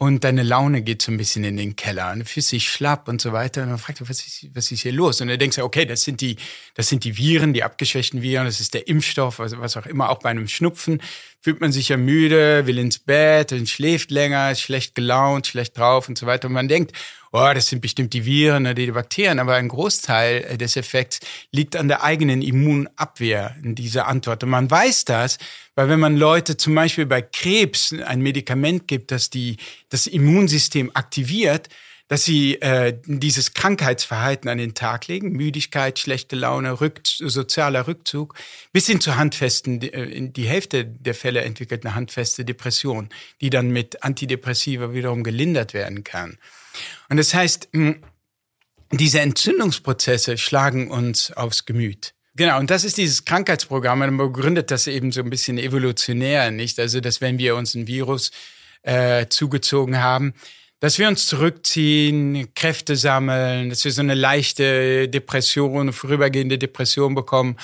und 0.00 0.22
deine 0.22 0.44
Laune 0.44 0.82
geht 0.82 1.02
so 1.02 1.10
ein 1.10 1.16
bisschen 1.16 1.42
in 1.42 1.56
den 1.56 1.74
Keller 1.74 2.12
und 2.12 2.20
du 2.20 2.24
fühlst 2.24 2.52
dich 2.52 2.70
schlapp 2.70 3.08
und 3.08 3.20
so 3.20 3.32
weiter 3.32 3.64
und 3.64 3.70
dann 3.70 3.78
fragt 3.78 4.00
was 4.00 4.24
ist, 4.24 4.46
was 4.54 4.70
ist 4.70 4.82
hier 4.82 4.92
los? 4.92 5.20
Und 5.20 5.26
dann 5.26 5.38
denkst 5.40 5.56
du, 5.56 5.64
okay, 5.64 5.86
das 5.86 6.02
sind 6.02 6.20
die, 6.20 6.36
das 6.74 6.88
sind 6.88 7.02
die 7.02 7.16
Viren, 7.18 7.52
die 7.52 7.64
abgeschwächten 7.64 8.22
Viren, 8.22 8.44
das 8.46 8.60
ist 8.60 8.74
der 8.74 8.86
Impfstoff, 8.86 9.40
was, 9.40 9.58
was 9.58 9.76
auch 9.76 9.86
immer, 9.86 10.10
auch 10.10 10.20
bei 10.20 10.30
einem 10.30 10.46
Schnupfen 10.46 11.02
fühlt 11.40 11.60
man 11.60 11.72
sich 11.72 11.88
ja 11.88 11.96
müde, 11.96 12.66
will 12.66 12.78
ins 12.78 12.98
Bett 12.98 13.52
und 13.52 13.68
schläft 13.68 14.10
länger, 14.10 14.50
ist 14.50 14.60
schlecht 14.60 14.94
gelaunt, 14.94 15.46
schlecht 15.46 15.78
drauf 15.78 16.08
und 16.08 16.18
so 16.18 16.26
weiter 16.26 16.48
und 16.48 16.54
man 16.54 16.68
denkt, 16.68 16.92
oh, 17.32 17.50
das 17.54 17.68
sind 17.68 17.80
bestimmt 17.80 18.12
die 18.12 18.24
Viren 18.24 18.64
oder 18.64 18.74
die 18.74 18.90
Bakterien, 18.90 19.38
aber 19.38 19.54
ein 19.54 19.68
Großteil 19.68 20.44
äh, 20.44 20.58
des 20.58 20.76
Effekts 20.76 21.20
liegt 21.52 21.76
an 21.76 21.88
der 21.88 22.02
eigenen 22.02 22.42
Immunabwehr 22.42 23.56
in 23.62 23.74
dieser 23.74 24.06
Antwort. 24.06 24.42
Und 24.42 24.50
man 24.50 24.70
weiß 24.70 25.04
das, 25.04 25.38
weil 25.74 25.88
wenn 25.88 26.00
man 26.00 26.16
Leute 26.16 26.56
zum 26.56 26.74
Beispiel 26.74 27.06
bei 27.06 27.22
Krebs 27.22 27.94
ein 28.04 28.20
Medikament 28.20 28.88
gibt, 28.88 29.10
das 29.10 29.30
die, 29.30 29.56
das 29.90 30.06
Immunsystem 30.06 30.90
aktiviert, 30.94 31.68
dass 32.08 32.24
sie 32.24 32.60
äh, 32.60 32.98
dieses 33.04 33.54
Krankheitsverhalten 33.54 34.48
an 34.48 34.58
den 34.58 34.74
Tag 34.74 35.06
legen, 35.06 35.32
Müdigkeit, 35.32 35.98
schlechte 35.98 36.36
Laune, 36.36 36.80
Rück, 36.80 37.00
sozialer 37.04 37.86
Rückzug, 37.86 38.34
bis 38.72 38.86
hin 38.86 39.00
zu 39.00 39.16
handfesten, 39.16 39.82
äh, 39.82 40.04
in 40.04 40.32
die 40.32 40.46
Hälfte 40.46 40.84
der 40.86 41.14
Fälle 41.14 41.42
entwickelt 41.42 41.84
eine 41.84 41.94
handfeste 41.94 42.44
Depression, 42.44 43.10
die 43.40 43.50
dann 43.50 43.70
mit 43.70 44.02
Antidepressiva 44.02 44.92
wiederum 44.94 45.22
gelindert 45.22 45.74
werden 45.74 46.02
kann. 46.02 46.38
Und 47.10 47.18
das 47.18 47.34
heißt, 47.34 47.68
diese 48.90 49.20
Entzündungsprozesse 49.20 50.38
schlagen 50.38 50.90
uns 50.90 51.30
aufs 51.32 51.66
Gemüt. 51.66 52.14
Genau, 52.36 52.58
und 52.58 52.70
das 52.70 52.84
ist 52.84 52.96
dieses 52.96 53.24
Krankheitsprogramm. 53.24 53.98
Man 53.98 54.16
begründet 54.16 54.70
das 54.70 54.86
eben 54.86 55.12
so 55.12 55.20
ein 55.20 55.28
bisschen 55.28 55.58
evolutionär, 55.58 56.50
nicht? 56.52 56.78
Also, 56.78 57.00
dass 57.00 57.20
wenn 57.20 57.36
wir 57.36 57.56
uns 57.56 57.74
ein 57.74 57.88
Virus 57.88 58.30
äh, 58.82 59.26
zugezogen 59.28 60.00
haben, 60.00 60.34
dass 60.80 60.98
wir 60.98 61.08
uns 61.08 61.26
zurückziehen, 61.26 62.48
Kräfte 62.54 62.96
sammeln, 62.96 63.70
dass 63.70 63.84
wir 63.84 63.92
so 63.92 64.00
eine 64.00 64.14
leichte 64.14 65.08
Depression, 65.08 65.92
vorübergehende 65.92 66.58
Depression 66.58 67.14
bekommen 67.14 67.56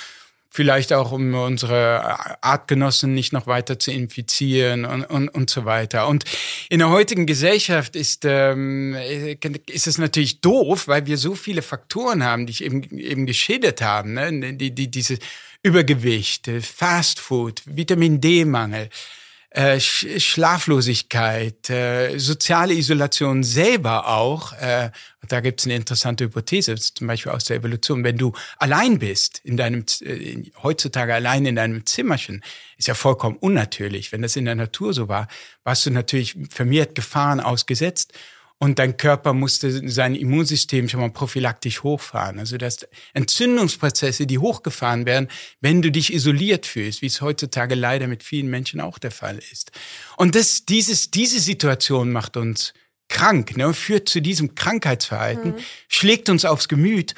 vielleicht 0.54 0.92
auch 0.92 1.10
um 1.10 1.34
unsere 1.34 2.40
Artgenossen 2.40 3.12
nicht 3.12 3.32
noch 3.32 3.48
weiter 3.48 3.80
zu 3.80 3.90
infizieren 3.90 4.84
und, 4.84 5.02
und, 5.02 5.28
und 5.28 5.50
so 5.50 5.64
weiter. 5.64 6.06
Und 6.06 6.24
in 6.68 6.78
der 6.78 6.90
heutigen 6.90 7.26
Gesellschaft 7.26 7.96
ist, 7.96 8.24
ähm, 8.24 8.94
ist 9.66 9.88
es 9.88 9.98
natürlich 9.98 10.40
doof, 10.42 10.86
weil 10.86 11.06
wir 11.06 11.18
so 11.18 11.34
viele 11.34 11.60
Faktoren 11.60 12.22
haben, 12.22 12.46
die 12.46 12.52
ich 12.52 12.62
eben, 12.62 12.84
eben 12.96 13.26
geschildert 13.26 13.82
habe, 13.82 14.08
ne? 14.08 14.54
die, 14.54 14.72
die, 14.72 14.88
diese 14.88 15.18
Übergewicht, 15.64 16.48
Fast 16.60 17.18
Food, 17.18 17.62
Vitamin 17.66 18.20
D-Mangel, 18.20 18.90
äh, 19.54 19.78
Schlaflosigkeit, 19.78 21.70
äh, 21.70 22.18
soziale 22.18 22.74
Isolation 22.74 23.44
selber 23.44 24.08
auch. 24.08 24.52
Äh, 24.54 24.90
da 25.28 25.40
gibt 25.40 25.60
es 25.60 25.66
eine 25.66 25.76
interessante 25.76 26.24
Hypothese, 26.24 26.74
zum 26.74 27.06
Beispiel 27.06 27.30
aus 27.30 27.44
der 27.44 27.58
Evolution. 27.58 28.02
Wenn 28.02 28.18
du 28.18 28.32
allein 28.58 28.98
bist, 28.98 29.40
in 29.44 29.56
deinem 29.56 29.84
äh, 30.00 30.42
heutzutage 30.62 31.14
allein 31.14 31.46
in 31.46 31.54
deinem 31.54 31.86
Zimmerchen, 31.86 32.42
ist 32.78 32.88
ja 32.88 32.94
vollkommen 32.94 33.36
unnatürlich. 33.36 34.10
Wenn 34.10 34.22
das 34.22 34.34
in 34.34 34.44
der 34.44 34.56
Natur 34.56 34.92
so 34.92 35.08
war, 35.08 35.28
warst 35.62 35.86
du 35.86 35.90
natürlich 35.90 36.36
vermehrt 36.50 36.96
Gefahren 36.96 37.38
ausgesetzt 37.38 38.12
und 38.64 38.78
dein 38.78 38.96
Körper 38.96 39.34
musste 39.34 39.90
sein 39.90 40.14
Immunsystem 40.14 40.88
schon 40.88 41.00
mal 41.00 41.10
prophylaktisch 41.10 41.82
hochfahren. 41.82 42.38
Also 42.38 42.56
das 42.56 42.88
Entzündungsprozesse, 43.12 44.26
die 44.26 44.38
hochgefahren 44.38 45.04
werden, 45.04 45.28
wenn 45.60 45.82
du 45.82 45.92
dich 45.92 46.14
isoliert 46.14 46.64
fühlst, 46.64 47.02
wie 47.02 47.06
es 47.06 47.20
heutzutage 47.20 47.74
leider 47.74 48.06
mit 48.06 48.22
vielen 48.22 48.48
Menschen 48.48 48.80
auch 48.80 48.98
der 48.98 49.10
Fall 49.10 49.38
ist. 49.52 49.70
Und 50.16 50.34
das, 50.34 50.64
dieses, 50.64 51.10
diese 51.10 51.40
Situation 51.40 52.10
macht 52.10 52.38
uns 52.38 52.72
krank, 53.10 53.54
ne, 53.58 53.74
führt 53.74 54.08
zu 54.08 54.22
diesem 54.22 54.54
Krankheitsverhalten, 54.54 55.50
mhm. 55.50 55.58
schlägt 55.88 56.30
uns 56.30 56.46
aufs 56.46 56.68
Gemüt, 56.68 57.14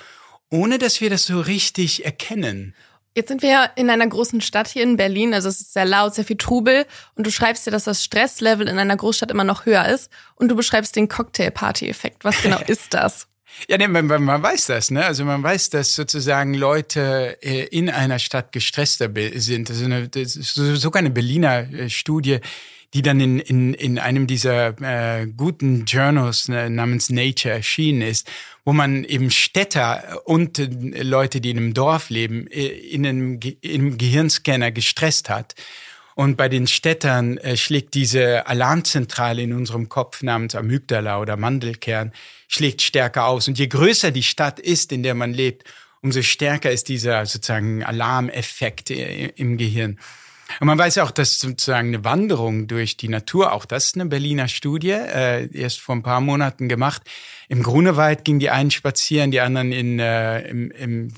ohne 0.51 0.78
dass 0.78 1.01
wir 1.01 1.11
das 1.11 1.26
so 1.26 1.38
richtig 1.38 2.05
erkennen. 2.05 2.74
Jetzt 3.16 3.28
sind 3.28 3.40
wir 3.40 3.48
ja 3.48 3.64
in 3.76 3.88
einer 3.88 4.06
großen 4.06 4.42
Stadt 4.42 4.68
hier 4.68 4.82
in 4.82 4.98
Berlin, 4.98 5.32
also 5.32 5.48
es 5.48 5.58
ist 5.62 5.72
sehr 5.72 5.86
laut, 5.86 6.14
sehr 6.14 6.26
viel 6.26 6.36
Trubel 6.36 6.84
und 7.14 7.26
du 7.26 7.30
schreibst 7.30 7.66
dir, 7.66 7.70
dass 7.70 7.84
das 7.84 8.04
Stresslevel 8.04 8.68
in 8.68 8.78
einer 8.78 8.94
Großstadt 8.94 9.30
immer 9.30 9.42
noch 9.42 9.64
höher 9.64 9.86
ist 9.86 10.10
und 10.34 10.48
du 10.48 10.54
beschreibst 10.54 10.94
den 10.96 11.08
Cocktail-Party-Effekt. 11.08 12.26
Was 12.26 12.42
genau 12.42 12.60
ist 12.66 12.92
das? 12.92 13.26
Ja, 13.68 13.78
nee, 13.78 13.88
man, 13.88 14.06
man 14.06 14.42
weiß 14.42 14.66
das, 14.66 14.90
ne? 14.90 15.02
Also 15.02 15.24
man 15.24 15.42
weiß, 15.42 15.70
dass 15.70 15.94
sozusagen 15.94 16.52
Leute 16.52 17.38
äh, 17.40 17.64
in 17.68 17.88
einer 17.88 18.18
Stadt 18.18 18.52
gestresster 18.52 19.08
sind. 19.36 19.70
Also 19.70 19.86
eine, 19.86 20.10
das 20.10 20.36
ist 20.36 20.54
sogar 20.54 21.00
eine 21.00 21.08
Berliner 21.08 21.72
äh, 21.72 21.88
Studie, 21.88 22.40
die 22.92 23.00
dann 23.00 23.18
in, 23.18 23.38
in, 23.38 23.72
in 23.72 23.98
einem 23.98 24.26
dieser 24.26 24.74
äh, 24.82 25.26
guten 25.26 25.86
Journals 25.86 26.50
äh, 26.50 26.68
namens 26.68 27.08
Nature 27.08 27.54
erschienen 27.54 28.02
ist, 28.02 28.28
wo 28.66 28.72
man 28.72 29.04
eben 29.04 29.30
Städter 29.30 30.22
und 30.24 30.58
Leute, 30.58 31.40
die 31.40 31.50
in 31.50 31.56
einem 31.56 31.72
Dorf 31.72 32.10
leben, 32.10 32.48
in 32.48 33.06
einem, 33.06 33.40
in 33.60 33.80
einem 33.80 33.96
Gehirnscanner 33.96 34.72
gestresst 34.72 35.30
hat. 35.30 35.54
Und 36.16 36.36
bei 36.36 36.48
den 36.48 36.66
Städtern 36.66 37.38
äh, 37.38 37.56
schlägt 37.56 37.94
diese 37.94 38.46
Alarmzentrale 38.48 39.42
in 39.42 39.52
unserem 39.52 39.88
Kopf 39.88 40.22
namens 40.22 40.56
Amygdala 40.56 41.20
oder 41.20 41.36
Mandelkern, 41.36 42.10
schlägt 42.48 42.82
stärker 42.82 43.26
aus. 43.26 43.46
Und 43.46 43.56
je 43.58 43.68
größer 43.68 44.10
die 44.10 44.24
Stadt 44.24 44.58
ist, 44.58 44.90
in 44.90 45.04
der 45.04 45.14
man 45.14 45.32
lebt, 45.32 45.62
umso 46.02 46.22
stärker 46.22 46.72
ist 46.72 46.88
dieser 46.88 47.24
sozusagen 47.24 47.84
Alarmeffekt 47.84 48.90
äh, 48.90 49.26
im 49.36 49.58
Gehirn. 49.58 50.00
Und 50.61 50.68
man 50.68 50.78
weiß 50.78 50.99
auch, 50.99 51.11
dass 51.11 51.38
sozusagen 51.38 51.88
eine 51.88 52.05
Wanderung 52.05 52.66
durch 52.66 52.97
die 52.97 53.09
Natur, 53.09 53.53
auch 53.53 53.64
das 53.64 53.86
ist 53.86 53.97
eine 53.97 54.07
Berliner 54.07 54.49
Studie, 54.49 54.90
äh, 54.90 55.49
erst 55.53 55.80
vor 55.80 55.94
ein 55.94 56.03
paar 56.03 56.20
Monaten 56.20 56.68
gemacht. 56.68 57.03
Im 57.49 57.62
Grunewald 57.62 58.24
gingen 58.24 58.38
die 58.38 58.51
einen 58.51 58.70
spazieren, 58.70 59.30
die 59.30 59.40
anderen 59.40 59.72
in, 59.72 59.99
äh, 59.99 60.49
im, 60.49 60.70
im, 60.70 61.12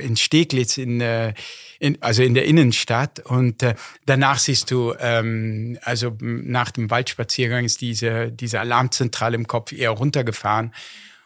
in 0.00 0.16
Steglitz, 0.16 0.78
in, 0.78 1.00
äh, 1.00 1.34
in, 1.78 1.98
also 2.00 2.22
in 2.22 2.34
der 2.34 2.46
Innenstadt. 2.46 3.20
Und 3.20 3.62
äh, 3.62 3.74
danach 4.06 4.38
siehst 4.38 4.70
du, 4.70 4.94
ähm, 4.98 5.78
also 5.82 6.16
nach 6.20 6.70
dem 6.70 6.90
Waldspaziergang 6.90 7.64
ist 7.64 7.80
diese, 7.80 8.32
diese 8.32 8.58
Alarmzentrale 8.58 9.36
im 9.36 9.46
Kopf 9.46 9.72
eher 9.72 9.90
runtergefahren. 9.90 10.72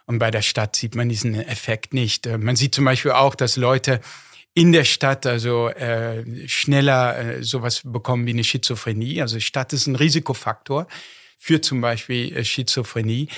Und 0.07 0.19
bei 0.19 0.31
der 0.31 0.43
Stadt 0.43 0.77
sieht 0.77 0.95
man 0.95 1.09
diesen 1.09 1.35
Effekt 1.35 1.95
nicht. 1.95 2.27
Äh, 2.27 2.39
man 2.39 2.57
sieht 2.57 2.75
zum 2.75 2.85
Beispiel 2.85 3.13
auch, 3.13 3.35
dass 3.35 3.57
Leute 3.57 4.01
in 4.57 4.73
der 4.73 4.85
Stadt 4.85 5.27
also 5.27 5.69
äh, 5.69 6.25
schneller 6.49 7.19
äh, 7.19 7.43
sowas 7.45 7.83
bekommen 7.85 8.27
wie 8.27 8.31
eine 8.31 8.43
Schizophrenie. 8.43 9.21
Also 9.21 9.39
Stadt 9.39 9.75
ist 9.75 9.87
ein 9.87 9.97
Risikofaktor 9.97 10.87
für 11.37 11.61
zum 11.61 11.83
Beispiel 11.83 12.35
äh, 12.35 12.43
Schizophrenie. 12.43 13.29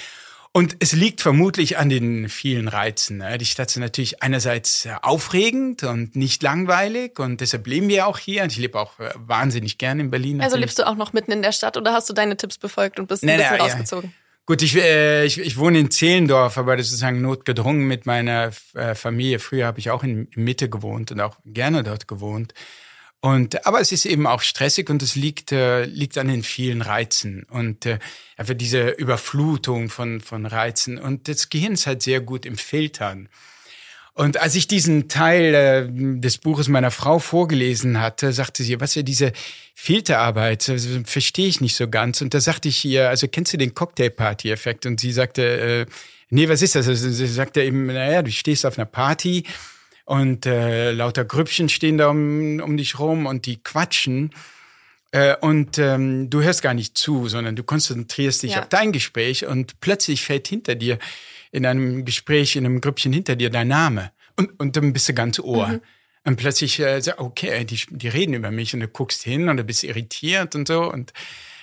Und 0.53 0.77
es 0.79 0.93
liegt 0.93 1.21
vermutlich 1.21 1.77
an 1.77 1.89
den 1.89 2.29
vielen 2.29 2.69
Reizen. 2.69 3.19
Ne? 3.19 3.37
Die 3.37 3.47
Stadt 3.47 3.69
ist 3.69 3.79
natürlich 3.79 4.23
einerseits 4.23 4.89
aufregend 5.03 5.83
und 5.83 6.15
nicht 6.15 6.41
langweilig 6.45 7.19
und 7.19 7.41
deshalb 7.41 7.67
leben 7.67 7.89
wir 7.89 8.07
auch 8.07 8.19
hier. 8.19 8.45
Und 8.45 8.53
ich 8.53 8.59
lebe 8.59 8.79
auch 8.79 9.01
äh, 9.01 9.11
wahnsinnig 9.17 9.77
gern 9.77 9.99
in 9.99 10.11
Berlin. 10.13 10.41
Also 10.41 10.57
lebst 10.57 10.79
du 10.79 10.87
auch 10.87 10.95
noch 10.95 11.13
mitten 11.13 11.33
in 11.33 11.43
der 11.43 11.53
Stadt 11.53 11.77
oder 11.77 11.95
hast 11.95 12.09
du 12.09 12.13
deine 12.13 12.37
Tipps 12.37 12.59
befolgt 12.59 13.01
und 13.01 13.09
bist 13.09 13.25
ein 13.25 13.37
bisschen 13.37 13.57
rausgezogen? 13.57 14.11
Ja. 14.11 14.28
Gut, 14.49 14.63
ich, 14.63 14.77
äh, 14.77 15.27
ich, 15.27 15.39
ich 15.39 15.59
wohne 15.59 15.79
in 15.79 15.91
Zehlendorf, 15.91 16.57
aber 16.57 16.75
das 16.75 16.87
ist 16.87 16.93
sozusagen 16.93 17.21
notgedrungen 17.21 17.87
mit 17.87 18.07
meiner 18.07 18.51
äh, 18.73 18.95
Familie. 18.95 19.41
Früher 19.41 19.67
habe 19.67 19.79
ich 19.79 19.91
auch 19.91 20.03
in, 20.03 20.27
Mitte 20.37 20.71
gewohnt 20.71 21.13
und 21.13 21.21
auch 21.21 21.37
gerne 21.45 21.83
dort 21.83 22.09
gewohnt. 22.09 22.55
Und 23.21 23.67
aber 23.67 23.83
es 23.83 23.93
ist 23.93 24.07
eben 24.07 24.27
auch 24.27 24.41
stressig 24.41 24.89
und 24.89 25.03
es 25.03 25.17
liegt 25.17 25.53
äh, 25.53 25.85
liegt 25.85 26.17
an 26.17 26.29
den 26.29 26.43
vielen 26.43 26.81
Reizen 26.81 27.43
und 27.51 27.85
äh, 27.85 27.99
einfach 28.39 28.55
diese 28.55 28.89
Überflutung 28.89 29.91
von 29.91 30.23
von 30.23 30.47
Reizen 30.47 30.97
und 30.97 31.29
das 31.29 31.51
Gehirn 31.51 31.75
ist 31.75 31.87
halt 31.87 32.01
sehr 32.01 32.23
gut 32.23 32.47
im 32.47 32.57
Filtern. 32.57 33.29
Und 34.19 34.41
als 34.41 34.57
ich 34.57 34.67
diesen 34.67 35.07
Teil 35.09 35.55
äh, 35.55 36.19
des 36.19 36.39
Buches 36.39 36.67
meiner 36.67 36.91
Frau 36.91 37.21
vorgelesen 37.21 38.01
hatte, 38.01 38.33
sagte 38.33 38.65
sie, 38.65 38.81
was 38.81 38.97
ja 38.97 39.03
diese 39.03 39.33
Filterarbeit, 39.77 40.69
also, 40.69 40.99
verstehe 41.05 41.47
ich 41.47 41.61
nicht 41.61 41.77
so 41.77 41.89
ganz. 41.89 42.21
Und 42.21 42.35
da 42.35 42.41
sagte 42.41 42.69
ich 42.69 42.85
ihr, 42.85 43.09
also 43.09 43.29
kennst 43.29 43.53
du 43.53 43.59
den 43.59 43.77
Cocktail-Party-Effekt? 43.77 44.87
Und 44.87 44.99
sie 44.99 45.13
sagte, 45.13 45.43
äh, 45.43 45.87
nee, 46.31 46.49
was 46.49 46.63
ist 46.63 46.75
das? 46.75 46.89
Also 46.89 47.09
sie 47.09 47.27
sagte 47.29 47.63
eben, 47.63 47.87
naja, 47.87 48.23
du 48.23 48.33
stehst 48.33 48.67
auf 48.67 48.77
einer 48.77 48.87
Party 48.87 49.45
und 50.05 50.47
äh, 50.47 50.91
lauter 50.91 51.25
Grüppchen 51.25 51.69
stehen 51.69 51.97
da 51.97 52.09
um, 52.09 52.59
um 52.59 52.77
dich 52.77 52.99
rum 52.99 53.25
und 53.25 53.47
die 53.47 53.63
quatschen. 53.63 54.35
Äh, 55.13 55.37
und 55.37 55.79
ähm, 55.79 56.29
du 56.29 56.43
hörst 56.43 56.63
gar 56.63 56.75
nicht 56.75 56.99
zu, 56.99 57.29
sondern 57.29 57.55
du 57.55 57.63
konzentrierst 57.63 58.43
dich 58.43 58.55
ja. 58.55 58.63
auf 58.63 58.69
dein 58.69 58.91
Gespräch 58.91 59.47
und 59.47 59.79
plötzlich 59.79 60.23
fällt 60.23 60.49
hinter 60.49 60.75
dir 60.75 60.99
in 61.51 61.67
einem 61.67 62.05
Gespräch, 62.05 62.57
in 62.57 62.65
einem 62.65 62.81
Grüppchen 62.81 63.13
hinter 63.13 63.37
dir 63.37 63.51
dein 63.51 63.69
Name. 63.69 64.13
Und, 64.37 64.59
und 64.61 64.77
dann 64.77 64.93
bist 64.93 65.09
du 65.09 65.15
ganz 65.15 65.39
Ohr. 65.39 65.69
Mhm. 65.69 65.81
Und 66.25 66.37
plötzlich 66.37 66.79
äh, 66.81 67.01
okay, 67.17 67.65
die, 67.65 67.81
die 67.91 68.09
reden 68.09 68.35
über 68.35 68.51
mich 68.51 68.75
und 68.75 68.81
du 68.81 68.89
guckst 68.89 69.23
hin 69.23 69.49
und 69.49 69.57
du 69.57 69.65
bist 69.65 69.83
irritiert 69.85 70.55
und 70.55 70.69
so. 70.69 70.91
Und, 70.91 71.13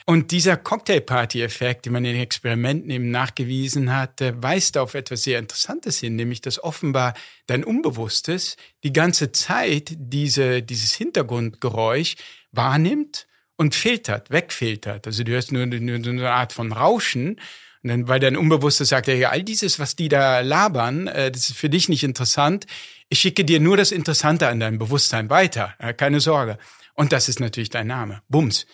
und 0.06 0.32
dieser 0.32 0.58
Cocktailparty-Effekt, 0.58 1.86
den 1.86 1.94
man 1.94 2.06
in 2.06 2.14
den 2.14 2.22
Experimenten 2.22 2.90
eben 2.90 3.12
nachgewiesen 3.12 3.96
hat, 3.96 4.22
weist 4.22 4.78
auf 4.78 4.94
etwas 4.94 5.24
sehr 5.24 5.40
Interessantes 5.40 6.00
hin, 6.00 6.16
nämlich 6.16 6.42
dass 6.42 6.64
offenbar 6.64 7.14
dein 7.48 7.64
Unbewusstes 7.64 8.58
die 8.84 8.94
ganze 8.94 9.32
Zeit 9.32 9.94
diese, 9.98 10.62
dieses 10.62 10.94
Hintergrundgeräusch 10.94 12.16
wahrnimmt 12.52 13.28
und 13.58 13.76
filtert, 13.76 14.32
wegfiltert. 14.32 15.08
Also 15.08 15.24
du 15.24 15.32
hörst 15.32 15.52
nur, 15.52 15.66
nur 15.66 16.04
so 16.04 16.10
eine 16.10 16.32
Art 16.32 16.54
von 16.54 16.72
Rauschen 16.72 17.40
dann, 17.88 18.08
weil 18.08 18.20
dein 18.20 18.38
Unbewusstes 18.38 18.90
sagt, 18.90 19.08
ja, 19.08 19.30
all 19.30 19.44
dieses, 19.44 19.80
was 19.80 19.96
die 19.96 20.10
da 20.10 20.40
labern, 20.40 21.08
äh, 21.08 21.32
das 21.32 21.50
ist 21.50 21.58
für 21.58 21.70
dich 21.70 21.90
nicht 21.90 22.04
interessant. 22.04 22.66
Ich 23.10 23.20
schicke 23.20 23.46
dir 23.46 23.60
nur 23.60 23.78
das 23.78 23.92
Interessante 23.92 24.48
an 24.48 24.60
dein 24.60 24.80
Bewusstsein 24.80 25.30
weiter. 25.30 25.76
Keine 25.98 26.20
Sorge. 26.20 26.58
Und 26.96 27.12
das 27.12 27.30
ist 27.30 27.40
natürlich 27.40 27.70
dein 27.70 27.88
Name. 27.88 28.22
Bums. 28.30 28.66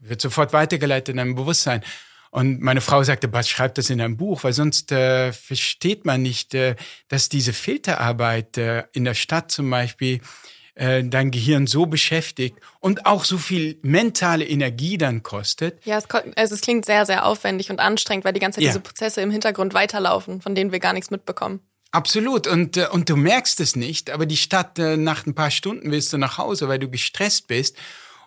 Wird 0.00 0.20
sofort 0.20 0.52
weitergeleitet 0.52 1.08
in 1.10 1.16
deinem 1.16 1.34
Bewusstsein. 1.34 1.82
Und 2.30 2.60
meine 2.60 2.80
Frau 2.80 3.02
sagte, 3.02 3.32
was 3.32 3.48
schreib 3.48 3.74
das 3.74 3.90
in 3.90 3.98
deinem 3.98 4.16
Buch, 4.16 4.44
weil 4.44 4.52
sonst 4.52 4.92
äh, 4.92 5.32
versteht 5.32 6.06
man 6.06 6.22
nicht, 6.22 6.54
äh, 6.54 6.76
dass 7.08 7.28
diese 7.28 7.52
Filterarbeit 7.52 8.56
äh, 8.56 8.84
in 8.92 9.04
der 9.04 9.14
Stadt 9.14 9.50
zum 9.50 9.68
Beispiel 9.68 10.20
äh, 10.74 11.02
dein 11.04 11.30
Gehirn 11.30 11.66
so 11.66 11.86
beschäftigt 11.86 12.58
und 12.80 13.06
auch 13.06 13.24
so 13.24 13.38
viel 13.38 13.78
mentale 13.82 14.46
Energie 14.46 14.98
dann 14.98 15.22
kostet. 15.22 15.84
Ja, 15.84 15.98
es, 15.98 16.06
also 16.36 16.54
es 16.54 16.60
klingt 16.60 16.86
sehr, 16.86 17.06
sehr 17.06 17.26
aufwendig 17.26 17.70
und 17.70 17.80
anstrengend, 17.80 18.24
weil 18.24 18.32
die 18.32 18.40
ganze 18.40 18.56
Zeit 18.56 18.64
ja. 18.64 18.70
diese 18.70 18.80
Prozesse 18.80 19.20
im 19.20 19.30
Hintergrund 19.30 19.74
weiterlaufen, 19.74 20.40
von 20.40 20.54
denen 20.54 20.72
wir 20.72 20.80
gar 20.80 20.92
nichts 20.92 21.10
mitbekommen. 21.10 21.60
Absolut. 21.92 22.46
Und, 22.46 22.76
äh, 22.76 22.86
und 22.90 23.08
du 23.08 23.16
merkst 23.16 23.60
es 23.60 23.76
nicht, 23.76 24.10
aber 24.10 24.26
die 24.26 24.36
Stadt, 24.36 24.78
äh, 24.78 24.96
nach 24.96 25.26
ein 25.26 25.34
paar 25.34 25.50
Stunden 25.50 25.90
willst 25.90 26.12
du 26.12 26.18
nach 26.18 26.38
Hause, 26.38 26.68
weil 26.68 26.78
du 26.78 26.88
gestresst 26.88 27.48
bist. 27.48 27.76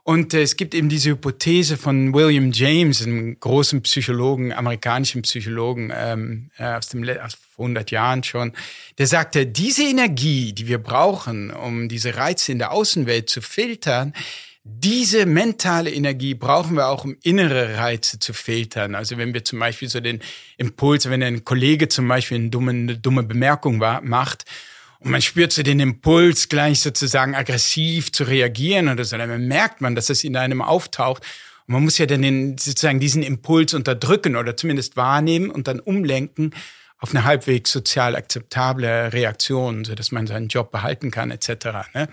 Und 0.04 0.34
äh, 0.34 0.42
es 0.42 0.58
gibt 0.58 0.76
eben 0.76 0.90
diese 0.90 1.12
Hypothese 1.12 1.78
von 1.78 2.14
William 2.14 2.52
James, 2.52 3.02
einem 3.02 3.40
großen 3.40 3.82
Psychologen, 3.84 4.52
amerikanischen 4.52 5.22
Psychologen 5.22 5.94
ähm, 5.96 6.50
äh, 6.58 6.76
aus 6.76 6.90
dem 6.90 7.08
aus 7.20 7.38
100 7.58 7.90
Jahren 7.92 8.24
schon, 8.24 8.52
der 8.98 9.08
sagte, 9.08 9.46
diese 9.46 9.84
Energie, 9.84 10.52
die 10.52 10.68
wir 10.68 10.80
brauchen, 10.80 11.52
um 11.52 11.88
diese 11.88 12.18
Reize 12.18 12.52
in 12.52 12.60
der 12.60 12.72
Außenwelt 12.72 13.30
zu 13.30 13.42
filtern, 13.42 14.14
diese 14.66 15.26
mentale 15.26 15.92
Energie 15.92 16.36
brauchen 16.36 16.76
wir 16.76 16.88
auch, 16.88 17.04
um 17.04 17.18
innere 17.22 17.78
Reize 17.78 18.18
zu 18.20 18.34
filtern. 18.34 18.96
Also 18.96 19.18
wenn 19.18 19.34
wir 19.34 19.44
zum 19.44 19.60
Beispiel 19.60 19.90
so 19.90 20.00
den 20.00 20.22
Impuls, 20.58 21.10
wenn 21.10 21.22
ein 21.22 21.44
Kollege 21.44 21.90
zum 21.90 22.08
Beispiel 22.08 22.38
eine 22.38 22.50
dumme, 22.50 22.72
eine 22.72 22.98
dumme 22.98 23.24
Bemerkung 23.24 23.78
macht 23.78 24.46
und 25.04 25.12
man 25.12 25.22
spürt 25.22 25.52
so 25.52 25.64
den 25.64 25.80
Impuls, 25.80 26.48
gleich 26.48 26.80
sozusagen 26.80 27.36
aggressiv 27.36 28.12
zu 28.12 28.24
reagieren 28.24 28.88
oder 28.88 29.04
so, 29.04 29.18
dann 29.18 29.48
merkt 29.48 29.82
man, 29.82 29.96
dass 29.96 30.10
es 30.10 30.24
in 30.24 30.38
einem 30.38 30.62
auftaucht. 30.62 31.24
Und 31.68 31.74
man 31.74 31.84
muss 31.84 31.98
ja 31.98 32.06
dann 32.06 32.22
den, 32.22 32.58
sozusagen 32.58 33.00
diesen 33.00 33.22
Impuls 33.22 33.74
unterdrücken 33.74 34.36
oder 34.36 34.56
zumindest 34.56 34.96
wahrnehmen 34.96 35.50
und 35.50 35.68
dann 35.68 35.80
umlenken 35.80 36.54
auf 37.00 37.14
eine 37.14 37.26
halbwegs 37.26 37.70
sozial 37.70 38.16
akzeptable 38.16 39.12
Reaktion, 39.12 39.84
so 39.84 39.94
dass 39.94 40.14
man 40.14 40.26
seinen 40.26 40.48
Job 40.48 40.72
behalten 40.72 41.12
kann 41.12 41.32
etc. 41.32 41.50
Ne? 41.94 42.08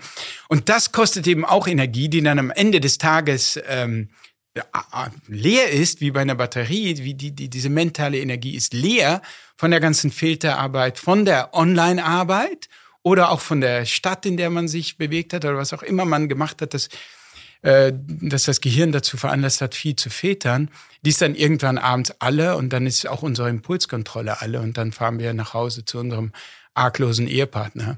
Und 0.49 0.67
das 0.67 0.91
kostet 0.91 1.27
eben 1.27 1.45
auch 1.45 1.67
Energie, 1.67 2.09
die 2.09 2.21
dann 2.21 2.39
am 2.39 2.51
Ende 2.51 2.81
des 2.81 2.97
Tages 2.97 3.57
ähm, 3.69 4.09
leer 5.27 5.69
ist, 5.69 6.01
wie 6.01 6.11
bei 6.11 6.19
einer 6.21 6.35
Batterie, 6.35 6.97
wie 6.97 7.13
die, 7.13 7.31
die, 7.31 7.49
diese 7.49 7.69
mentale 7.69 8.19
Energie 8.19 8.55
ist 8.55 8.73
leer 8.73 9.21
von 9.55 9.71
der 9.71 9.79
ganzen 9.79 10.11
Filterarbeit, 10.11 10.99
von 10.99 11.23
der 11.23 11.53
Online-Arbeit 11.53 12.67
oder 13.03 13.31
auch 13.31 13.41
von 13.41 13.61
der 13.61 13.85
Stadt, 13.85 14.25
in 14.25 14.37
der 14.37 14.49
man 14.49 14.67
sich 14.67 14.97
bewegt 14.97 15.33
hat 15.33 15.45
oder 15.45 15.57
was 15.57 15.73
auch 15.73 15.83
immer 15.83 16.05
man 16.05 16.29
gemacht 16.29 16.61
hat, 16.61 16.73
dass, 16.73 16.89
äh, 17.61 17.91
dass 17.95 18.43
das 18.43 18.61
Gehirn 18.61 18.91
dazu 18.91 19.17
veranlasst 19.17 19.61
hat, 19.61 19.75
viel 19.75 19.95
zu 19.95 20.09
filtern. 20.09 20.69
Die 21.01 21.09
ist 21.09 21.21
dann 21.21 21.35
irgendwann 21.35 21.77
abends 21.77 22.13
alle 22.19 22.57
und 22.57 22.69
dann 22.69 22.85
ist 22.85 23.07
auch 23.07 23.23
unsere 23.23 23.49
Impulskontrolle 23.49 24.41
alle 24.41 24.61
und 24.61 24.77
dann 24.77 24.91
fahren 24.91 25.19
wir 25.19 25.33
nach 25.33 25.53
Hause 25.53 25.85
zu 25.85 25.99
unserem 25.99 26.31
arglosen 26.73 27.27
Ehepartner. 27.27 27.97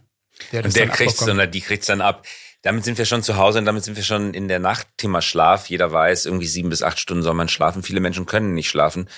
Der 0.52 0.66
und 0.66 0.76
der 0.76 0.88
kriegt 0.90 1.18
sondern 1.18 1.52
die 1.52 1.62
kriegt's 1.62 1.88
dann 1.88 2.02
ab. 2.02 2.26
Damit 2.64 2.86
sind 2.86 2.98
wir 2.98 3.06
schon 3.06 3.24
zu 3.24 3.36
Hause 3.36 3.60
und 3.60 3.66
damit 3.66 3.84
sind 3.84 3.98
wir 3.98 4.04
schon 4.04 4.34
in 4.34 4.48
der 4.48 4.60
Nacht. 4.60 4.88
Thema 4.96 5.22
Schlaf. 5.22 5.68
Jeder 5.68 5.92
weiß, 5.92 6.26
irgendwie 6.26 6.48
sieben 6.48 6.70
bis 6.70 6.82
acht 6.82 6.98
Stunden 6.98 7.22
soll 7.22 7.34
man 7.34 7.50
schlafen. 7.50 7.84
Viele 7.84 8.00
Menschen 8.00 8.26
können 8.26 8.54
nicht 8.54 8.70
schlafen. 8.70 9.10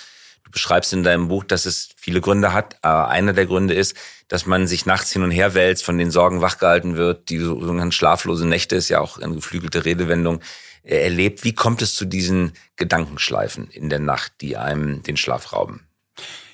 Du 0.46 0.52
beschreibst 0.52 0.94
in 0.94 1.04
deinem 1.04 1.28
Buch, 1.28 1.44
dass 1.44 1.66
es 1.66 1.90
viele 1.98 2.22
Gründe 2.22 2.54
hat. 2.54 2.78
Aber 2.84 3.10
einer 3.10 3.34
der 3.34 3.46
Gründe 3.46 3.74
ist, 3.74 3.96
dass 4.28 4.46
man 4.46 4.68
sich 4.68 4.86
nachts 4.86 5.12
hin 5.12 5.24
und 5.24 5.32
her 5.32 5.54
wälzt, 5.54 5.84
von 5.84 5.98
den 5.98 6.12
Sorgen 6.12 6.42
wachgehalten 6.42 6.96
wird. 6.96 7.30
Die 7.30 7.40
sogenannten 7.40 7.92
schlaflose 7.92 8.48
Nächte 8.48 8.76
ist 8.76 8.90
ja 8.90 9.00
auch 9.00 9.20
eine 9.20 9.36
geflügelte 9.36 9.86
Redewendung 9.86 10.42
erlebt. 10.84 11.44
Wie 11.44 11.54
kommt 11.54 11.82
es 11.82 11.96
zu 11.96 12.06
diesen 12.06 12.54
Gedankenschleifen 12.76 13.70
in 13.70 13.90
der 13.90 14.00
Nacht, 14.00 14.34
die 14.42 14.56
einem 14.58 15.04
den 15.04 15.18
Schlaf 15.18 15.52
rauben? 15.52 15.88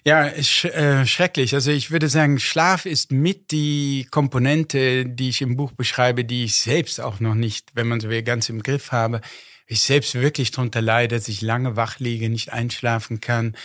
Ja, 0.03 0.31
sch 0.41 0.65
äh, 0.65 1.05
schrecklich. 1.05 1.53
Also 1.53 1.69
ich 1.69 1.91
würde 1.91 2.09
sagen, 2.09 2.39
Schlaf 2.39 2.85
ist 2.87 3.11
mit 3.11 3.51
die 3.51 4.07
Komponente, 4.09 5.05
die 5.05 5.29
ich 5.29 5.41
im 5.43 5.55
Buch 5.55 5.73
beschreibe, 5.73 6.25
die 6.25 6.45
ich 6.45 6.55
selbst 6.55 6.99
auch 6.99 7.19
noch 7.19 7.35
nicht, 7.35 7.69
wenn 7.75 7.87
man 7.87 7.99
so 7.99 8.09
will, 8.09 8.23
ganz 8.23 8.49
im 8.49 8.63
Griff 8.63 8.91
habe. 8.91 9.21
Ich 9.67 9.81
selbst 9.81 10.15
wirklich 10.15 10.49
darunter 10.51 10.81
leide, 10.81 11.15
dass 11.15 11.27
ich 11.27 11.41
lange 11.41 11.75
wach 11.75 11.99
liege, 11.99 12.29
nicht 12.29 12.51
einschlafen 12.51 13.21
kann. 13.21 13.55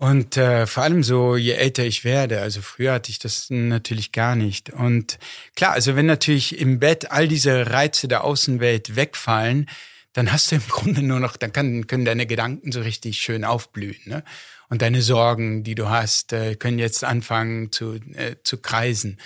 Und 0.00 0.36
äh, 0.36 0.68
vor 0.68 0.84
allem 0.84 1.02
so, 1.02 1.34
je 1.34 1.54
älter 1.54 1.84
ich 1.84 2.04
werde, 2.04 2.40
also 2.40 2.62
früher 2.62 2.92
hatte 2.92 3.10
ich 3.10 3.18
das 3.18 3.50
natürlich 3.50 4.12
gar 4.12 4.36
nicht. 4.36 4.70
Und 4.70 5.18
klar, 5.56 5.72
also 5.72 5.96
wenn 5.96 6.06
natürlich 6.06 6.56
im 6.56 6.78
Bett 6.78 7.10
all 7.10 7.26
diese 7.26 7.72
Reize 7.72 8.06
der 8.06 8.22
Außenwelt 8.22 8.94
wegfallen, 8.94 9.68
dann 10.12 10.30
hast 10.30 10.52
du 10.52 10.54
im 10.54 10.62
Grunde 10.68 11.02
nur 11.02 11.18
noch, 11.18 11.36
dann 11.36 11.52
kann, 11.52 11.88
können 11.88 12.04
deine 12.04 12.26
Gedanken 12.26 12.70
so 12.70 12.80
richtig 12.80 13.20
schön 13.20 13.44
aufblühen. 13.44 13.98
Ne? 14.04 14.22
Und 14.68 14.82
deine 14.82 15.02
Sorgen, 15.02 15.64
die 15.64 15.74
du 15.74 15.88
hast, 15.88 16.32
äh, 16.32 16.54
können 16.54 16.78
jetzt 16.78 17.02
anfangen 17.02 17.72
zu, 17.72 17.94
äh, 18.14 18.36
zu 18.44 18.58
kreisen 18.58 19.18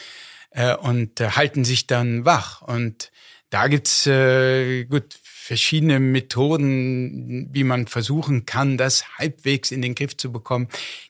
äh, 0.52 0.74
und 0.74 1.20
äh, 1.20 1.32
halten 1.32 1.66
sich 1.66 1.86
dann 1.86 2.24
wach. 2.24 2.62
Und 2.62 3.12
da 3.50 3.68
gibt's 3.68 4.06
äh, 4.06 4.84
gut 4.84 5.18
verschiedene 5.42 5.98
Methoden, 5.98 7.48
wie 7.52 7.64
man 7.64 7.88
versuchen 7.88 8.46
kann, 8.46 8.78
das 8.78 9.18
halbwegs 9.18 9.72
in 9.72 9.82
den 9.82 9.96
Griff 9.96 10.16
zu 10.16 10.30
bekommen, 10.30 10.68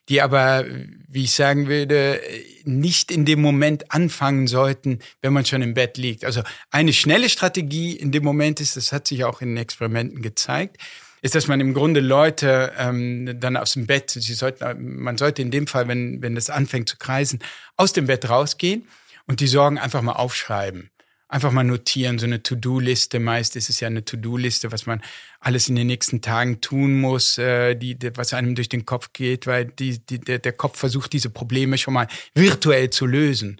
die 0.09 0.23
aber, 0.23 0.65
wie 1.07 1.25
ich 1.25 1.33
sagen 1.33 1.67
würde, 1.67 2.19
nicht 2.63 3.11
in 3.11 3.25
dem 3.25 3.41
Moment 3.41 3.91
anfangen 3.91 4.47
sollten, 4.47 4.99
wenn 5.21 5.33
man 5.33 5.45
schon 5.45 5.61
im 5.61 5.75
Bett 5.75 5.99
liegt. 5.99 6.25
Also 6.25 6.41
eine 6.71 6.93
schnelle 6.93 7.29
Strategie 7.29 7.95
in 7.95 8.11
dem 8.11 8.23
Moment 8.23 8.59
ist, 8.59 8.75
das 8.75 8.91
hat 8.91 9.07
sich 9.07 9.23
auch 9.23 9.41
in 9.41 9.49
den 9.49 9.57
Experimenten 9.57 10.23
gezeigt, 10.23 10.77
ist, 11.21 11.35
dass 11.35 11.47
man 11.47 11.59
im 11.59 11.75
Grunde 11.75 11.99
Leute 11.99 12.73
ähm, 12.79 13.39
dann 13.39 13.55
aus 13.55 13.73
dem 13.73 13.85
Bett, 13.85 14.09
sie 14.09 14.33
sollten, 14.33 14.99
man 14.99 15.19
sollte 15.19 15.43
in 15.43 15.51
dem 15.51 15.67
Fall, 15.67 15.87
wenn, 15.87 16.23
wenn 16.23 16.33
das 16.33 16.49
anfängt 16.49 16.89
zu 16.89 16.97
kreisen, 16.97 17.37
aus 17.77 17.93
dem 17.93 18.07
Bett 18.07 18.27
rausgehen 18.27 18.87
und 19.27 19.41
die 19.41 19.47
Sorgen 19.47 19.77
einfach 19.77 20.01
mal 20.01 20.13
aufschreiben 20.13 20.89
einfach 21.33 21.51
mal 21.51 21.63
notieren, 21.63 22.19
so 22.19 22.27
eine 22.27 22.43
To-Do-Liste. 22.43 23.19
Meist 23.19 23.55
ist 23.55 23.69
es 23.69 23.79
ja 23.79 23.87
eine 23.87 24.05
To-Do-Liste, 24.05 24.71
was 24.71 24.85
man 24.85 25.01
alles 25.39 25.67
in 25.67 25.75
den 25.75 25.87
nächsten 25.87 26.21
Tagen 26.21 26.61
tun 26.61 27.01
muss, 27.01 27.39
äh, 27.39 27.75
die, 27.75 27.95
die, 27.95 28.15
was 28.15 28.35
einem 28.35 28.53
durch 28.53 28.69
den 28.69 28.85
Kopf 28.85 29.13
geht, 29.13 29.47
weil 29.47 29.65
die, 29.65 29.97
die, 29.97 30.19
der, 30.19 30.37
der 30.37 30.53
Kopf 30.53 30.77
versucht, 30.77 31.11
diese 31.11 31.31
Probleme 31.31 31.79
schon 31.79 31.95
mal 31.95 32.07
virtuell 32.35 32.91
zu 32.91 33.07
lösen. 33.07 33.59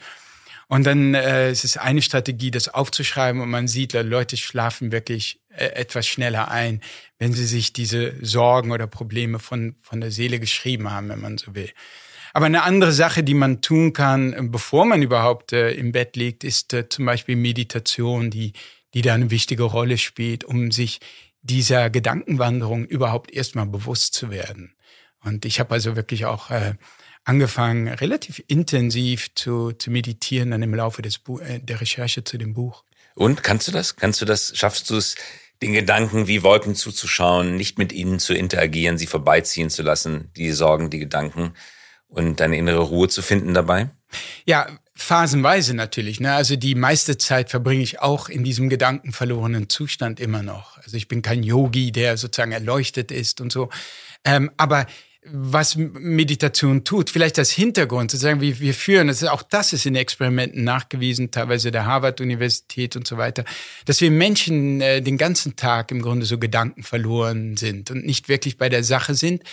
Und 0.67 0.85
dann 0.85 1.15
äh, 1.15 1.49
es 1.49 1.63
ist 1.63 1.77
eine 1.77 2.03
Strategie, 2.03 2.51
das 2.51 2.69
aufzuschreiben 2.69 3.41
und 3.41 3.49
man 3.49 3.67
sieht, 3.67 3.93
Leute 3.93 4.37
schlafen 4.37 4.91
wirklich 4.91 5.41
äh, 5.49 5.65
etwas 5.65 6.07
schneller 6.07 6.51
ein, 6.51 6.79
wenn 7.17 7.33
sie 7.33 7.45
sich 7.45 7.73
diese 7.73 8.13
Sorgen 8.23 8.71
oder 8.71 8.85
Probleme 8.85 9.39
von, 9.39 9.75
von 9.81 9.99
der 9.99 10.11
Seele 10.11 10.39
geschrieben 10.39 10.91
haben, 10.91 11.09
wenn 11.09 11.21
man 11.21 11.39
so 11.39 11.55
will. 11.55 11.71
Aber 12.33 12.47
eine 12.47 12.63
andere 12.63 12.91
Sache, 12.91 13.23
die 13.23 13.35
man 13.35 13.61
tun 13.61 13.93
kann, 13.93 14.33
äh, 14.33 14.41
bevor 14.41 14.85
man 14.85 15.01
überhaupt 15.01 15.53
äh, 15.53 15.71
im 15.71 15.91
Bett 15.91 16.15
liegt, 16.15 16.43
ist 16.43 16.73
äh, 16.73 16.89
zum 16.89 17.05
Beispiel 17.05 17.35
Meditation, 17.35 18.31
die, 18.31 18.53
die 18.93 19.03
da 19.03 19.13
eine 19.13 19.29
wichtige 19.29 19.63
Rolle 19.63 19.97
spielt, 19.97 20.43
um 20.43 20.71
sich 20.71 20.99
dieser 21.43 21.89
Gedankenwanderung 21.89 22.85
überhaupt 22.85 23.31
erstmal 23.31 23.67
bewusst 23.67 24.15
zu 24.15 24.31
werden. 24.31 24.73
Und 25.23 25.45
ich 25.45 25.59
habe 25.59 25.73
also 25.73 25.95
wirklich 25.95 26.25
auch 26.25 26.49
äh, 26.49 26.73
angefangen, 27.23 27.87
relativ 27.87 28.43
intensiv 28.47 29.33
zu, 29.35 29.71
zu 29.71 29.91
meditieren 29.91 30.51
dann 30.51 30.63
im 30.63 30.73
Laufe 30.73 31.01
des 31.01 31.19
Bu 31.19 31.39
äh, 31.39 31.59
der 31.59 31.81
Recherche 31.81 32.23
zu 32.23 32.37
dem 32.37 32.53
Buch. 32.53 32.83
Und 33.15 33.43
kannst 33.43 33.67
du 33.67 33.71
das? 33.71 33.95
Kannst 33.95 34.21
du 34.21 34.25
das? 34.25 34.53
Schaffst 34.55 34.89
du 34.89 34.97
es, 34.97 35.15
den 35.61 35.73
Gedanken 35.73 36.27
wie 36.27 36.41
Wolken 36.41 36.73
zuzuschauen, 36.73 37.55
nicht 37.55 37.77
mit 37.77 37.93
ihnen 37.93 38.19
zu 38.19 38.33
interagieren, 38.33 38.97
sie 38.97 39.05
vorbeiziehen 39.05 39.69
zu 39.69 39.83
lassen, 39.83 40.31
die 40.35 40.51
Sorgen, 40.51 40.89
die 40.89 40.99
Gedanken? 40.99 41.53
Und 42.13 42.39
deine 42.39 42.57
innere 42.57 42.81
Ruhe 42.81 43.09
zu 43.09 43.21
finden 43.21 43.53
dabei? 43.53 43.89
Ja, 44.45 44.67
phasenweise 44.95 45.73
natürlich. 45.73 46.19
Ne? 46.19 46.33
Also 46.33 46.55
die 46.55 46.75
meiste 46.75 47.17
Zeit 47.17 47.49
verbringe 47.49 47.83
ich 47.83 47.99
auch 47.99 48.29
in 48.29 48.43
diesem 48.43 48.69
gedankenverlorenen 48.69 49.69
Zustand 49.69 50.19
immer 50.19 50.43
noch. 50.43 50.77
Also 50.77 50.97
ich 50.97 51.07
bin 51.07 51.21
kein 51.21 51.43
Yogi, 51.43 51.91
der 51.91 52.17
sozusagen 52.17 52.51
erleuchtet 52.51 53.11
ist 53.11 53.41
und 53.41 53.51
so. 53.51 53.69
Ähm, 54.23 54.51
aber 54.57 54.85
was 55.25 55.77
Meditation 55.77 56.83
tut, 56.83 57.09
vielleicht 57.09 57.37
das 57.37 57.49
Hintergrund, 57.49 58.11
sozusagen, 58.11 58.41
wie 58.41 58.59
wir 58.59 58.73
führen, 58.73 59.07
das 59.07 59.21
ist, 59.21 59.29
auch 59.29 59.41
das 59.41 59.71
ist 59.71 59.85
in 59.85 59.95
Experimenten 59.95 60.63
nachgewiesen, 60.63 61.31
teilweise 61.31 61.71
der 61.71 61.85
Harvard-Universität 61.85 62.95
und 62.97 63.07
so 63.07 63.17
weiter, 63.17 63.45
dass 63.85 64.01
wir 64.01 64.11
Menschen 64.11 64.81
äh, 64.81 65.01
den 65.01 65.17
ganzen 65.17 65.55
Tag 65.55 65.91
im 65.91 66.01
Grunde 66.01 66.25
so 66.25 66.37
Gedanken 66.37 66.83
verloren 66.83 67.55
sind 67.55 67.89
und 67.89 68.05
nicht 68.05 68.27
wirklich 68.27 68.57
bei 68.57 68.67
der 68.67 68.83
Sache 68.83 69.15
sind, 69.15 69.43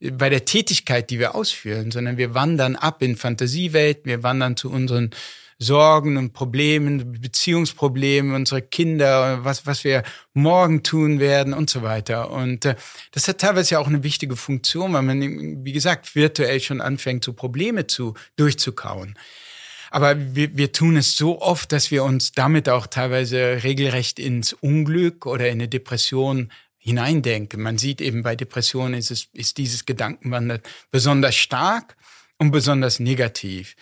bei 0.00 0.30
der 0.30 0.44
Tätigkeit, 0.44 1.10
die 1.10 1.18
wir 1.18 1.34
ausführen, 1.34 1.90
sondern 1.90 2.16
wir 2.16 2.34
wandern 2.34 2.76
ab 2.76 3.02
in 3.02 3.16
Fantasiewelten, 3.16 4.06
wir 4.06 4.22
wandern 4.22 4.56
zu 4.56 4.70
unseren 4.70 5.10
Sorgen 5.62 6.16
und 6.16 6.32
Problemen, 6.32 7.20
Beziehungsproblemen, 7.20 8.34
unsere 8.34 8.62
Kinder, 8.62 9.44
was, 9.44 9.66
was 9.66 9.84
wir 9.84 10.02
morgen 10.32 10.82
tun 10.82 11.20
werden 11.20 11.52
und 11.52 11.68
so 11.68 11.82
weiter. 11.82 12.30
Und 12.30 12.64
äh, 12.64 12.76
das 13.12 13.28
hat 13.28 13.38
teilweise 13.38 13.72
ja 13.72 13.78
auch 13.78 13.86
eine 13.86 14.02
wichtige 14.02 14.36
Funktion, 14.36 14.94
weil 14.94 15.02
man, 15.02 15.64
wie 15.64 15.72
gesagt, 15.72 16.14
virtuell 16.14 16.60
schon 16.60 16.80
anfängt, 16.80 17.24
so 17.24 17.34
Probleme 17.34 17.86
zu, 17.86 18.14
durchzukauen. 18.36 19.18
Aber 19.90 20.34
wir, 20.34 20.56
wir 20.56 20.72
tun 20.72 20.96
es 20.96 21.16
so 21.16 21.42
oft, 21.42 21.72
dass 21.72 21.90
wir 21.90 22.04
uns 22.04 22.32
damit 22.32 22.70
auch 22.70 22.86
teilweise 22.86 23.62
regelrecht 23.62 24.18
ins 24.18 24.54
Unglück 24.54 25.26
oder 25.26 25.46
in 25.48 25.54
eine 25.54 25.68
Depression 25.68 26.50
hineindenke. 26.80 27.58
Man 27.58 27.78
sieht 27.78 28.00
eben 28.00 28.22
bei 28.22 28.34
Depressionen 28.34 28.94
ist, 28.94 29.10
es, 29.10 29.28
ist 29.32 29.58
dieses 29.58 29.86
Gedankenwandern 29.86 30.60
besonders 30.90 31.36
stark 31.36 31.96
und 32.38 32.50
besonders 32.50 32.98
negativ. 32.98 33.76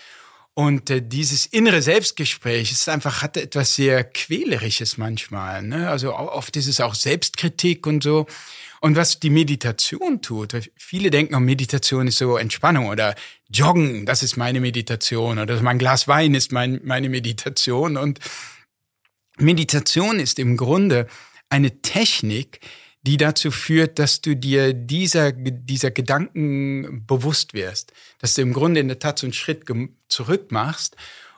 Und 0.53 0.91
äh, 0.91 1.01
dieses 1.01 1.47
innere 1.47 1.81
Selbstgespräch 1.81 2.73
ist 2.73 2.89
einfach, 2.89 3.23
hat 3.23 3.37
etwas 3.37 3.77
sehr 3.77 4.03
Quälerisches 4.03 4.99
manchmal. 4.99 5.63
Ne? 5.63 5.89
Also 5.89 6.13
oft 6.17 6.57
ist 6.57 6.67
es 6.67 6.81
auch 6.81 6.97
Selbstkritik 6.97 7.87
und 7.87 8.03
so. 8.03 8.27
Und 8.81 8.97
was 8.97 9.21
die 9.21 9.31
Meditation 9.31 10.21
tut, 10.21 10.71
viele 10.77 11.11
denken, 11.11 11.37
oh, 11.37 11.41
Meditation 11.41 12.09
ist 12.09 12.19
so 12.19 12.37
Entspannung 12.37 12.87
oder 12.89 13.15
Joggen, 13.49 14.05
das 14.05 14.25
ist 14.25 14.37
meine 14.37 14.61
Meditation 14.61 15.39
oder 15.39 15.63
mein 15.63 15.79
Glas 15.79 16.09
Wein 16.09 16.35
ist 16.35 16.51
mein, 16.51 16.81
meine 16.83 17.09
Meditation. 17.09 17.97
Und 17.97 18.19
Meditation 19.37 20.19
ist 20.19 20.41
im 20.41 20.57
Grunde 20.57 21.07
eine 21.51 21.81
Technik, 21.83 22.61
die 23.03 23.17
dazu 23.17 23.51
führt, 23.51 23.99
dass 23.99 24.21
du 24.21 24.35
dir 24.35 24.73
dieser, 24.73 25.33
dieser 25.33 25.91
Gedanken 25.91 27.05
bewusst 27.07 27.55
wirst, 27.55 27.93
dass 28.19 28.35
du 28.35 28.43
im 28.43 28.53
Grunde 28.53 28.81
in 28.81 28.89
der 28.89 28.99
Tat 28.99 29.19
so 29.19 29.27
einen 29.27 29.33
Schritt 29.33 29.65
zurück 30.09 30.51
machst 30.51 30.97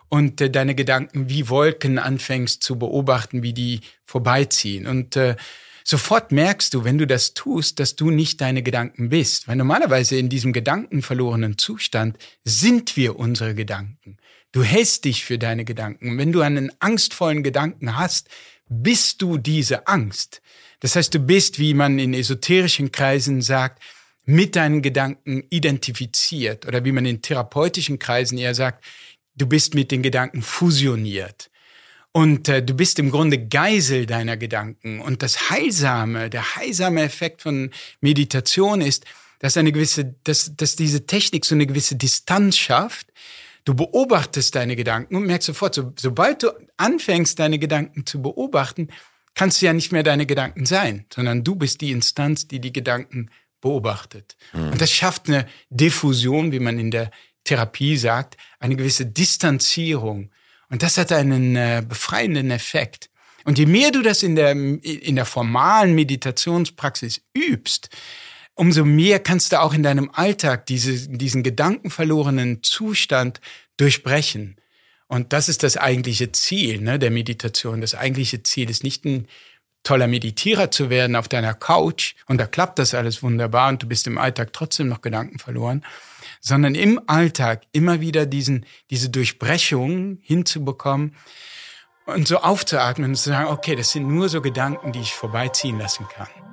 und 0.08 0.40
äh, 0.40 0.50
deine 0.50 0.74
Gedanken 0.74 1.30
wie 1.30 1.48
Wolken 1.48 1.98
anfängst 1.98 2.62
zu 2.62 2.78
beobachten, 2.78 3.42
wie 3.42 3.54
die 3.54 3.80
vorbeiziehen. 4.04 4.86
Und 4.86 5.16
äh, 5.16 5.36
sofort 5.84 6.32
merkst 6.32 6.74
du, 6.74 6.84
wenn 6.84 6.98
du 6.98 7.06
das 7.06 7.34
tust, 7.34 7.78
dass 7.78 7.94
du 7.96 8.10
nicht 8.10 8.40
deine 8.40 8.62
Gedanken 8.62 9.08
bist. 9.10 9.46
Weil 9.46 9.56
normalerweise 9.56 10.16
in 10.16 10.28
diesem 10.28 10.52
gedankenverlorenen 10.52 11.58
Zustand 11.58 12.18
sind 12.44 12.96
wir 12.96 13.16
unsere 13.16 13.54
Gedanken. 13.54 14.16
Du 14.52 14.64
hältst 14.64 15.04
dich 15.04 15.24
für 15.24 15.38
deine 15.38 15.64
Gedanken. 15.64 16.18
Wenn 16.18 16.32
du 16.32 16.40
einen 16.40 16.72
angstvollen 16.80 17.44
Gedanken 17.44 17.96
hast, 17.96 18.28
bist 18.68 19.22
du 19.22 19.38
diese 19.38 19.86
Angst. 19.86 20.42
Das 20.80 20.96
heißt, 20.96 21.14
du 21.14 21.18
bist, 21.18 21.58
wie 21.58 21.74
man 21.74 21.98
in 21.98 22.14
esoterischen 22.14 22.90
Kreisen 22.90 23.42
sagt, 23.42 23.82
mit 24.24 24.56
deinen 24.56 24.82
Gedanken 24.82 25.44
identifiziert 25.50 26.66
oder 26.66 26.84
wie 26.84 26.92
man 26.92 27.06
in 27.06 27.22
therapeutischen 27.22 27.98
Kreisen 27.98 28.38
eher 28.38 28.54
sagt, 28.54 28.84
du 29.34 29.46
bist 29.46 29.74
mit 29.74 29.90
den 29.90 30.02
Gedanken 30.02 30.42
fusioniert. 30.42 31.50
Und 32.12 32.48
äh, 32.48 32.62
du 32.62 32.74
bist 32.74 32.98
im 32.98 33.10
Grunde 33.10 33.38
Geisel 33.46 34.06
deiner 34.06 34.36
Gedanken. 34.36 35.00
Und 35.00 35.22
das 35.22 35.50
Heilsame, 35.50 36.28
der 36.28 36.56
heilsame 36.56 37.02
Effekt 37.02 37.42
von 37.42 37.70
Meditation 38.00 38.80
ist, 38.80 39.04
dass 39.38 39.56
eine 39.56 39.72
gewisse, 39.72 40.16
dass, 40.24 40.52
dass 40.56 40.76
diese 40.76 41.06
Technik 41.06 41.44
so 41.44 41.54
eine 41.54 41.66
gewisse 41.66 41.96
Distanz 41.96 42.56
schafft. 42.56 43.08
Du 43.64 43.74
beobachtest 43.74 44.54
deine 44.54 44.74
Gedanken 44.74 45.16
und 45.16 45.26
merkst 45.26 45.46
sofort, 45.46 45.74
so, 45.74 45.92
sobald 45.98 46.42
du 46.42 46.50
anfängst, 46.76 47.38
deine 47.38 47.58
Gedanken 47.58 48.06
zu 48.06 48.20
beobachten, 48.20 48.88
kannst 49.34 49.60
du 49.60 49.66
ja 49.66 49.72
nicht 49.72 49.92
mehr 49.92 50.02
deine 50.02 50.26
Gedanken 50.26 50.66
sein, 50.66 51.06
sondern 51.12 51.44
du 51.44 51.56
bist 51.56 51.80
die 51.80 51.92
Instanz, 51.92 52.46
die 52.46 52.60
die 52.60 52.72
Gedanken 52.72 53.30
beobachtet. 53.60 54.36
Mhm. 54.52 54.72
Und 54.72 54.80
das 54.80 54.92
schafft 54.92 55.28
eine 55.28 55.46
Diffusion, 55.68 56.52
wie 56.52 56.60
man 56.60 56.78
in 56.78 56.90
der 56.90 57.10
Therapie 57.44 57.96
sagt, 57.96 58.36
eine 58.58 58.76
gewisse 58.76 59.06
Distanzierung. 59.06 60.30
Und 60.68 60.82
das 60.82 60.98
hat 60.98 61.12
einen 61.12 61.56
äh, 61.56 61.82
befreienden 61.86 62.50
Effekt. 62.50 63.10
Und 63.44 63.58
je 63.58 63.66
mehr 63.66 63.90
du 63.90 64.02
das 64.02 64.22
in 64.22 64.36
der, 64.36 64.52
in 64.52 65.16
der 65.16 65.24
formalen 65.24 65.94
Meditationspraxis 65.94 67.22
übst, 67.36 67.88
umso 68.54 68.84
mehr 68.84 69.20
kannst 69.20 69.52
du 69.52 69.60
auch 69.60 69.72
in 69.72 69.82
deinem 69.82 70.10
Alltag 70.12 70.66
diese, 70.66 71.08
diesen 71.08 71.42
gedankenverlorenen 71.42 72.62
Zustand 72.62 73.40
durchbrechen. 73.78 74.59
Und 75.10 75.32
das 75.32 75.48
ist 75.48 75.64
das 75.64 75.76
eigentliche 75.76 76.30
Ziel 76.30 76.80
ne, 76.80 76.96
der 77.00 77.10
Meditation. 77.10 77.80
Das 77.80 77.96
eigentliche 77.96 78.44
Ziel 78.44 78.70
ist 78.70 78.84
nicht 78.84 79.04
ein 79.04 79.26
toller 79.82 80.06
Meditierer 80.06 80.70
zu 80.70 80.88
werden 80.88 81.16
auf 81.16 81.26
deiner 81.26 81.52
Couch 81.52 82.14
und 82.28 82.38
da 82.38 82.46
klappt 82.46 82.78
das 82.78 82.94
alles 82.94 83.20
wunderbar 83.20 83.70
und 83.70 83.82
du 83.82 83.88
bist 83.88 84.06
im 84.06 84.18
Alltag 84.18 84.52
trotzdem 84.52 84.86
noch 84.86 85.00
Gedanken 85.00 85.40
verloren, 85.40 85.84
sondern 86.40 86.76
im 86.76 87.00
Alltag 87.08 87.62
immer 87.72 88.00
wieder 88.00 88.24
diesen, 88.24 88.66
diese 88.90 89.10
Durchbrechung 89.10 90.18
hinzubekommen 90.22 91.16
und 92.06 92.28
so 92.28 92.38
aufzuatmen 92.38 93.10
und 93.10 93.16
zu 93.16 93.30
sagen, 93.30 93.48
okay, 93.48 93.74
das 93.74 93.90
sind 93.90 94.06
nur 94.06 94.28
so 94.28 94.40
Gedanken, 94.40 94.92
die 94.92 95.00
ich 95.00 95.12
vorbeiziehen 95.12 95.78
lassen 95.78 96.06
kann. 96.06 96.49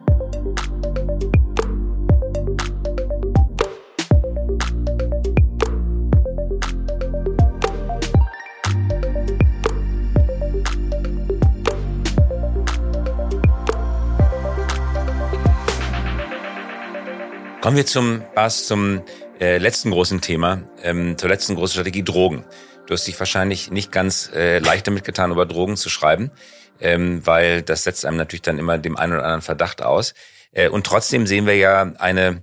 Kommen 17.67 17.75
wir 17.75 17.85
zum, 17.85 18.23
Bas, 18.33 18.65
zum 18.65 19.01
äh, 19.41 19.57
letzten 19.57 19.91
großen 19.91 20.21
Thema, 20.21 20.61
ähm, 20.83 21.17
zur 21.17 21.27
letzten 21.27 21.55
großen 21.55 21.73
Strategie, 21.73 22.01
Drogen. 22.01 22.45
Du 22.85 22.93
hast 22.93 23.05
dich 23.05 23.19
wahrscheinlich 23.19 23.71
nicht 23.71 23.91
ganz 23.91 24.31
äh, 24.33 24.59
leicht 24.59 24.87
damit 24.87 25.03
getan, 25.03 25.31
über 25.31 25.45
Drogen 25.45 25.75
zu 25.75 25.89
schreiben, 25.89 26.31
ähm, 26.79 27.27
weil 27.27 27.63
das 27.63 27.83
setzt 27.83 28.05
einem 28.05 28.15
natürlich 28.15 28.43
dann 28.43 28.57
immer 28.57 28.77
dem 28.77 28.95
einen 28.95 29.11
oder 29.11 29.23
anderen 29.23 29.41
Verdacht 29.41 29.81
aus. 29.81 30.13
Äh, 30.53 30.69
und 30.69 30.85
trotzdem 30.85 31.27
sehen 31.27 31.45
wir 31.45 31.57
ja 31.57 31.91
eine, 31.97 32.41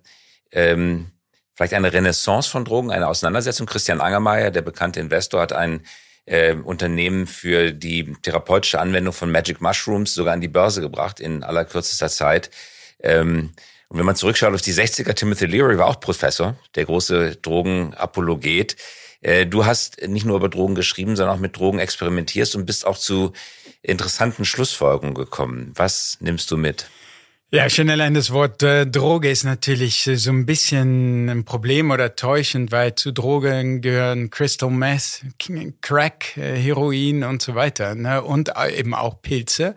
ähm, 0.52 1.10
vielleicht 1.54 1.72
eine 1.72 1.94
Renaissance 1.94 2.50
von 2.50 2.66
Drogen, 2.66 2.90
eine 2.90 3.08
Auseinandersetzung. 3.08 3.66
Christian 3.66 4.02
Angermeier, 4.02 4.50
der 4.50 4.60
bekannte 4.60 5.00
Investor, 5.00 5.40
hat 5.40 5.54
ein 5.54 5.86
äh, 6.26 6.52
Unternehmen 6.52 7.26
für 7.26 7.72
die 7.72 8.12
therapeutische 8.20 8.78
Anwendung 8.78 9.14
von 9.14 9.32
Magic 9.32 9.62
Mushrooms 9.62 10.12
sogar 10.12 10.34
an 10.34 10.42
die 10.42 10.48
Börse 10.48 10.82
gebracht 10.82 11.18
in 11.18 11.42
allerkürzester 11.42 12.10
Zeit. 12.10 12.50
Ähm, 13.02 13.54
und 13.88 13.98
wenn 13.98 14.06
man 14.06 14.16
zurückschaut 14.16 14.54
auf 14.54 14.62
die 14.62 14.72
60er, 14.72 15.14
Timothy 15.14 15.46
Leary 15.46 15.78
war 15.78 15.86
auch 15.86 16.00
Professor, 16.00 16.56
der 16.74 16.84
große 16.84 17.36
Drogenapologet. 17.36 18.76
Äh, 19.20 19.46
du 19.46 19.64
hast 19.64 20.06
nicht 20.06 20.26
nur 20.26 20.36
über 20.36 20.48
Drogen 20.48 20.74
geschrieben, 20.74 21.16
sondern 21.16 21.36
auch 21.36 21.40
mit 21.40 21.56
Drogen 21.56 21.78
experimentierst 21.78 22.56
und 22.56 22.66
bist 22.66 22.86
auch 22.86 22.98
zu 22.98 23.32
interessanten 23.82 24.44
Schlussfolgerungen 24.44 25.14
gekommen. 25.14 25.72
Was 25.74 26.18
nimmst 26.20 26.50
du 26.50 26.56
mit? 26.56 26.86
Ja, 27.50 27.70
schon 27.70 27.88
allein 27.88 28.14
das 28.14 28.32
Wort 28.32 28.64
äh, 28.64 28.84
Droge 28.84 29.30
ist 29.30 29.44
natürlich 29.44 30.10
so 30.12 30.30
ein 30.30 30.44
bisschen 30.44 31.28
ein 31.28 31.44
Problem 31.44 31.92
oder 31.92 32.16
täuschend, 32.16 32.72
weil 32.72 32.96
zu 32.96 33.12
Drogen 33.12 33.80
gehören 33.80 34.30
Crystal 34.30 34.70
Meth, 34.70 35.22
Crack, 35.80 36.36
äh, 36.36 36.56
Heroin 36.56 37.22
und 37.22 37.42
so 37.42 37.54
weiter 37.54 37.94
ne? 37.94 38.22
und 38.22 38.52
eben 38.76 38.92
auch 38.92 39.22
Pilze. 39.22 39.76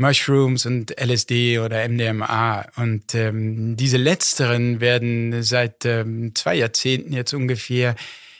Mushrooms 0.00 0.64
und 0.66 0.98
LSD 0.98 1.58
oder 1.58 1.86
MDMA. 1.86 2.66
Und 2.76 3.14
ähm, 3.14 3.76
diese 3.76 3.98
letzteren 3.98 4.80
werden 4.80 5.42
seit 5.42 5.84
ähm, 5.84 6.34
zwei 6.34 6.54
Jahrzehnten 6.56 7.12
jetzt 7.12 7.34
ungefähr 7.34 7.94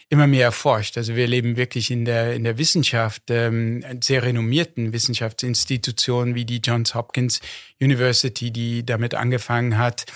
immer 0.08 0.26
mehr 0.26 0.46
erforscht. 0.46 0.96
Also 0.96 1.14
wir 1.14 1.28
leben 1.28 1.56
wirklich 1.56 1.90
in 1.90 2.04
der, 2.04 2.34
in 2.34 2.44
der 2.44 2.58
Wissenschaft, 2.58 3.24
ähm, 3.28 3.84
sehr 4.00 4.22
renommierten 4.22 4.92
Wissenschaftsinstitutionen 4.92 6.34
wie 6.34 6.46
die 6.46 6.58
Johns 6.64 6.94
Hopkins 6.94 7.40
University, 7.80 8.50
die 8.50 8.84
damit 8.84 9.14
angefangen 9.14 9.78
hat, 9.78 10.06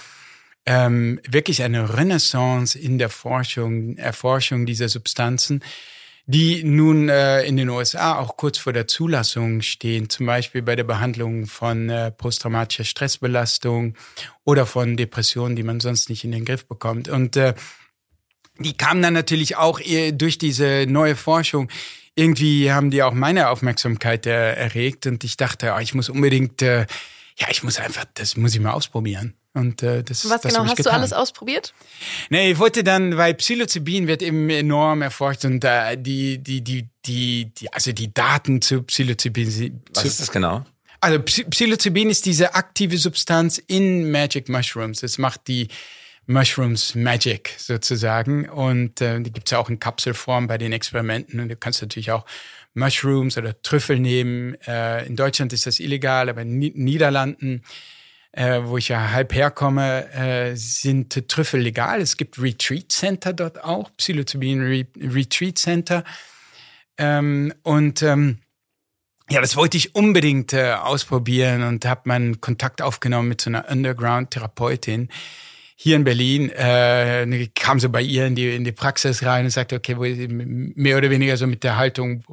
ähm, 0.67 1.21
wirklich 1.29 1.63
eine 1.63 1.97
Renaissance 1.97 2.77
in 2.77 2.99
der 2.99 3.11
Forschung, 3.11 3.99
Erforschung 3.99 4.65
dieser 4.65 4.89
Substanzen 4.89 5.63
die 6.27 6.65
nun 6.65 7.09
äh, 7.09 7.43
in 7.43 7.57
den 7.57 7.69
USA 7.69 8.19
auch 8.19 8.37
kurz 8.37 8.57
vor 8.57 8.73
der 8.73 8.87
Zulassung 8.87 9.61
stehen, 9.61 10.09
zum 10.09 10.27
Beispiel 10.27 10.63
bei 10.63 10.75
der 10.75 10.85
Behandlung 10.85 11.47
von 11.47 11.91
äh, 11.91 12.11
posttraumatischer 12.11 12.85
Stressbelastung 12.85 13.95
oder 14.45 14.65
von 14.65 14.97
Depressionen, 14.97 15.55
die 15.55 15.63
man 15.63 15.81
sonst 15.81 16.09
nicht 16.09 16.25
in 16.25 16.33
den 16.33 16.45
Griff 16.47 16.67
bekommt. 16.67 17.09
Und 17.09 17.37
äh, 17.37 17.55
die 18.59 18.77
kamen 18.77 19.03
dann 19.03 19.15
natürlich 19.15 19.57
auch 19.57 19.81
durch 20.13 20.39
diese 20.39 20.87
neue 20.89 21.17
Forschung. 21.17 21.69
Irgendwie 22.15 22.73
haben 22.73 22.91
die 22.91 23.03
auch 23.03 23.13
meine 23.13 23.49
Aufmerksamkeit 23.49 24.27
äh, 24.27 24.55
erregt 24.55 25.07
und 25.07 25.25
ich 25.25 25.37
dachte, 25.37 25.75
oh, 25.77 25.81
ich 25.81 25.95
muss 25.95 26.09
unbedingt, 26.09 26.63
äh, 26.63 26.87
ja, 27.37 27.49
ich 27.51 27.63
muss 27.65 27.81
einfach, 27.81 28.05
das 28.15 28.37
muss 28.37 28.55
ich 28.55 28.61
mal 28.61 28.73
ausprobieren. 28.73 29.35
Und 29.55 29.85
äh, 29.85 30.03
das, 30.03 30.29
Was 30.29 30.43
das 30.43 30.53
genau 30.53 30.67
hast 30.67 30.77
getan. 30.77 30.93
du 30.93 30.97
alles 30.99 31.13
ausprobiert? 31.13 31.75
Nee, 32.29 32.51
ich 32.51 32.59
wollte 32.59 32.83
dann, 32.83 33.17
weil 33.17 33.35
Psilocybin 33.35 34.09
wird 34.09 34.21
eben 34.21 34.51
enorm 34.51 35.01
erforscht 35.01 35.45
und 35.45 35.65
äh, 35.65 35.97
die, 35.97 36.39
die, 36.39 36.63
die, 36.63 36.89
die, 37.07 37.55
die, 37.55 37.73
also 37.73 37.93
die 37.93 38.13
Daten 38.13 38.61
zu 38.61 38.83
Psilocybin. 38.83 39.81
Was 39.95 40.03
zu, 40.03 40.09
ist 40.09 40.21
das 40.21 40.33
genau? 40.33 40.67
Also 41.01 41.21
Psilocybin 41.21 42.11
ist 42.11 42.27
diese 42.27 42.55
aktive 42.55 42.99
Substanz 42.99 43.59
in 43.59 44.11
Magic 44.11 44.49
Mushrooms. 44.49 45.05
Es 45.05 45.19
macht 45.19 45.47
die 45.47 45.69
Mushrooms 46.27 46.97
Magic 46.97 47.55
sozusagen. 47.57 48.49
Und 48.49 49.01
äh, 49.01 49.21
die 49.21 49.33
gibt's 49.33 49.53
ja 49.53 49.59
auch 49.59 49.69
in 49.69 49.79
Kapselform 49.79 50.49
bei 50.49 50.59
den 50.59 50.73
Experimenten. 50.73 51.39
Und 51.39 51.49
du 51.49 51.57
kannst 51.57 51.81
natürlich 51.81 52.11
auch 52.11 52.25
Mushrooms 52.75 53.39
oder 53.39 53.61
Trüffel 53.63 54.01
nehmen. 54.01 54.55
Äh, 54.67 55.07
in 55.07 55.15
Deutschland 55.15 55.53
ist 55.53 55.67
das 55.67 55.79
illegal, 55.79 56.29
aber 56.29 56.43
in 56.43 56.59
Niederlanden 56.59 57.63
äh, 58.37 58.63
wo 58.65 58.77
ich 58.77 58.89
ja 58.89 59.13
halb 59.13 59.33
herkomme, 59.33 60.13
äh, 60.13 60.57
sind 60.57 61.29
Trüffel 61.29 61.61
legal. 61.61 62.01
Es 62.01 62.17
gibt 62.17 62.41
Retreat 62.41 62.91
Center 62.91 63.33
dort 63.33 63.63
auch, 63.63 63.91
Psilocybin 63.97 64.61
Re 64.61 64.87
Retreat 64.99 65.57
Center. 65.57 66.03
Ähm, 66.99 67.55
und 67.63 68.03
ähm, 68.03 68.39
ja, 69.31 69.41
das 69.41 69.57
wollte 69.57 69.77
ich 69.77 69.95
unbedingt 69.95 70.53
äh, 70.53 70.73
ausprobieren 70.73 71.63
und 71.63 71.87
habe 71.87 72.03
meinen 72.05 72.41
Kontakt 72.41 72.83
aufgenommen 72.83 73.29
mit 73.29 73.41
so 73.41 73.51
einer 73.51 73.71
Underground-Therapeutin 73.71 75.09
hier 75.77 75.97
in 75.97 76.05
Berlin. 76.05 76.51
Äh, 76.51 77.49
kam 77.55 77.79
so 77.79 77.89
bei 77.89 78.03
ihr 78.03 78.27
in 78.27 78.35
die, 78.35 78.55
in 78.55 78.65
die 78.65 78.73
Praxis 78.73 79.23
rein 79.25 79.45
und 79.45 79.51
sagte, 79.51 79.77
okay, 79.77 79.95
mehr 79.95 80.99
oder 80.99 81.11
weniger 81.11 81.37
so 81.37 81.47
mit 81.47 81.63
der 81.63 81.77
Haltung, 81.77 82.25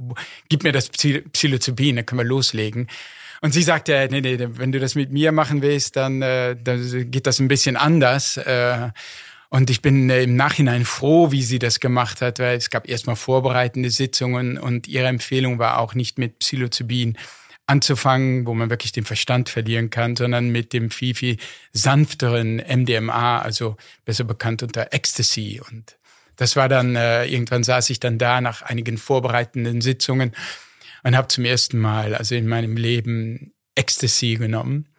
gib 0.49 0.63
mir 0.63 0.71
das 0.71 0.89
Psilocybin, 0.89 1.97
dann 1.97 2.05
können 2.05 2.19
wir 2.19 2.25
loslegen. 2.25 2.87
Und 3.41 3.53
sie 3.53 3.63
sagte, 3.63 4.07
nee, 4.11 4.21
nee, 4.21 4.37
wenn 4.39 4.71
du 4.71 4.79
das 4.79 4.93
mit 4.93 5.11
mir 5.11 5.31
machen 5.31 5.63
willst, 5.63 5.95
dann, 5.95 6.21
äh, 6.21 6.55
dann 6.55 7.11
geht 7.11 7.25
das 7.25 7.39
ein 7.39 7.47
bisschen 7.47 7.75
anders. 7.75 8.37
Äh, 8.37 8.89
und 9.49 9.69
ich 9.71 9.81
bin 9.81 10.09
äh, 10.11 10.23
im 10.23 10.35
Nachhinein 10.35 10.85
froh, 10.85 11.31
wie 11.31 11.41
sie 11.41 11.57
das 11.57 11.79
gemacht 11.79 12.21
hat, 12.21 12.39
weil 12.39 12.55
es 12.55 12.69
gab 12.69 12.87
erstmal 12.87 13.15
vorbereitende 13.15 13.89
Sitzungen 13.89 14.59
und 14.59 14.87
ihre 14.87 15.07
Empfehlung 15.07 15.57
war 15.57 15.79
auch 15.79 15.95
nicht 15.95 16.19
mit 16.19 16.39
Psilocybin 16.39 17.17
anzufangen, 17.65 18.45
wo 18.45 18.53
man 18.53 18.69
wirklich 18.69 18.91
den 18.91 19.05
Verstand 19.05 19.49
verlieren 19.49 19.89
kann, 19.89 20.15
sondern 20.15 20.49
mit 20.49 20.71
dem 20.71 20.91
viel, 20.91 21.15
viel 21.15 21.37
sanfteren 21.73 22.57
MDMA, 22.57 23.39
also 23.39 23.75
besser 24.05 24.23
bekannt 24.23 24.61
unter 24.61 24.93
Ecstasy. 24.93 25.61
Und 25.67 25.97
das 26.35 26.55
war 26.55 26.69
dann, 26.69 26.95
äh, 26.95 27.25
irgendwann 27.25 27.63
saß 27.63 27.89
ich 27.89 27.99
dann 27.99 28.17
da 28.17 28.39
nach 28.39 28.61
einigen 28.61 28.97
vorbereitenden 28.97 29.81
Sitzungen 29.81 30.33
und 31.03 31.15
habe 31.15 31.27
zum 31.27 31.45
ersten 31.45 31.79
Mal, 31.79 32.15
also 32.15 32.35
in 32.35 32.47
meinem 32.47 32.77
Leben, 32.77 33.53
Ecstasy 33.75 34.35
genommen. 34.35 34.89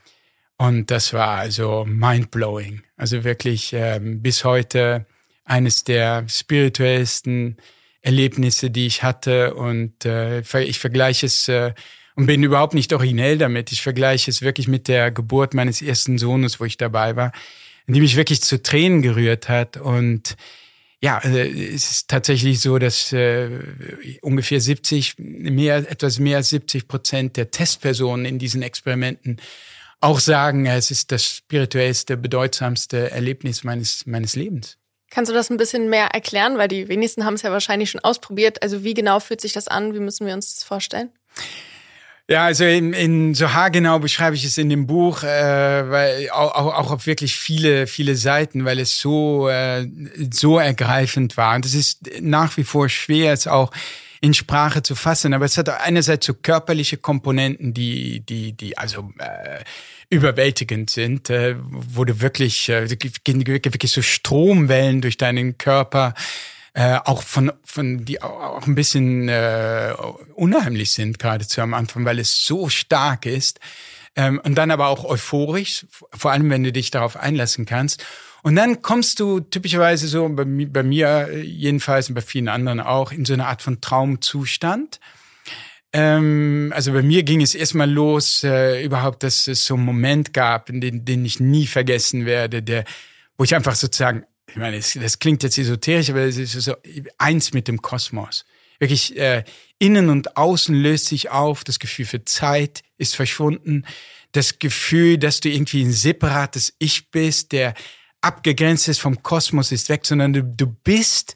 Und 0.59 0.91
das 0.91 1.13
war 1.13 1.39
also 1.39 1.85
mindblowing. 1.87 2.83
Also 2.97 3.25
wirklich 3.25 3.73
ähm, 3.73 4.23
bis 4.23 4.45
heute 4.45 5.07
eines 5.45 5.85
der 5.85 6.29
spirituellsten 6.29 7.57
Erlebnisse, 8.01 8.71
die 8.71 8.87
ich 8.87 9.03
hatte. 9.03 9.55
Und 9.55 10.05
äh, 10.05 10.41
ich 10.61 10.79
vergleiche 10.79 11.27
es 11.27 11.49
äh, 11.49 11.73
und 12.15 12.27
bin 12.27 12.43
überhaupt 12.43 12.75
nicht 12.75 12.93
originell 12.93 13.39
damit. 13.39 13.73
Ich 13.73 13.83
vergleiche 13.83 14.31
es 14.31 14.43
wirklich 14.43 14.69
mit 14.69 14.89
der 14.89 15.11
Geburt 15.11 15.55
meines 15.55 15.83
ersten 15.83 16.19
Sohnes, 16.19 16.61
wo 16.61 16.65
ich 16.65 16.77
dabei 16.77 17.17
war, 17.17 17.33
die 17.87 18.01
mich 18.01 18.17
wirklich 18.17 18.43
zu 18.43 18.63
Tränen 18.63 19.03
gerührt 19.03 19.49
hat. 19.49 19.77
Und 19.77 20.37
ja, 21.03 21.19
äh, 21.19 21.75
es 21.75 21.91
ist 21.91 22.09
tatsächlich 22.09 22.61
so, 22.61 22.79
dass 22.79 23.13
äh, 23.13 23.51
ungefähr 24.23 24.61
70, 24.61 25.17
mehr, 25.19 25.79
etwas 25.79 26.21
mehr 26.21 26.39
als 26.39 26.51
70 26.51 26.87
Prozent 26.87 27.37
der 27.37 27.51
Testpersonen 27.51 28.25
in 28.25 28.39
diesen 28.39 28.63
Experimenten 28.63 29.41
auch 30.01 30.21
sagen, 30.21 30.67
es 30.67 30.91
ist 30.91 31.13
das 31.13 31.25
spirituellste, 31.25 32.17
bedeutsamste 32.17 33.11
Erlebnis 33.11 33.65
meines, 33.65 34.07
meines 34.07 34.37
Lebens. 34.37 34.79
Kannst 35.11 35.31
du 35.31 35.35
das 35.35 35.51
ein 35.51 35.57
bisschen 35.57 35.91
mehr 35.91 36.07
erklären? 36.07 36.57
Weil 36.57 36.69
die 36.69 36.89
wenigsten 36.89 37.25
haben 37.25 37.35
es 37.35 37.43
ja 37.43 37.53
wahrscheinlich 37.53 37.91
schon 37.91 38.01
ausprobiert. 38.01 38.63
Also 38.63 38.83
wie 38.83 38.95
genau 38.95 39.21
fühlt 39.21 39.41
sich 39.41 39.53
das 39.53 39.69
an? 39.69 39.95
Wie 39.95 40.01
müssen 40.01 40.27
wir 40.27 40.35
uns 40.35 40.55
das 40.55 40.65
vorstellen? 40.65 41.11
Ja, 42.31 42.45
also 42.47 42.65
in, 42.65 42.93
in 42.93 43.35
so 43.35 43.53
haargenau 43.53 43.99
beschreibe 43.99 44.37
ich 44.37 44.45
es 44.45 44.57
in 44.57 44.69
dem 44.69 44.87
Buch, 44.87 45.23
äh, 45.25 45.91
weil 45.91 46.31
auch, 46.31 46.55
auch, 46.55 46.75
auch 46.75 46.91
auf 46.93 47.07
wirklich 47.07 47.37
viele, 47.37 47.87
viele 47.87 48.15
Seiten, 48.15 48.65
weil 48.65 48.79
es 48.79 48.99
so, 48.99 49.49
äh, 49.49 49.87
so 50.33 50.59
ergreifend 50.59 51.37
war. 51.37 51.57
Und 51.57 51.67
es 51.67 51.75
ist 51.75 52.01
nach 52.21 52.57
wie 52.57 52.65
vor 52.65 52.89
schwer, 52.89 53.33
es 53.33 53.47
auch 53.47 53.73
in 54.21 54.35
Sprache 54.35 54.83
zu 54.83 54.95
fassen. 54.95 55.35
Aber 55.35 55.45
es 55.45 55.59
hat 55.59 55.69
einerseits 55.69 56.25
so 56.25 56.33
körperliche 56.33 56.97
Komponenten, 56.97 57.75
die, 57.75 58.21
die, 58.21 58.53
die 58.53 58.79
also 58.79 59.13
äh, 59.19 59.65
überwältigend 60.09 60.91
sind, 60.91 61.29
äh, 61.29 61.57
wo 61.59 62.05
du 62.05 62.21
wirklich, 62.21 62.69
äh, 62.69 62.89
wirklich 62.89 63.91
so 63.91 64.01
Stromwellen 64.01 65.01
durch 65.01 65.17
deinen 65.17 65.59
Körper 65.59 66.15
äh, 66.75 66.99
auch 67.05 67.23
von, 67.23 67.53
von 67.65 68.05
die 68.05 68.23
auch 68.23 68.67
ein 68.67 68.75
bisschen 68.75 69.29
äh, 69.29 69.95
unheimlich 70.35 70.93
sind, 70.93 71.19
geradezu 71.19 71.61
am 71.61 71.75
Anfang, 71.75 72.05
weil 72.05 72.19
es 72.19 72.45
so 72.45 72.69
stark 72.69 73.27
ist. 73.27 73.61
Ähm, 74.15 74.41
und 74.45 74.57
dann 74.57 74.71
aber 74.71 74.89
auch 74.89 75.05
euphorisch, 75.05 75.87
vor 76.13 76.33
allem 76.33 76.51
wenn 76.51 76.65
du 76.65 76.73
dich 76.73 76.91
darauf 76.91 77.17
einlassen 77.17 77.67
kannst. 77.67 78.05
Und 78.43 78.57
dann 78.57 78.83
kommst 78.83 79.21
du 79.21 79.41
typischerweise 79.41 80.09
so, 80.09 80.29
bei, 80.29 80.45
bei 80.45 80.83
mir 80.83 81.31
jedenfalls 81.43 82.09
und 82.09 82.15
bei 82.15 82.23
vielen 82.23 82.49
anderen 82.49 82.81
auch, 82.81 83.13
in 83.13 83.25
so 83.25 83.33
eine 83.33 83.47
Art 83.47 83.63
von 83.63 83.81
Traumzustand. 83.81 84.99
Ähm, 85.93 86.73
also 86.75 86.93
bei 86.93 87.03
mir 87.03 87.23
ging 87.23 87.43
es 87.43 87.55
erstmal 87.55 87.91
los, 87.91 88.43
äh, 88.45 88.83
überhaupt, 88.83 89.23
dass 89.23 89.47
es 89.47 89.65
so 89.65 89.75
einen 89.75 89.85
Moment 89.85 90.33
gab, 90.33 90.67
den, 90.67 91.05
den 91.05 91.25
ich 91.25 91.39
nie 91.39 91.67
vergessen 91.67 92.27
werde, 92.27 92.63
der, 92.63 92.85
wo 93.37 93.45
ich 93.45 93.55
einfach 93.55 93.75
sozusagen, 93.75 94.25
ich 94.53 94.59
meine, 94.59 94.77
das, 94.77 94.93
das 94.93 95.19
klingt 95.19 95.43
jetzt 95.43 95.57
esoterisch, 95.57 96.11
aber 96.11 96.21
es 96.21 96.37
ist 96.37 96.53
so 96.53 96.75
eins 97.17 97.55
mit 97.55 97.69
dem 97.69 97.81
Kosmos. 97.81 98.45
Wirklich, 98.79 99.17
äh, 99.17 99.45
innen 99.79 100.11
und 100.11 100.37
außen 100.37 100.75
löst 100.75 101.07
sich 101.07 101.31
auf, 101.31 101.65
das 101.65 101.79
Gefühl 101.79 102.05
für 102.05 102.25
Zeit 102.25 102.83
ist 102.99 103.17
verschwunden, 103.17 103.87
das 104.33 104.59
Gefühl, 104.59 105.17
dass 105.17 105.41
du 105.41 105.49
irgendwie 105.49 105.83
ein 105.83 105.93
separates 105.93 106.75
Ich 106.79 107.11
bist, 107.11 107.53
der 107.53 107.75
abgegrenzt 108.21 108.89
ist 108.89 109.01
vom 109.01 109.23
Kosmos, 109.23 109.73
ist 109.73 109.89
weg, 109.89 110.05
sondern 110.05 110.35
du, 110.35 110.45
du 110.45 110.67
bist 110.67 111.35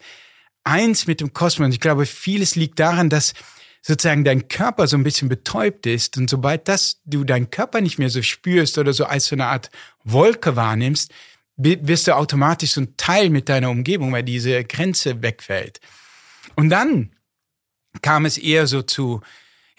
eins 0.65 1.07
mit 1.07 1.21
dem 1.21 1.33
Kosmos. 1.33 1.67
Und 1.67 1.73
ich 1.73 1.81
glaube, 1.81 2.05
vieles 2.05 2.55
liegt 2.55 2.79
daran, 2.79 3.09
dass 3.09 3.33
sozusagen 3.81 4.25
dein 4.25 4.49
Körper 4.49 4.89
so 4.89 4.97
ein 4.97 5.05
bisschen 5.05 5.29
betäubt 5.29 5.87
ist. 5.87 6.19
Und 6.19 6.29
sobald 6.29 6.69
das, 6.69 7.01
du 7.05 7.25
deinen 7.25 7.51
Körper 7.51 7.81
nicht 7.81 7.99
mehr 7.99 8.11
so 8.11 8.21
spürst 8.21 8.77
oder 8.77 8.93
so 8.93 9.05
als 9.07 9.27
so 9.27 9.37
eine 9.37 9.47
Art 9.47 9.71
Wolke 10.05 10.57
wahrnimmst, 10.57 11.13
wirst 11.57 12.07
du 12.07 12.17
automatisch 12.17 12.73
so 12.73 12.83
ein 12.83 12.97
Teil 12.97 13.31
mit 13.31 13.49
deiner 13.49 13.71
Umgebung, 13.71 14.13
weil 14.13 14.23
diese 14.23 14.63
Grenze 14.65 15.23
wegfällt. 15.23 15.81
Und 16.55 16.71
dann 16.71 17.13
kam 18.03 18.27
es 18.27 18.37
eher 18.37 18.67
so 18.67 18.83
zu, 18.83 19.23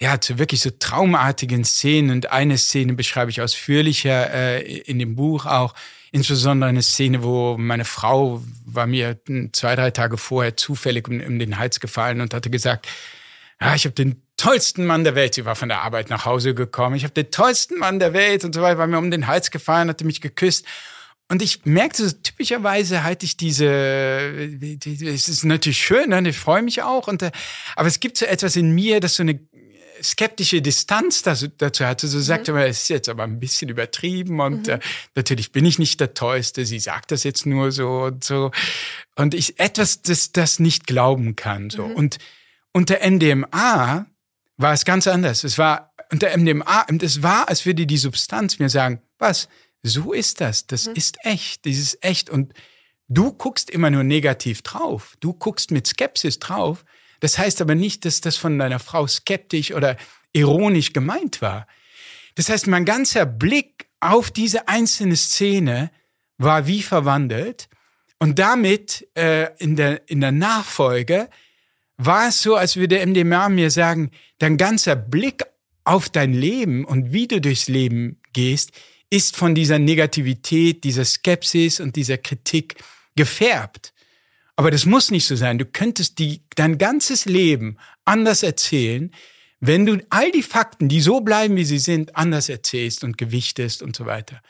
ja, 0.00 0.20
zu 0.20 0.38
wirklich 0.38 0.60
so 0.60 0.70
traumartigen 0.70 1.64
Szenen. 1.64 2.10
Und 2.10 2.30
eine 2.30 2.58
Szene 2.58 2.94
beschreibe 2.94 3.30
ich 3.30 3.40
ausführlicher 3.40 4.32
äh, 4.32 4.78
in 4.80 4.98
dem 4.98 5.14
Buch 5.14 5.46
auch, 5.46 5.74
Insbesondere 6.10 6.70
eine 6.70 6.82
Szene, 6.82 7.22
wo 7.22 7.58
meine 7.58 7.84
Frau 7.84 8.42
war 8.64 8.86
mir 8.86 9.18
zwei, 9.52 9.76
drei 9.76 9.90
Tage 9.90 10.16
vorher 10.16 10.56
zufällig 10.56 11.06
um, 11.06 11.20
um 11.20 11.38
den 11.38 11.58
Hals 11.58 11.80
gefallen 11.80 12.20
und 12.20 12.32
hatte 12.32 12.48
gesagt, 12.48 12.88
ja, 13.60 13.74
ich 13.74 13.84
habe 13.84 13.94
den 13.94 14.22
tollsten 14.36 14.86
Mann 14.86 15.04
der 15.04 15.14
Welt. 15.14 15.34
Sie 15.34 15.44
war 15.44 15.54
von 15.54 15.68
der 15.68 15.82
Arbeit 15.82 16.08
nach 16.08 16.24
Hause 16.24 16.54
gekommen. 16.54 16.96
Ich 16.96 17.04
habe 17.04 17.12
den 17.12 17.30
tollsten 17.30 17.78
Mann 17.78 17.98
der 17.98 18.14
Welt 18.14 18.44
und 18.44 18.54
so 18.54 18.62
weiter, 18.62 18.78
war 18.78 18.86
mir 18.86 18.98
um 18.98 19.10
den 19.10 19.26
Hals 19.26 19.50
gefallen, 19.50 19.88
hatte 19.88 20.06
mich 20.06 20.20
geküsst. 20.20 20.64
Und 21.30 21.42
ich 21.42 21.66
merkte 21.66 22.08
so, 22.08 22.16
typischerweise 22.16 23.04
halte 23.04 23.26
ich 23.26 23.36
diese, 23.36 23.66
es 23.66 25.28
ist 25.28 25.44
natürlich 25.44 25.78
schön, 25.78 26.08
ne? 26.08 26.26
ich 26.26 26.38
freue 26.38 26.62
mich 26.62 26.82
auch. 26.82 27.06
Und, 27.06 27.22
äh, 27.22 27.30
aber 27.76 27.86
es 27.86 28.00
gibt 28.00 28.16
so 28.16 28.24
etwas 28.24 28.56
in 28.56 28.74
mir, 28.74 29.00
das 29.00 29.16
so 29.16 29.22
eine 29.22 29.38
skeptische 30.02 30.62
Distanz 30.62 31.22
dazu, 31.22 31.84
hatte. 31.84 32.08
So 32.08 32.20
sagte 32.20 32.52
mhm. 32.52 32.58
man, 32.58 32.66
es 32.68 32.82
ist 32.82 32.88
jetzt 32.88 33.08
aber 33.08 33.24
ein 33.24 33.40
bisschen 33.40 33.68
übertrieben 33.68 34.40
und 34.40 34.66
mhm. 34.66 34.74
äh, 34.74 34.80
natürlich 35.14 35.52
bin 35.52 35.64
ich 35.64 35.78
nicht 35.78 36.00
der 36.00 36.14
Tollste. 36.14 36.64
Sie 36.64 36.78
sagt 36.78 37.10
das 37.10 37.24
jetzt 37.24 37.46
nur 37.46 37.72
so 37.72 38.04
und 38.04 38.24
so. 38.24 38.50
Und 39.16 39.34
ich 39.34 39.58
etwas, 39.58 40.02
das 40.02 40.32
das 40.32 40.58
nicht 40.58 40.86
glauben 40.86 41.36
kann. 41.36 41.70
So. 41.70 41.86
Mhm. 41.86 41.94
Und 41.94 42.18
unter 42.72 42.98
MDMA 43.08 44.06
war 44.56 44.72
es 44.72 44.84
ganz 44.84 45.06
anders. 45.06 45.44
Es 45.44 45.58
war 45.58 45.92
unter 46.10 46.34
MDMA, 46.36 46.86
es 47.02 47.22
war, 47.22 47.48
als 47.48 47.66
würde 47.66 47.86
die 47.86 47.98
Substanz 47.98 48.58
mir 48.58 48.70
sagen, 48.70 49.02
was, 49.18 49.48
so 49.82 50.12
ist 50.12 50.40
das, 50.40 50.66
das 50.66 50.86
mhm. 50.86 50.94
ist 50.94 51.16
echt, 51.22 51.64
dieses 51.64 51.98
echt. 52.00 52.30
Und 52.30 52.52
du 53.08 53.32
guckst 53.32 53.70
immer 53.70 53.90
nur 53.90 54.04
negativ 54.04 54.62
drauf. 54.62 55.16
Du 55.20 55.32
guckst 55.32 55.70
mit 55.70 55.86
Skepsis 55.86 56.38
drauf. 56.38 56.84
Das 57.20 57.38
heißt 57.38 57.60
aber 57.60 57.74
nicht, 57.74 58.04
dass 58.04 58.20
das 58.20 58.36
von 58.36 58.58
deiner 58.58 58.78
Frau 58.78 59.06
skeptisch 59.06 59.72
oder 59.72 59.96
ironisch 60.32 60.92
gemeint 60.92 61.42
war. 61.42 61.66
Das 62.34 62.48
heißt, 62.48 62.66
mein 62.68 62.84
ganzer 62.84 63.26
Blick 63.26 63.88
auf 64.00 64.30
diese 64.30 64.68
einzelne 64.68 65.16
Szene 65.16 65.90
war 66.36 66.66
wie 66.66 66.82
verwandelt. 66.82 67.68
Und 68.20 68.38
damit 68.38 69.08
äh, 69.16 69.48
in, 69.58 69.76
der, 69.76 70.08
in 70.08 70.20
der 70.20 70.32
Nachfolge 70.32 71.28
war 71.96 72.28
es 72.28 72.40
so, 72.40 72.54
als 72.54 72.76
würde 72.76 73.04
MDMA 73.04 73.48
mir 73.48 73.70
sagen, 73.70 74.10
dein 74.38 74.56
ganzer 74.56 74.96
Blick 74.96 75.44
auf 75.84 76.08
dein 76.08 76.32
Leben 76.32 76.84
und 76.84 77.12
wie 77.12 77.26
du 77.26 77.40
durchs 77.40 77.66
Leben 77.66 78.20
gehst, 78.32 78.72
ist 79.10 79.36
von 79.36 79.54
dieser 79.54 79.78
Negativität, 79.78 80.84
dieser 80.84 81.04
Skepsis 81.04 81.80
und 81.80 81.96
dieser 81.96 82.18
Kritik 82.18 82.76
gefärbt. 83.16 83.92
Aber 84.56 84.70
das 84.70 84.86
muss 84.86 85.10
nicht 85.10 85.26
so 85.26 85.36
sein. 85.36 85.58
Du 85.58 85.64
könntest 85.64 86.18
die, 86.18 86.42
dein 86.56 86.78
ganzes 86.78 87.24
Leben 87.24 87.78
anders 88.04 88.42
erzählen, 88.42 89.12
wenn 89.60 89.86
du 89.86 89.98
all 90.10 90.30
die 90.30 90.42
Fakten, 90.42 90.88
die 90.88 91.00
so 91.00 91.20
bleiben, 91.20 91.56
wie 91.56 91.64
sie 91.64 91.78
sind, 91.78 92.16
anders 92.16 92.48
erzählst 92.48 93.02
und 93.04 93.18
gewichtest 93.18 93.82
und 93.82 93.96
so 93.96 94.06
weiter. 94.06 94.40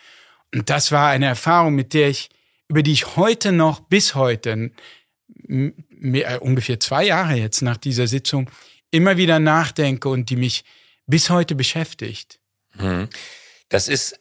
Und 0.55 0.71
das 0.71 0.93
war 0.93 1.11
eine 1.11 1.27
Erfahrung, 1.27 1.75
mit 1.75 1.95
der 1.95 2.09
ich, 2.09 2.31
über 2.69 2.83
die 2.83 2.93
ich 2.93 3.17
heute 3.17 3.53
noch, 3.53 3.81
bis 3.81 4.15
heute, 4.15 4.71
mehr, 5.29 6.35
äh, 6.35 6.39
ungefähr 6.39 6.81
zwei 6.81 7.05
Jahre 7.05 7.35
jetzt 7.35 7.63
nach 7.63 7.77
dieser 7.77 8.07
Sitzung, 8.07 8.51
immer 8.91 9.17
wieder 9.17 9.39
nachdenke 9.39 10.09
und 10.09 10.31
die 10.31 10.37
mich 10.37 10.65
bis 11.07 11.31
heute 11.31 11.55
beschäftigt. 11.55 12.39
Hm. 12.73 13.09
Das 13.69 13.89
ist 13.89 14.19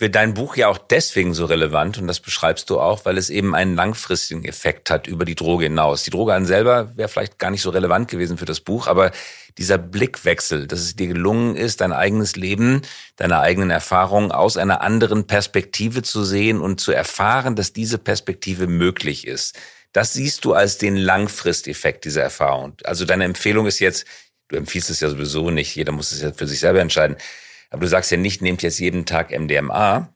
für 0.00 0.08
dein 0.08 0.32
Buch 0.32 0.56
ja 0.56 0.68
auch 0.68 0.78
deswegen 0.78 1.34
so 1.34 1.44
relevant 1.44 1.98
und 1.98 2.06
das 2.06 2.20
beschreibst 2.20 2.70
du 2.70 2.80
auch, 2.80 3.04
weil 3.04 3.18
es 3.18 3.28
eben 3.28 3.54
einen 3.54 3.74
langfristigen 3.74 4.46
Effekt 4.46 4.88
hat 4.88 5.06
über 5.06 5.26
die 5.26 5.34
Droge 5.34 5.64
hinaus. 5.64 6.04
Die 6.04 6.10
Droge 6.10 6.32
an 6.32 6.46
selber 6.46 6.96
wäre 6.96 7.10
vielleicht 7.10 7.38
gar 7.38 7.50
nicht 7.50 7.60
so 7.60 7.68
relevant 7.68 8.10
gewesen 8.10 8.38
für 8.38 8.46
das 8.46 8.60
Buch, 8.60 8.86
aber 8.86 9.10
dieser 9.58 9.76
Blickwechsel, 9.76 10.66
dass 10.66 10.80
es 10.80 10.96
dir 10.96 11.08
gelungen 11.08 11.54
ist, 11.54 11.82
dein 11.82 11.92
eigenes 11.92 12.36
Leben, 12.36 12.80
deine 13.16 13.40
eigenen 13.40 13.68
Erfahrungen 13.68 14.32
aus 14.32 14.56
einer 14.56 14.80
anderen 14.80 15.26
Perspektive 15.26 16.00
zu 16.00 16.24
sehen 16.24 16.62
und 16.62 16.80
zu 16.80 16.92
erfahren, 16.92 17.54
dass 17.54 17.74
diese 17.74 17.98
Perspektive 17.98 18.68
möglich 18.68 19.26
ist. 19.26 19.58
Das 19.92 20.14
siehst 20.14 20.46
du 20.46 20.54
als 20.54 20.78
den 20.78 20.96
Langfristeffekt 20.96 22.06
dieser 22.06 22.22
Erfahrung. 22.22 22.72
Also 22.84 23.04
deine 23.04 23.24
Empfehlung 23.24 23.66
ist 23.66 23.80
jetzt, 23.80 24.06
du 24.48 24.56
empfiehlst 24.56 24.88
es 24.88 25.00
ja 25.00 25.10
sowieso 25.10 25.50
nicht, 25.50 25.76
jeder 25.76 25.92
muss 25.92 26.10
es 26.10 26.22
ja 26.22 26.32
für 26.32 26.46
sich 26.46 26.60
selber 26.60 26.80
entscheiden 26.80 27.18
aber 27.70 27.82
du 27.82 27.88
sagst 27.88 28.10
ja 28.10 28.16
nicht, 28.16 28.42
nehmt 28.42 28.62
jetzt 28.62 28.78
jeden 28.78 29.06
Tag 29.06 29.30
MDMA, 29.30 30.12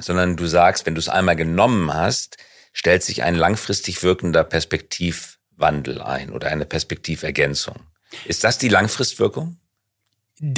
sondern 0.00 0.36
du 0.36 0.46
sagst, 0.46 0.86
wenn 0.86 0.94
du 0.94 1.00
es 1.00 1.08
einmal 1.08 1.36
genommen 1.36 1.92
hast, 1.92 2.36
stellt 2.72 3.02
sich 3.02 3.22
ein 3.22 3.34
langfristig 3.34 4.02
wirkender 4.02 4.44
Perspektivwandel 4.44 6.02
ein 6.02 6.30
oder 6.30 6.48
eine 6.48 6.66
Perspektivergänzung. 6.66 7.76
Ist 8.24 8.44
das 8.44 8.58
die 8.58 8.68
Langfristwirkung? 8.68 9.58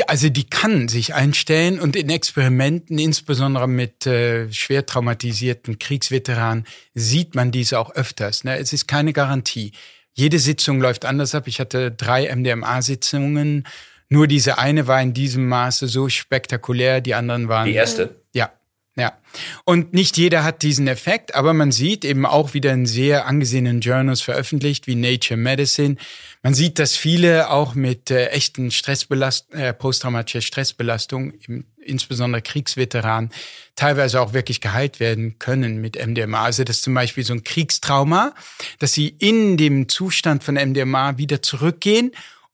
also 0.06 0.28
die 0.28 0.44
kann 0.44 0.88
sich 0.88 1.14
einstellen 1.14 1.80
und 1.80 1.96
in 1.96 2.10
Experimenten, 2.10 2.98
insbesondere 2.98 3.66
mit 3.66 4.06
äh, 4.06 4.52
schwer 4.52 4.84
traumatisierten 4.84 5.78
Kriegsveteranen, 5.78 6.66
sieht 6.94 7.34
man 7.34 7.50
diese 7.50 7.78
auch 7.78 7.94
öfters. 7.94 8.44
Ne? 8.44 8.58
Es 8.58 8.72
ist 8.72 8.86
keine 8.86 9.12
Garantie. 9.12 9.72
Jede 10.12 10.38
Sitzung 10.38 10.80
läuft 10.80 11.04
anders 11.04 11.34
ab. 11.34 11.46
Ich 11.46 11.60
hatte 11.60 11.90
drei 11.90 12.34
MDMA-Sitzungen. 12.34 13.66
Nur 14.10 14.26
diese 14.26 14.58
eine 14.58 14.86
war 14.88 15.00
in 15.00 15.14
diesem 15.14 15.48
Maße 15.48 15.86
so 15.86 16.08
spektakulär, 16.08 17.00
die 17.00 17.14
anderen 17.14 17.48
waren. 17.48 17.66
Die 17.66 17.74
erste? 17.74 18.16
Ja. 18.32 18.50
Ja, 18.96 19.16
und 19.64 19.94
nicht 19.94 20.16
jeder 20.16 20.42
hat 20.42 20.62
diesen 20.62 20.88
Effekt, 20.88 21.36
aber 21.36 21.54
man 21.54 21.70
sieht 21.70 22.04
eben 22.04 22.26
auch 22.26 22.54
wieder 22.54 22.72
in 22.72 22.86
sehr 22.86 23.26
angesehenen 23.26 23.80
Journals 23.80 24.20
veröffentlicht, 24.20 24.88
wie 24.88 24.96
Nature 24.96 25.38
Medicine. 25.38 25.96
Man 26.42 26.54
sieht, 26.54 26.80
dass 26.80 26.96
viele 26.96 27.50
auch 27.50 27.76
mit 27.76 28.10
äh, 28.10 28.26
echten 28.26 28.72
Stressbelast 28.72 29.54
äh, 29.54 29.72
posttraumatischer 29.72 30.40
Stressbelastung, 30.40 31.32
im, 31.46 31.66
insbesondere 31.78 32.42
Kriegsveteranen, 32.42 33.30
teilweise 33.76 34.20
auch 34.20 34.32
wirklich 34.32 34.60
geheilt 34.60 34.98
werden 34.98 35.38
können 35.38 35.80
mit 35.80 35.96
MDMA. 36.04 36.42
Also 36.42 36.64
das 36.64 36.78
ist 36.78 36.82
zum 36.82 36.94
Beispiel 36.94 37.24
so 37.24 37.32
ein 37.32 37.44
Kriegstrauma, 37.44 38.34
dass 38.80 38.92
sie 38.92 39.08
in 39.08 39.56
dem 39.56 39.88
Zustand 39.88 40.42
von 40.42 40.56
MDMA 40.56 41.16
wieder 41.16 41.42
zurückgehen 41.42 42.10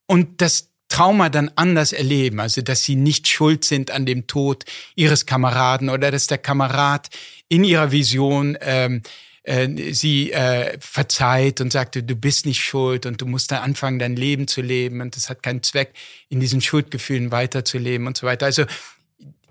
und 0.07 0.43
das 0.43 0.69
Trauma 0.89 1.28
dann 1.28 1.51
anders 1.57 1.93
erleben, 1.93 2.41
also 2.41 2.62
dass 2.62 2.84
sie 2.84 2.97
nicht 2.97 3.28
schuld 3.28 3.64
sind 3.64 3.91
an 3.91 4.07
dem 4.07 4.26
Tod 4.26 4.64
ihres 4.95 5.26
Kameraden 5.26 5.89
oder 5.89 6.11
dass 6.11 6.26
der 6.26 6.39
Kamerad 6.39 7.09
in 7.49 7.64
ihrer 7.64 7.93
Vision 7.93 8.57
ähm, 8.61 9.03
äh, 9.43 9.93
sie 9.93 10.32
äh, 10.32 10.76
verzeiht 10.80 11.61
und 11.61 11.72
sagte, 11.72 12.03
du 12.03 12.16
bist 12.16 12.47
nicht 12.47 12.61
schuld 12.61 13.07
und 13.07 13.20
du 13.20 13.26
musst 13.26 13.53
dann 13.53 13.62
anfangen, 13.62 13.99
dein 13.99 14.16
Leben 14.16 14.49
zu 14.49 14.61
leben 14.61 15.01
und 15.01 15.16
es 15.16 15.28
hat 15.28 15.43
keinen 15.43 15.62
Zweck, 15.62 15.93
in 16.28 16.41
diesen 16.41 16.61
Schuldgefühlen 16.61 17.30
weiterzuleben 17.30 18.07
und 18.07 18.16
so 18.16 18.26
weiter. 18.26 18.47
Also 18.47 18.64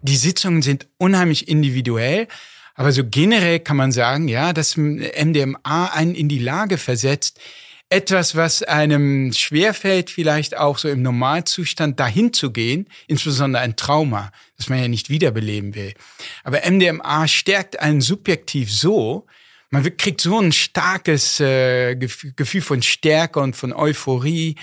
die 0.01 0.17
Sitzungen 0.17 0.61
sind 0.61 0.87
unheimlich 0.97 1.47
individuell, 1.47 2.27
aber 2.75 2.91
so 2.91 3.03
generell 3.05 3.59
kann 3.59 3.77
man 3.77 3.91
sagen, 3.91 4.27
ja, 4.27 4.51
dass 4.51 4.75
MDMA 4.75 5.91
einen 5.93 6.13
in 6.13 6.27
die 6.27 6.39
Lage 6.39 6.77
versetzt, 6.77 7.39
etwas, 7.89 8.35
was 8.35 8.63
einem 8.63 9.31
schwerfällt, 9.31 10.09
vielleicht 10.09 10.57
auch 10.57 10.77
so 10.77 10.89
im 10.89 11.01
Normalzustand 11.01 11.99
dahin 11.99 12.33
zu 12.33 12.51
gehen, 12.51 12.89
insbesondere 13.07 13.61
ein 13.61 13.75
Trauma, 13.75 14.31
das 14.57 14.69
man 14.69 14.79
ja 14.79 14.87
nicht 14.87 15.09
wiederbeleben 15.09 15.75
will. 15.75 15.93
Aber 16.43 16.61
MDMA 16.69 17.27
stärkt 17.27 17.79
einen 17.79 18.01
subjektiv 18.01 18.73
so, 18.73 19.27
man 19.69 19.97
kriegt 19.97 20.21
so 20.21 20.39
ein 20.39 20.51
starkes 20.51 21.39
äh, 21.39 21.95
Gefühl 21.95 22.61
von 22.61 22.81
Stärke 22.81 23.39
und 23.39 23.55
von 23.55 23.73
Euphorie 23.73 24.55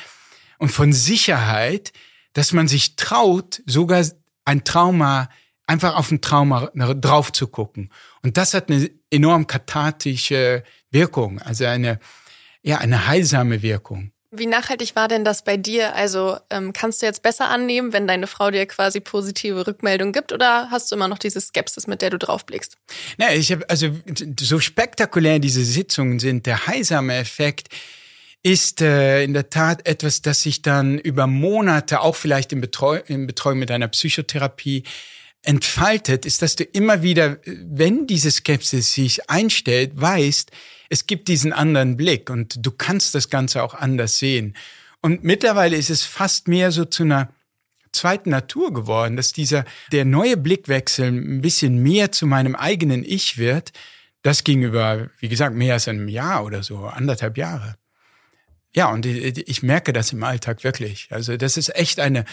und 0.58 0.70
von 0.70 0.92
Sicherheit, 0.92 1.92
dass 2.32 2.52
man 2.52 2.66
sich 2.66 2.96
traut, 2.96 3.62
sogar 3.66 4.04
ein 4.44 4.64
Trauma, 4.64 5.28
einfach 5.66 5.96
auf 5.96 6.10
ein 6.10 6.20
Trauma 6.20 6.70
drauf 6.74 7.32
zu 7.32 7.46
gucken. 7.46 7.90
Und 8.22 8.36
das 8.36 8.54
hat 8.54 8.70
eine 8.70 8.90
enorm 9.10 9.46
kathartische 9.46 10.64
Wirkung, 10.90 11.40
also 11.40 11.66
eine 11.66 11.98
ja, 12.62 12.78
eine 12.78 13.06
heilsame 13.06 13.62
Wirkung. 13.62 14.12
Wie 14.34 14.46
nachhaltig 14.46 14.96
war 14.96 15.08
denn 15.08 15.26
das 15.26 15.44
bei 15.44 15.58
dir? 15.58 15.94
Also 15.94 16.38
ähm, 16.48 16.72
kannst 16.72 17.02
du 17.02 17.06
jetzt 17.06 17.22
besser 17.22 17.50
annehmen, 17.50 17.92
wenn 17.92 18.06
deine 18.06 18.26
Frau 18.26 18.50
dir 18.50 18.64
quasi 18.64 19.00
positive 19.00 19.66
Rückmeldung 19.66 20.12
gibt, 20.12 20.32
oder 20.32 20.70
hast 20.70 20.90
du 20.90 20.96
immer 20.96 21.06
noch 21.06 21.18
diese 21.18 21.38
Skepsis, 21.38 21.86
mit 21.86 22.00
der 22.00 22.08
du 22.08 22.18
draufblickst? 22.18 22.78
Na, 23.18 23.34
ich 23.34 23.52
habe 23.52 23.68
also 23.68 23.88
so 24.40 24.58
spektakulär 24.58 25.38
diese 25.38 25.62
Sitzungen 25.62 26.18
sind, 26.18 26.46
der 26.46 26.66
heilsame 26.66 27.14
Effekt 27.16 27.68
ist 28.42 28.80
äh, 28.80 29.22
in 29.22 29.34
der 29.34 29.50
Tat 29.50 29.86
etwas, 29.86 30.22
das 30.22 30.42
sich 30.42 30.62
dann 30.62 30.98
über 30.98 31.26
Monate, 31.26 32.00
auch 32.00 32.16
vielleicht 32.16 32.52
in, 32.52 32.62
Betreu 32.62 33.00
in 33.06 33.26
Betreuung 33.26 33.58
mit 33.58 33.70
einer 33.70 33.88
Psychotherapie, 33.88 34.84
entfaltet, 35.42 36.24
ist, 36.24 36.42
dass 36.42 36.56
du 36.56 36.64
immer 36.64 37.02
wieder, 37.02 37.38
wenn 37.44 38.06
diese 38.06 38.30
Skepsis 38.30 38.92
sich 38.92 39.28
einstellt, 39.28 40.00
weißt, 40.00 40.50
es 40.88 41.06
gibt 41.06 41.28
diesen 41.28 41.52
anderen 41.52 41.96
Blick 41.96 42.30
und 42.30 42.64
du 42.64 42.70
kannst 42.70 43.14
das 43.14 43.28
Ganze 43.28 43.62
auch 43.62 43.74
anders 43.74 44.18
sehen. 44.18 44.56
Und 45.00 45.24
mittlerweile 45.24 45.76
ist 45.76 45.90
es 45.90 46.04
fast 46.04 46.48
mehr 46.48 46.70
so 46.70 46.84
zu 46.84 47.02
einer 47.02 47.32
zweiten 47.92 48.30
Natur 48.30 48.72
geworden, 48.72 49.16
dass 49.16 49.32
dieser, 49.32 49.64
der 49.90 50.04
neue 50.04 50.36
Blickwechsel 50.36 51.08
ein 51.08 51.40
bisschen 51.42 51.82
mehr 51.82 52.12
zu 52.12 52.26
meinem 52.26 52.54
eigenen 52.54 53.04
Ich 53.04 53.36
wird. 53.36 53.72
Das 54.22 54.44
ging 54.44 54.62
über, 54.62 55.10
wie 55.18 55.28
gesagt, 55.28 55.56
mehr 55.56 55.74
als 55.74 55.88
einem 55.88 56.08
Jahr 56.08 56.44
oder 56.44 56.62
so, 56.62 56.86
anderthalb 56.86 57.36
Jahre. 57.36 57.76
Ja, 58.74 58.90
und 58.90 59.04
ich 59.04 59.62
merke 59.62 59.92
das 59.92 60.12
im 60.12 60.22
Alltag 60.22 60.64
wirklich. 60.64 61.08
Also 61.10 61.36
das 61.36 61.56
ist 61.56 61.74
echt 61.74 62.00
eine 62.00 62.24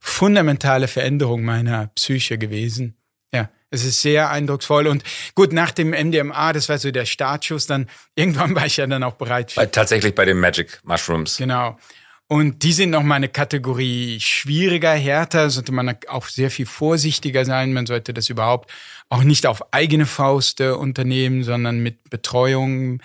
fundamentale 0.00 0.88
Veränderung 0.88 1.44
meiner 1.44 1.88
Psyche 1.88 2.38
gewesen. 2.38 2.96
Ja, 3.34 3.50
es 3.70 3.84
ist 3.84 4.02
sehr 4.02 4.30
eindrucksvoll. 4.30 4.86
Und 4.86 5.02
gut, 5.34 5.52
nach 5.52 5.72
dem 5.72 5.90
MDMA, 5.90 6.52
das 6.52 6.68
war 6.68 6.78
so 6.78 6.90
der 6.90 7.06
Startschuss, 7.06 7.66
dann 7.66 7.88
irgendwann 8.14 8.54
war 8.54 8.66
ich 8.66 8.76
ja 8.76 8.86
dann 8.86 9.02
auch 9.02 9.14
bereit. 9.14 9.52
Für, 9.52 9.70
tatsächlich 9.70 10.14
bei 10.14 10.24
den 10.24 10.38
Magic 10.38 10.80
Mushrooms. 10.84 11.36
Genau. 11.36 11.76
Und 12.28 12.64
die 12.64 12.72
sind 12.72 12.90
noch 12.90 13.04
mal 13.04 13.14
eine 13.14 13.28
Kategorie 13.28 14.18
schwieriger, 14.18 14.92
härter, 14.92 15.48
sollte 15.48 15.70
man 15.70 15.96
auch 16.08 16.26
sehr 16.26 16.50
viel 16.50 16.66
vorsichtiger 16.66 17.44
sein. 17.44 17.72
Man 17.72 17.86
sollte 17.86 18.12
das 18.12 18.28
überhaupt 18.28 18.72
auch 19.08 19.22
nicht 19.22 19.46
auf 19.46 19.72
eigene 19.72 20.06
Faust 20.06 20.60
äh, 20.60 20.70
unternehmen, 20.70 21.44
sondern 21.44 21.78
mit 21.78 22.10
Betreuung, 22.10 23.00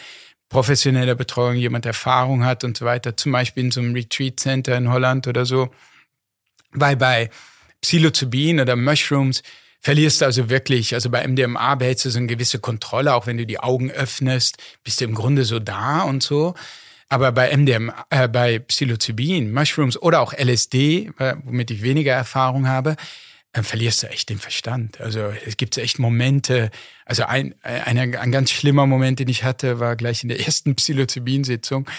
professioneller 0.50 1.14
Betreuung, 1.14 1.56
jemand 1.56 1.86
Erfahrung 1.86 2.46
hat 2.46 2.64
und 2.64 2.76
so 2.76 2.86
weiter. 2.86 3.16
Zum 3.16 3.32
Beispiel 3.32 3.66
in 3.66 3.72
so 3.72 3.80
einem 3.80 3.94
Retreat 3.94 4.40
Center 4.40 4.76
in 4.76 4.90
Holland 4.90 5.28
oder 5.28 5.46
so. 5.46 5.70
Weil 6.72 6.96
bei 6.96 7.30
Psilocybin 7.82 8.60
oder 8.60 8.76
Mushrooms 8.76 9.44
verlierst 9.80 10.22
du 10.22 10.26
also 10.26 10.50
wirklich, 10.50 10.94
also 10.94 11.10
bei 11.10 11.28
MDMA 11.28 11.76
behältst 11.76 12.06
du 12.06 12.10
so 12.12 12.20
eine 12.20 12.28
gewisse 12.28 12.60
Kontrolle, 12.60 13.14
auch 13.14 13.28
wenn 13.28 13.38
du 13.38 13.46
die 13.46 13.60
Augen 13.60 13.92
öffnest, 13.92 14.58
bist 14.84 15.02
du 15.02 15.06
im 15.06 15.16
Grunde 15.16 15.44
so 15.44 15.60
da 15.60 16.04
und 16.04 16.24
so. 16.24 16.54
Aber 17.10 17.34
bei 17.34 17.56
MDMA, 17.56 18.06
äh, 18.10 18.28
bei 18.30 18.60
Psilocybin, 18.60 19.52
Mushrooms 19.52 20.02
oder 20.02 20.22
auch 20.22 20.34
LSD, 20.34 21.12
äh, 21.18 21.36
womit 21.44 21.72
ich 21.72 21.82
weniger 21.82 22.14
Erfahrung 22.14 22.68
habe, 22.68 22.96
äh, 23.54 23.64
verlierst 23.64 24.04
du 24.04 24.08
echt 24.08 24.30
den 24.30 24.40
Verstand. 24.40 25.02
Also 25.02 25.34
es 25.46 25.58
gibt 25.58 25.78
echt 25.78 26.00
Momente, 26.00 26.72
also 27.06 27.24
ein, 27.24 27.54
ein, 27.64 28.16
ein 28.16 28.32
ganz 28.32 28.52
schlimmer 28.52 28.86
Moment, 28.86 29.20
den 29.20 29.28
ich 29.28 29.44
hatte, 29.44 29.80
war 29.80 29.98
gleich 29.98 30.24
in 30.24 30.30
der 30.30 30.40
ersten 30.40 30.76
Psilocybin-Sitzung, 30.76 31.90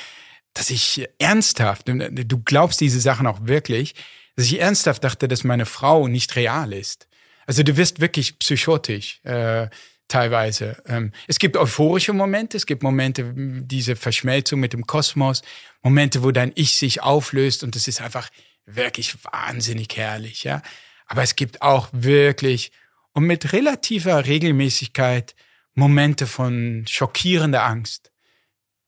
dass 0.55 0.71
ich 0.71 1.07
ernsthaft, 1.19 1.89
du 1.89 2.43
glaubst 2.45 2.81
diese 2.81 3.01
Sachen 3.01 3.27
auch 3.27 3.41
wirklich, 3.43 3.95
dass 4.37 4.47
ich 4.47 4.61
ernsthaft 4.61 5.05
dachte, 5.05 5.29
dass 5.29 5.45
meine 5.45 5.67
Frau 5.67 6.09
nicht 6.09 6.37
real 6.37 6.73
ist. 6.73 7.09
Also 7.47 7.63
du 7.63 7.77
wirst 7.77 8.01
wirklich 8.01 8.39
psychotisch 8.39 9.21
äh, 9.25 9.69
teilweise. 10.09 10.83
Ähm, 10.87 11.13
es 11.27 11.39
gibt 11.39 11.57
euphorische 11.57 12.13
Momente, 12.13 12.57
es 12.57 12.67
gibt 12.67 12.83
Momente, 12.83 13.33
diese 13.35 13.97
Verschmelzung 13.97 14.61
mit 14.61 14.73
dem 14.73 14.87
Kosmos, 14.87 15.43
Momente, 15.83 16.23
wo 16.23 16.31
dein 16.31 16.53
Ich 16.55 16.77
sich 16.77 17.03
auflöst 17.03 17.65
und 17.65 17.75
es 17.77 17.89
ist 17.89 18.01
einfach 18.01 18.29
wirklich 18.67 19.17
wahnsinnig 19.25 19.97
herrlich, 19.97 20.45
ja. 20.45 20.63
Aber 21.07 21.23
es 21.23 21.35
gibt 21.37 21.63
auch 21.63 21.89
wirklich 21.93 22.73
und 23.13 23.25
mit 23.25 23.53
relativer 23.53 24.25
Regelmäßigkeit 24.27 25.35
Momente 25.75 26.27
von 26.27 26.85
schockierender 26.89 27.65
Angst. 27.65 28.11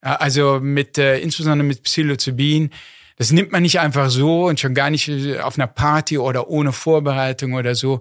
Also 0.01 0.61
mit 0.61 0.99
äh, 0.99 1.18
insbesondere 1.18 1.66
mit 1.66 1.82
Psilocybin 1.82 2.70
das 3.17 3.31
nimmt 3.31 3.53
man 3.53 3.62
nicht 3.62 3.81
einfach 3.81 4.11
so 4.11 4.47
und 4.47 4.61
schon 4.61 4.75
gar 4.75 4.91
nicht 4.91 5.09
äh, 5.09 5.39
auf 5.39 5.59
einer 5.59 5.67
Party 5.67 6.19
oder 6.19 6.49
ohne 6.49 6.73
Vorbereitung 6.73 7.55
oder 7.55 7.75
so. 7.75 8.01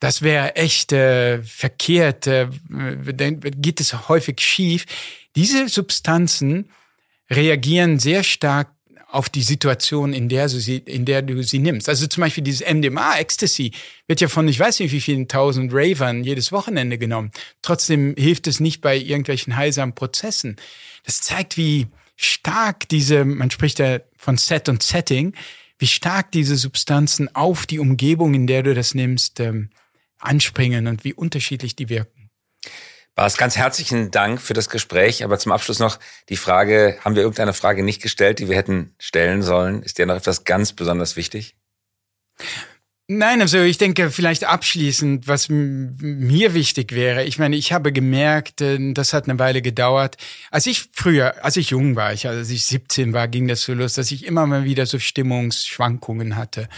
Das 0.00 0.22
wäre 0.22 0.56
echt 0.56 0.92
äh, 0.92 1.42
verkehrt, 1.42 2.26
äh, 2.26 2.48
geht 3.56 3.80
es 3.80 4.08
häufig 4.08 4.40
schief. 4.40 4.86
Diese 5.36 5.68
Substanzen 5.68 6.70
reagieren 7.30 7.98
sehr 7.98 8.22
stark 8.22 8.68
auf 9.08 9.28
die 9.28 9.42
Situation, 9.42 10.12
in 10.12 10.28
der, 10.28 10.48
du 10.48 10.60
sie, 10.60 10.78
in 10.78 11.04
der 11.04 11.22
du 11.22 11.42
sie 11.42 11.58
nimmst. 11.58 11.88
Also 11.88 12.06
zum 12.06 12.22
Beispiel 12.22 12.44
dieses 12.44 12.66
MDMA, 12.68 13.18
Ecstasy, 13.18 13.72
wird 14.06 14.20
ja 14.20 14.28
von 14.28 14.48
ich 14.48 14.58
weiß 14.58 14.80
nicht 14.80 14.92
wie 14.92 15.00
vielen 15.00 15.28
tausend 15.28 15.72
Ravern 15.72 16.24
jedes 16.24 16.52
Wochenende 16.52 16.98
genommen. 16.98 17.30
Trotzdem 17.62 18.14
hilft 18.18 18.46
es 18.46 18.60
nicht 18.60 18.80
bei 18.80 18.96
irgendwelchen 18.96 19.56
heilsamen 19.56 19.94
Prozessen. 19.94 20.56
Das 21.04 21.20
zeigt, 21.20 21.56
wie 21.56 21.86
stark 22.16 22.88
diese, 22.88 23.24
man 23.24 23.50
spricht 23.50 23.78
ja 23.78 24.00
von 24.16 24.36
Set 24.36 24.68
und 24.68 24.82
Setting, 24.82 25.34
wie 25.78 25.86
stark 25.86 26.32
diese 26.32 26.56
Substanzen 26.56 27.34
auf 27.34 27.66
die 27.66 27.78
Umgebung, 27.78 28.34
in 28.34 28.46
der 28.46 28.62
du 28.62 28.74
das 28.74 28.94
nimmst, 28.94 29.40
ähm, 29.40 29.70
anspringen 30.18 30.86
und 30.86 31.04
wie 31.04 31.12
unterschiedlich 31.12 31.76
die 31.76 31.88
wirken. 31.88 32.30
Bas, 33.14 33.38
ganz 33.38 33.56
herzlichen 33.56 34.10
Dank 34.10 34.42
für 34.42 34.52
das 34.52 34.68
Gespräch. 34.68 35.24
Aber 35.24 35.38
zum 35.38 35.52
Abschluss 35.52 35.78
noch 35.78 35.98
die 36.28 36.36
Frage, 36.36 36.98
haben 37.02 37.14
wir 37.14 37.22
irgendeine 37.22 37.54
Frage 37.54 37.82
nicht 37.82 38.02
gestellt, 38.02 38.38
die 38.38 38.48
wir 38.48 38.56
hätten 38.56 38.94
stellen 38.98 39.42
sollen? 39.42 39.82
Ist 39.82 39.98
dir 39.98 40.04
noch 40.04 40.16
etwas 40.16 40.44
ganz 40.44 40.74
besonders 40.74 41.16
wichtig? 41.16 41.56
Nein, 43.08 43.40
also 43.40 43.60
ich 43.62 43.78
denke 43.78 44.10
vielleicht 44.10 44.42
abschließend, 44.42 45.28
was 45.28 45.48
mir 45.48 46.54
wichtig 46.54 46.90
wäre. 46.92 47.22
Ich 47.22 47.38
meine, 47.38 47.54
ich 47.54 47.72
habe 47.72 47.92
gemerkt, 47.92 48.60
äh, 48.60 48.92
das 48.94 49.12
hat 49.12 49.28
eine 49.28 49.38
Weile 49.38 49.62
gedauert. 49.62 50.16
Als 50.50 50.66
ich 50.66 50.88
früher, 50.92 51.44
als 51.44 51.56
ich 51.56 51.70
jung 51.70 51.94
war, 51.94 52.12
ich, 52.12 52.26
als 52.26 52.50
ich 52.50 52.66
17 52.66 53.12
war, 53.12 53.28
ging 53.28 53.46
das 53.46 53.62
so 53.62 53.74
los, 53.74 53.94
dass 53.94 54.10
ich 54.10 54.26
immer 54.26 54.46
mal 54.46 54.64
wieder 54.64 54.86
so 54.86 54.98
Stimmungsschwankungen 54.98 56.34
hatte. 56.34 56.68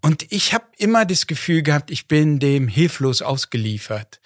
Und 0.00 0.30
ich 0.30 0.54
habe 0.54 0.66
immer 0.76 1.04
das 1.06 1.26
Gefühl 1.26 1.62
gehabt, 1.62 1.90
ich 1.90 2.06
bin 2.06 2.38
dem 2.38 2.68
hilflos 2.68 3.20
ausgeliefert. 3.20 4.20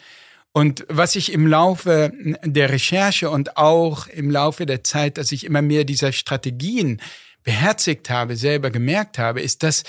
Und 0.52 0.84
was 0.88 1.16
ich 1.16 1.32
im 1.32 1.46
Laufe 1.46 2.12
der 2.44 2.70
Recherche 2.70 3.30
und 3.30 3.56
auch 3.56 4.06
im 4.08 4.30
Laufe 4.30 4.66
der 4.66 4.84
Zeit, 4.84 5.16
dass 5.16 5.32
ich 5.32 5.44
immer 5.44 5.62
mehr 5.62 5.84
dieser 5.84 6.12
Strategien 6.12 7.00
beherzigt 7.42 8.10
habe, 8.10 8.36
selber 8.36 8.70
gemerkt 8.70 9.18
habe, 9.18 9.40
ist, 9.40 9.62
dass 9.62 9.84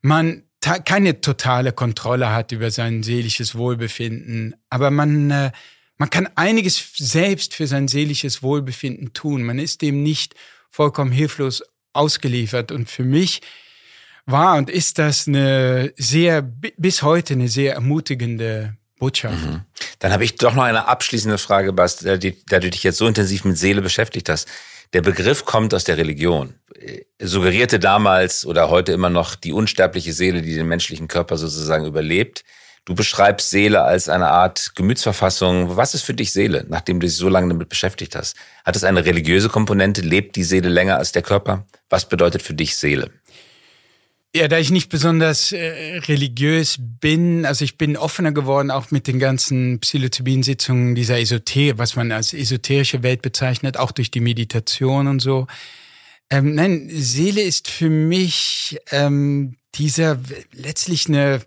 man 0.00 0.42
keine 0.60 1.20
totale 1.20 1.72
Kontrolle 1.72 2.32
hat 2.32 2.52
über 2.52 2.70
sein 2.70 3.02
seelisches 3.02 3.54
Wohlbefinden, 3.54 4.54
aber 4.68 4.90
man, 4.90 5.30
äh, 5.30 5.52
man 5.96 6.10
kann 6.10 6.28
einiges 6.34 6.82
selbst 6.96 7.54
für 7.54 7.66
sein 7.66 7.88
seelisches 7.88 8.42
Wohlbefinden 8.42 9.12
tun. 9.12 9.42
Man 9.42 9.58
ist 9.58 9.82
dem 9.82 10.02
nicht 10.02 10.34
vollkommen 10.70 11.12
hilflos 11.12 11.62
ausgeliefert. 11.92 12.72
Und 12.72 12.88
für 12.88 13.04
mich 13.04 13.42
war 14.26 14.56
und 14.56 14.70
ist 14.70 14.98
das 14.98 15.26
eine 15.26 15.92
sehr, 15.96 16.42
bis 16.42 17.02
heute 17.02 17.34
eine 17.34 17.48
sehr 17.48 17.74
ermutigende 17.74 18.76
Botschaft. 18.98 19.44
Mhm. 19.44 19.62
Dann 19.98 20.12
habe 20.12 20.24
ich 20.24 20.36
doch 20.36 20.54
noch 20.54 20.62
eine 20.62 20.86
abschließende 20.88 21.38
Frage, 21.38 21.72
Bas, 21.72 21.96
da 21.96 22.16
du 22.16 22.70
dich 22.70 22.82
jetzt 22.82 22.98
so 22.98 23.06
intensiv 23.06 23.44
mit 23.44 23.58
Seele 23.58 23.82
beschäftigt 23.82 24.28
hast. 24.28 24.48
Der 24.92 25.02
Begriff 25.02 25.44
kommt 25.44 25.72
aus 25.74 25.84
der 25.84 25.96
Religion. 25.96 26.54
Suggerierte 27.20 27.78
damals 27.78 28.46
oder 28.46 28.70
heute 28.70 28.92
immer 28.92 29.10
noch 29.10 29.34
die 29.34 29.52
unsterbliche 29.52 30.12
Seele, 30.12 30.42
die 30.42 30.54
den 30.54 30.66
menschlichen 30.66 31.08
Körper 31.08 31.36
sozusagen 31.36 31.84
überlebt. 31.84 32.44
Du 32.86 32.94
beschreibst 32.94 33.50
Seele 33.50 33.82
als 33.82 34.08
eine 34.08 34.28
Art 34.28 34.72
Gemütsverfassung. 34.74 35.76
Was 35.76 35.94
ist 35.94 36.02
für 36.02 36.14
dich 36.14 36.32
Seele, 36.32 36.64
nachdem 36.68 36.98
du 36.98 37.06
dich 37.06 37.16
so 37.16 37.28
lange 37.28 37.48
damit 37.48 37.68
beschäftigt 37.68 38.16
hast? 38.16 38.36
Hat 38.64 38.74
es 38.74 38.84
eine 38.84 39.04
religiöse 39.04 39.50
Komponente? 39.50 40.00
Lebt 40.00 40.36
die 40.36 40.42
Seele 40.42 40.70
länger 40.70 40.96
als 40.96 41.12
der 41.12 41.22
Körper? 41.22 41.66
Was 41.90 42.08
bedeutet 42.08 42.42
für 42.42 42.54
dich 42.54 42.76
Seele? 42.76 43.10
Ja, 44.34 44.46
da 44.46 44.58
ich 44.58 44.70
nicht 44.70 44.88
besonders 44.90 45.50
äh, 45.50 45.98
religiös 46.06 46.78
bin, 46.78 47.44
also 47.44 47.64
ich 47.64 47.76
bin 47.76 47.96
offener 47.96 48.30
geworden, 48.30 48.70
auch 48.70 48.92
mit 48.92 49.08
den 49.08 49.18
ganzen 49.18 49.80
Psilocybin-Sitzungen 49.80 50.94
dieser 50.94 51.18
Esoterik, 51.18 51.78
was 51.78 51.96
man 51.96 52.12
als 52.12 52.32
esoterische 52.32 53.02
Welt 53.02 53.22
bezeichnet, 53.22 53.76
auch 53.76 53.90
durch 53.90 54.12
die 54.12 54.20
Meditation 54.20 55.08
und 55.08 55.20
so. 55.20 55.48
Ähm, 56.30 56.54
nein, 56.54 56.88
Seele 56.92 57.42
ist 57.42 57.68
für 57.68 57.90
mich 57.90 58.78
ähm, 58.90 59.56
dieser 59.74 60.18
letztlich 60.52 61.08
eine 61.08 61.40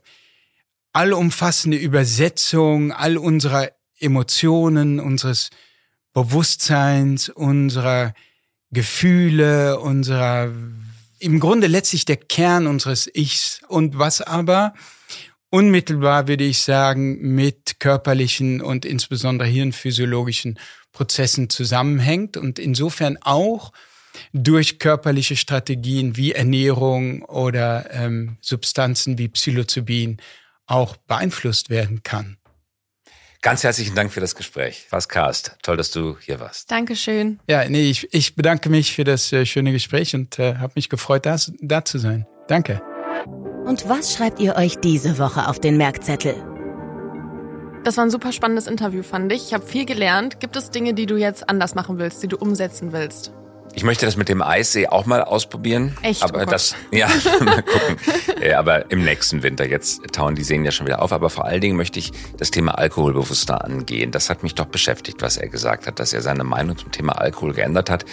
allumfassende 0.92 1.78
Übersetzung 1.78 2.92
all 2.92 3.18
unserer 3.18 3.72
Emotionen, 4.00 5.00
unseres 5.00 5.50
Bewusstseins, 6.14 7.30
unserer 7.30 8.14
Gefühle, 8.72 9.80
unserer 9.80 10.52
im 11.20 11.40
Grunde 11.40 11.68
letztlich 11.68 12.04
der 12.04 12.18
Kern 12.18 12.68
unseres 12.68 13.10
Ichs. 13.14 13.62
Und 13.70 13.98
was 13.98 14.22
aber 14.22 14.74
unmittelbar, 15.50 16.28
würde 16.28 16.44
ich 16.44 16.62
sagen, 16.62 17.20
mit 17.22 17.80
körperlichen 17.80 18.62
und 18.62 18.84
insbesondere 18.84 19.48
hirnphysiologischen 19.48 20.60
Prozessen 20.92 21.50
zusammenhängt 21.50 22.36
und 22.36 22.60
insofern 22.60 23.18
auch 23.22 23.72
durch 24.34 24.80
körperliche 24.80 25.36
Strategien 25.36 26.18
wie 26.18 26.34
Ernährung 26.34 27.24
oder 27.24 27.92
ähm, 27.92 28.38
Substanzen 28.42 29.18
wie 29.18 29.28
Psilocybin 29.28 30.18
auch 30.66 30.98
beeinflusst 30.98 31.70
werden 31.70 32.04
kann. 32.04 32.38
Ganz 33.42 33.62
herzlichen 33.64 33.94
Dank 33.94 34.14
für 34.14 34.22
das 34.22 34.36
Gespräch. 34.36 34.88
Was 34.90 35.10
Cast. 35.10 35.58
Toll, 35.64 35.76
dass 35.76 35.92
du 35.92 36.18
hier 36.18 36.40
warst. 36.40 36.72
Dankeschön. 36.72 37.42
Ja, 37.50 37.68
nee, 37.68 37.90
ich, 37.90 38.14
ich 38.14 38.36
bedanke 38.36 38.70
mich 38.70 38.94
für 38.94 39.04
das 39.04 39.34
äh, 39.34 39.46
schöne 39.46 39.74
Gespräch 39.74 40.16
und 40.16 40.40
äh, 40.40 40.56
habe 40.56 40.72
mich 40.78 40.88
gefreut, 40.88 41.26
da, 41.26 41.36
da 41.60 41.84
zu 41.84 41.98
sein. 41.98 42.26
Danke. 42.48 42.82
Und 43.66 43.90
was 43.90 44.14
schreibt 44.14 44.40
ihr 44.40 44.56
euch 44.56 44.78
diese 44.78 45.20
Woche 45.20 45.50
auf 45.50 45.60
den 45.60 45.76
Merkzettel? 45.76 46.36
Das 47.84 47.98
war 47.98 48.06
ein 48.06 48.12
super 48.12 48.32
spannendes 48.32 48.68
Interview, 48.68 49.04
fand 49.04 49.30
ich. 49.34 49.48
Ich 49.48 49.54
habe 49.54 49.66
viel 49.66 49.86
gelernt. 49.86 50.40
Gibt 50.40 50.56
es 50.56 50.72
Dinge, 50.72 50.94
die 50.94 51.06
du 51.06 51.18
jetzt 51.18 51.50
anders 51.50 51.76
machen 51.76 51.98
willst, 51.98 52.24
die 52.24 52.30
du 52.30 52.38
umsetzen 52.38 52.94
willst? 52.94 53.34
Ich 53.76 53.84
möchte 53.84 54.06
das 54.06 54.18
mit 54.18 54.30
dem 54.30 54.42
Eissee 54.42 54.88
auch 54.88 55.06
mal 55.06 55.24
ausprobieren. 55.24 55.98
Echt? 56.04 56.24
Aber 56.24 56.44
oh 56.44 56.46
das, 56.46 56.76
ja, 56.92 57.08
mal 57.40 57.64
gucken. 57.64 57.98
ja, 58.42 58.60
aber 58.60 58.92
im 58.92 59.04
nächsten 59.04 59.42
Winter, 59.42 59.68
jetzt 59.68 60.02
tauen 60.12 60.36
die 60.36 60.44
Seen 60.44 60.64
ja 60.64 60.72
schon 60.72 60.86
wieder 60.86 61.02
auf. 61.02 61.12
Aber 61.12 61.30
vor 61.30 61.46
allen 61.46 61.62
Dingen 61.62 61.76
möchte 61.76 61.98
ich 61.98 62.12
das 62.38 62.52
Thema 62.52 62.78
Alkohol 62.78 63.14
bewusster 63.14 63.64
angehen. 63.64 64.12
Das 64.12 64.30
hat 64.30 64.44
mich 64.44 64.54
doch 64.54 64.66
beschäftigt, 64.66 65.22
was 65.22 65.38
er 65.38 65.50
gesagt 65.50 65.88
hat, 65.88 66.00
dass 66.00 66.14
er 66.14 66.22
seine 66.22 66.44
Meinung 66.44 66.78
zum 66.78 66.92
Thema 66.92 67.14
Alkohol 67.14 67.54
geändert 67.54 67.90
hat, 67.90 68.06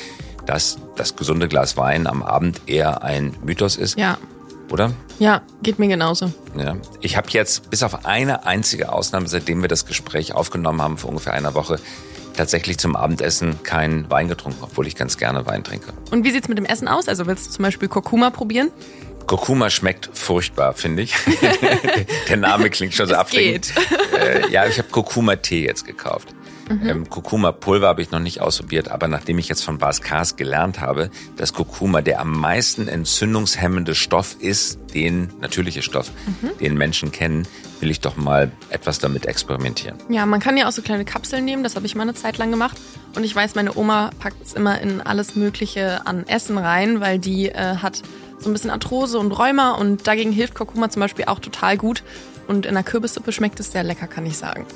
dass 0.47 0.79
das 0.97 1.15
gesunde 1.17 1.47
Glas 1.47 1.77
Wein 1.77 2.07
am 2.07 2.23
Abend 2.23 2.63
eher 2.67 3.03
ein 3.03 3.37
Mythos 3.45 3.77
ist. 3.77 3.99
Ja. 3.99 4.19
Oder? 4.71 4.93
Ja, 5.19 5.43
geht 5.63 5.79
mir 5.79 5.89
genauso. 5.89 6.33
Ja. 6.57 6.77
Ich 7.01 7.17
habe 7.17 7.29
jetzt 7.31 7.71
bis 7.71 7.83
auf 7.83 8.07
eine 8.07 8.47
einzige 8.47 8.93
Ausnahme, 8.93 9.29
seitdem 9.29 9.63
wir 9.63 9.69
das 9.69 9.85
Gespräch 9.85 10.33
aufgenommen 10.33 10.81
haben, 10.81 10.97
vor 10.97 11.11
ungefähr 11.11 11.35
einer 11.35 11.55
Woche, 11.55 11.81
tatsächlich 12.41 12.79
zum 12.79 12.97
Abendessen 12.97 13.63
keinen 13.65 14.11
Wein 14.11 14.27
getrunken, 14.29 14.61
obwohl 14.63 14.87
ich 14.87 14.97
ganz 14.97 15.19
gerne 15.19 15.45
Wein 15.45 15.63
trinke. 15.63 15.93
Und 16.11 16.25
wie 16.25 16.31
sieht's 16.31 16.49
mit 16.49 16.57
dem 16.57 16.65
Essen 16.65 16.89
aus? 16.89 17.07
Also 17.07 17.27
willst 17.27 17.47
du 17.47 17.51
zum 17.51 17.63
Beispiel 17.65 17.87
Kurkuma 17.87 18.31
probieren? 18.31 18.71
Kurkuma 19.27 19.69
schmeckt 19.69 20.09
furchtbar, 20.15 20.73
finde 20.73 21.03
ich. 21.03 21.15
Der 22.31 22.39
Name 22.39 22.71
klingt 22.71 22.95
schon 22.95 23.09
so 23.09 23.15
abschreckend. 23.15 23.75
Äh, 24.19 24.51
ja, 24.51 24.67
ich 24.67 24.79
habe 24.79 24.89
Kurkuma-Tee 24.89 25.67
jetzt 25.67 25.85
gekauft. 25.85 26.29
Mhm. 26.71 26.89
Ähm, 26.89 27.11
Kurkuma-Pulver 27.11 27.89
habe 27.89 28.01
ich 28.01 28.13
noch 28.13 28.21
nicht 28.21 28.41
ausprobiert, 28.41 28.91
aber 28.91 29.09
nachdem 29.09 29.39
ich 29.39 29.49
jetzt 29.49 29.65
von 29.65 29.79
Bas 29.79 30.03
Kars 30.03 30.37
gelernt 30.37 30.81
habe, 30.81 31.11
dass 31.37 31.53
Kurkuma 31.53 32.01
der 32.01 32.21
am 32.21 32.33
meisten 32.33 32.87
entzündungshemmende 32.87 33.95
Stoff 33.97 34.37
ist, 34.39 34.79
den 34.95 35.33
natürliche 35.41 35.83
Stoff, 35.83 36.13
mhm. 36.27 36.57
den 36.59 36.75
Menschen 36.77 37.11
kennen, 37.11 37.47
will 37.81 37.91
ich 37.91 38.01
doch 38.01 38.17
mal 38.17 38.53
etwas 38.69 39.01
damit 39.01 39.27
experimentieren. 39.27 39.97
Ja, 40.09 40.27
man 40.27 40.39
kann 40.39 40.57
ja 40.57 40.69
auch 40.69 40.73
so 40.73 40.83
kleine 40.83 41.05
Kapseln 41.05 41.45
nehmen, 41.45 41.65
das 41.65 41.75
habe 41.75 41.87
ich 41.87 41.97
mal 41.97 42.03
eine 42.03 42.15
Zeit 42.15 42.39
lang 42.39 42.51
gemacht. 42.51 42.79
Und 43.17 43.25
ich 43.25 43.35
weiß, 43.35 43.57
meine 43.57 43.77
Oma 43.77 44.11
packt 44.21 44.41
es 44.45 44.53
immer 44.53 44.81
in 44.81 45.01
alles 45.01 45.35
Mögliche 45.35 46.07
an 46.07 46.27
Essen 46.29 46.57
rein, 46.57 47.01
weil 47.01 47.19
die 47.19 47.49
äh, 47.49 47.77
hat 47.77 48.03
so 48.39 48.49
ein 48.49 48.53
bisschen 48.53 48.71
Arthrose 48.71 49.19
und 49.19 49.33
Rheuma 49.33 49.73
und 49.73 50.07
dagegen 50.07 50.31
hilft 50.31 50.55
Kurkuma 50.55 50.89
zum 50.89 51.01
Beispiel 51.01 51.25
auch 51.27 51.41
total 51.41 51.77
gut. 51.77 52.05
Und 52.47 52.67
in 52.67 52.75
der 52.75 52.83
Kürbissuppe 52.83 53.33
schmeckt 53.33 53.61
es 53.61 53.73
sehr 53.73 53.83
lecker, 53.83 54.07
kann 54.07 54.27
ich 54.27 54.37
sagen. 54.37 54.67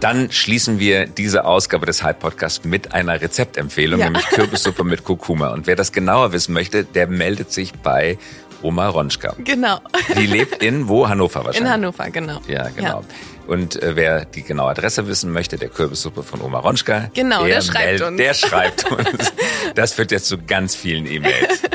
Dann 0.00 0.30
schließen 0.30 0.78
wir 0.78 1.06
diese 1.06 1.44
Ausgabe 1.44 1.84
des 1.84 2.02
Hype 2.02 2.20
Podcasts 2.20 2.64
mit 2.64 2.94
einer 2.94 3.20
Rezeptempfehlung, 3.20 4.00
ja. 4.00 4.06
nämlich 4.06 4.26
Kürbissuppe 4.28 4.82
mit 4.82 5.04
Kurkuma. 5.04 5.50
Und 5.50 5.66
wer 5.66 5.76
das 5.76 5.92
genauer 5.92 6.32
wissen 6.32 6.54
möchte, 6.54 6.84
der 6.84 7.06
meldet 7.06 7.52
sich 7.52 7.74
bei 7.74 8.18
Oma 8.62 8.88
Ronschka. 8.88 9.34
Genau. 9.38 9.80
Die 10.16 10.26
lebt 10.26 10.62
in 10.62 10.88
wo? 10.88 11.08
Hannover 11.08 11.44
wahrscheinlich. 11.44 11.60
In 11.60 11.70
Hannover, 11.70 12.10
genau. 12.10 12.40
Ja, 12.48 12.68
genau. 12.68 13.00
Ja. 13.00 13.02
Und 13.46 13.82
äh, 13.82 13.96
wer 13.96 14.24
die 14.24 14.42
genaue 14.42 14.70
Adresse 14.70 15.06
wissen 15.06 15.32
möchte, 15.32 15.58
der 15.58 15.68
Kürbissuppe 15.68 16.22
von 16.22 16.40
Oma 16.40 16.60
Ronschka. 16.60 17.10
Genau, 17.14 17.44
der, 17.44 17.56
der 17.56 17.62
schreibt 17.62 18.00
uns. 18.00 18.16
Der 18.16 18.34
schreibt 18.34 18.90
uns. 18.90 19.32
Das 19.74 19.92
führt 19.92 20.12
jetzt 20.12 20.26
zu 20.26 20.38
ganz 20.38 20.74
vielen 20.74 21.06
E-Mails. 21.06 21.60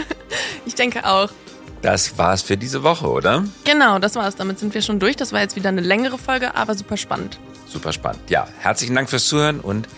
Ich 0.68 0.74
denke 0.74 1.06
auch. 1.06 1.30
Das 1.84 2.18
war's 2.18 2.42
für 2.42 2.58
diese 2.58 2.82
Woche, 2.82 3.08
oder? 3.08 3.46
Genau, 3.64 4.00
das 4.00 4.16
war's. 4.16 4.36
Damit 4.36 4.58
sind 4.58 4.74
wir 4.74 4.82
schon 4.82 5.00
durch. 5.00 5.16
Das 5.16 5.32
war 5.32 5.42
jetzt 5.42 5.56
wieder 5.56 5.70
eine 5.70 5.82
längere 5.82 6.18
Folge, 6.18 6.56
aber 6.56 6.74
super 6.74 6.98
spannend. 6.98 7.40
Super 7.76 7.92
spannend. 7.92 8.22
Ja, 8.30 8.48
herzlichen 8.60 8.96
Dank 8.96 9.10
fürs 9.10 9.28
Zuhören 9.28 9.60
und 9.60 9.90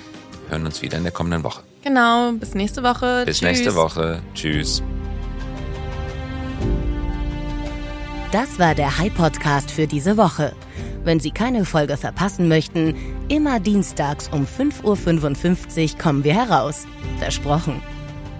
hören 0.50 0.66
uns 0.66 0.82
wieder 0.82 0.98
in 0.98 1.04
der 1.04 1.12
kommenden 1.12 1.44
Woche. 1.44 1.62
Genau, 1.84 2.32
bis 2.32 2.56
nächste 2.56 2.82
Woche. 2.82 3.22
Bis 3.24 3.38
Tschüss. 3.38 3.48
nächste 3.48 3.76
Woche. 3.76 4.20
Tschüss. 4.34 4.82
Das 8.32 8.58
war 8.58 8.74
der 8.74 8.98
High 8.98 9.14
Podcast 9.14 9.70
für 9.70 9.86
diese 9.86 10.18
Woche. 10.18 10.54
Wenn 11.04 11.20
Sie 11.20 11.30
keine 11.30 11.66
Folge 11.66 11.98
verpassen 11.98 12.48
möchten, 12.48 12.96
immer 13.30 13.60
dienstags 13.60 14.28
um 14.30 14.48
5.55 14.48 15.94
Uhr 15.94 16.00
kommen 16.00 16.24
wir 16.24 16.34
heraus. 16.34 16.88
Versprochen. 17.20 17.84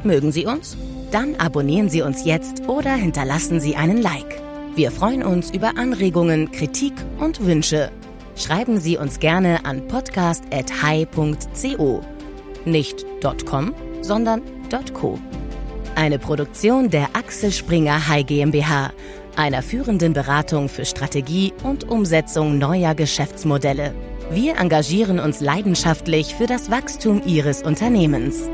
Mögen 0.04 0.32
Sie 0.32 0.48
uns? 0.48 0.76
Dann 1.12 1.36
abonnieren 1.36 1.90
Sie 1.90 2.02
uns 2.02 2.26
jetzt 2.26 2.68
oder 2.68 2.96
hinterlassen 2.96 3.60
Sie 3.60 3.76
einen 3.76 4.02
Like. 4.02 4.42
Wir 4.74 4.90
freuen 4.90 5.22
uns 5.22 5.52
über 5.52 5.78
Anregungen, 5.78 6.52
Kritik 6.52 6.94
und 7.20 7.46
Wünsche. 7.46 7.92
Schreiben 8.38 8.80
Sie 8.80 8.98
uns 8.98 9.20
gerne 9.20 9.66
an 9.66 9.88
podcast.hi.co. 9.88 12.02
Nicht 12.66 13.06
.com, 13.46 13.74
sondern 14.02 14.42
.co. 14.94 15.18
Eine 15.96 16.20
Produktion 16.20 16.92
der 16.92 17.10
Axel 17.14 17.52
Springer 17.52 18.08
High 18.08 18.28
GmbH, 18.28 18.92
einer 19.36 19.64
führenden 19.64 20.14
Beratung 20.14 20.70
für 20.70 20.86
Strategie 20.86 21.52
und 21.64 21.90
Umsetzung 21.90 22.60
neuer 22.60 22.94
Geschäftsmodelle. 22.94 23.96
Wir 24.30 24.60
engagieren 24.60 25.20
uns 25.20 25.42
leidenschaftlich 25.42 26.36
für 26.36 26.46
das 26.46 26.70
Wachstum 26.70 27.24
Ihres 27.26 27.64
Unternehmens. 27.64 28.48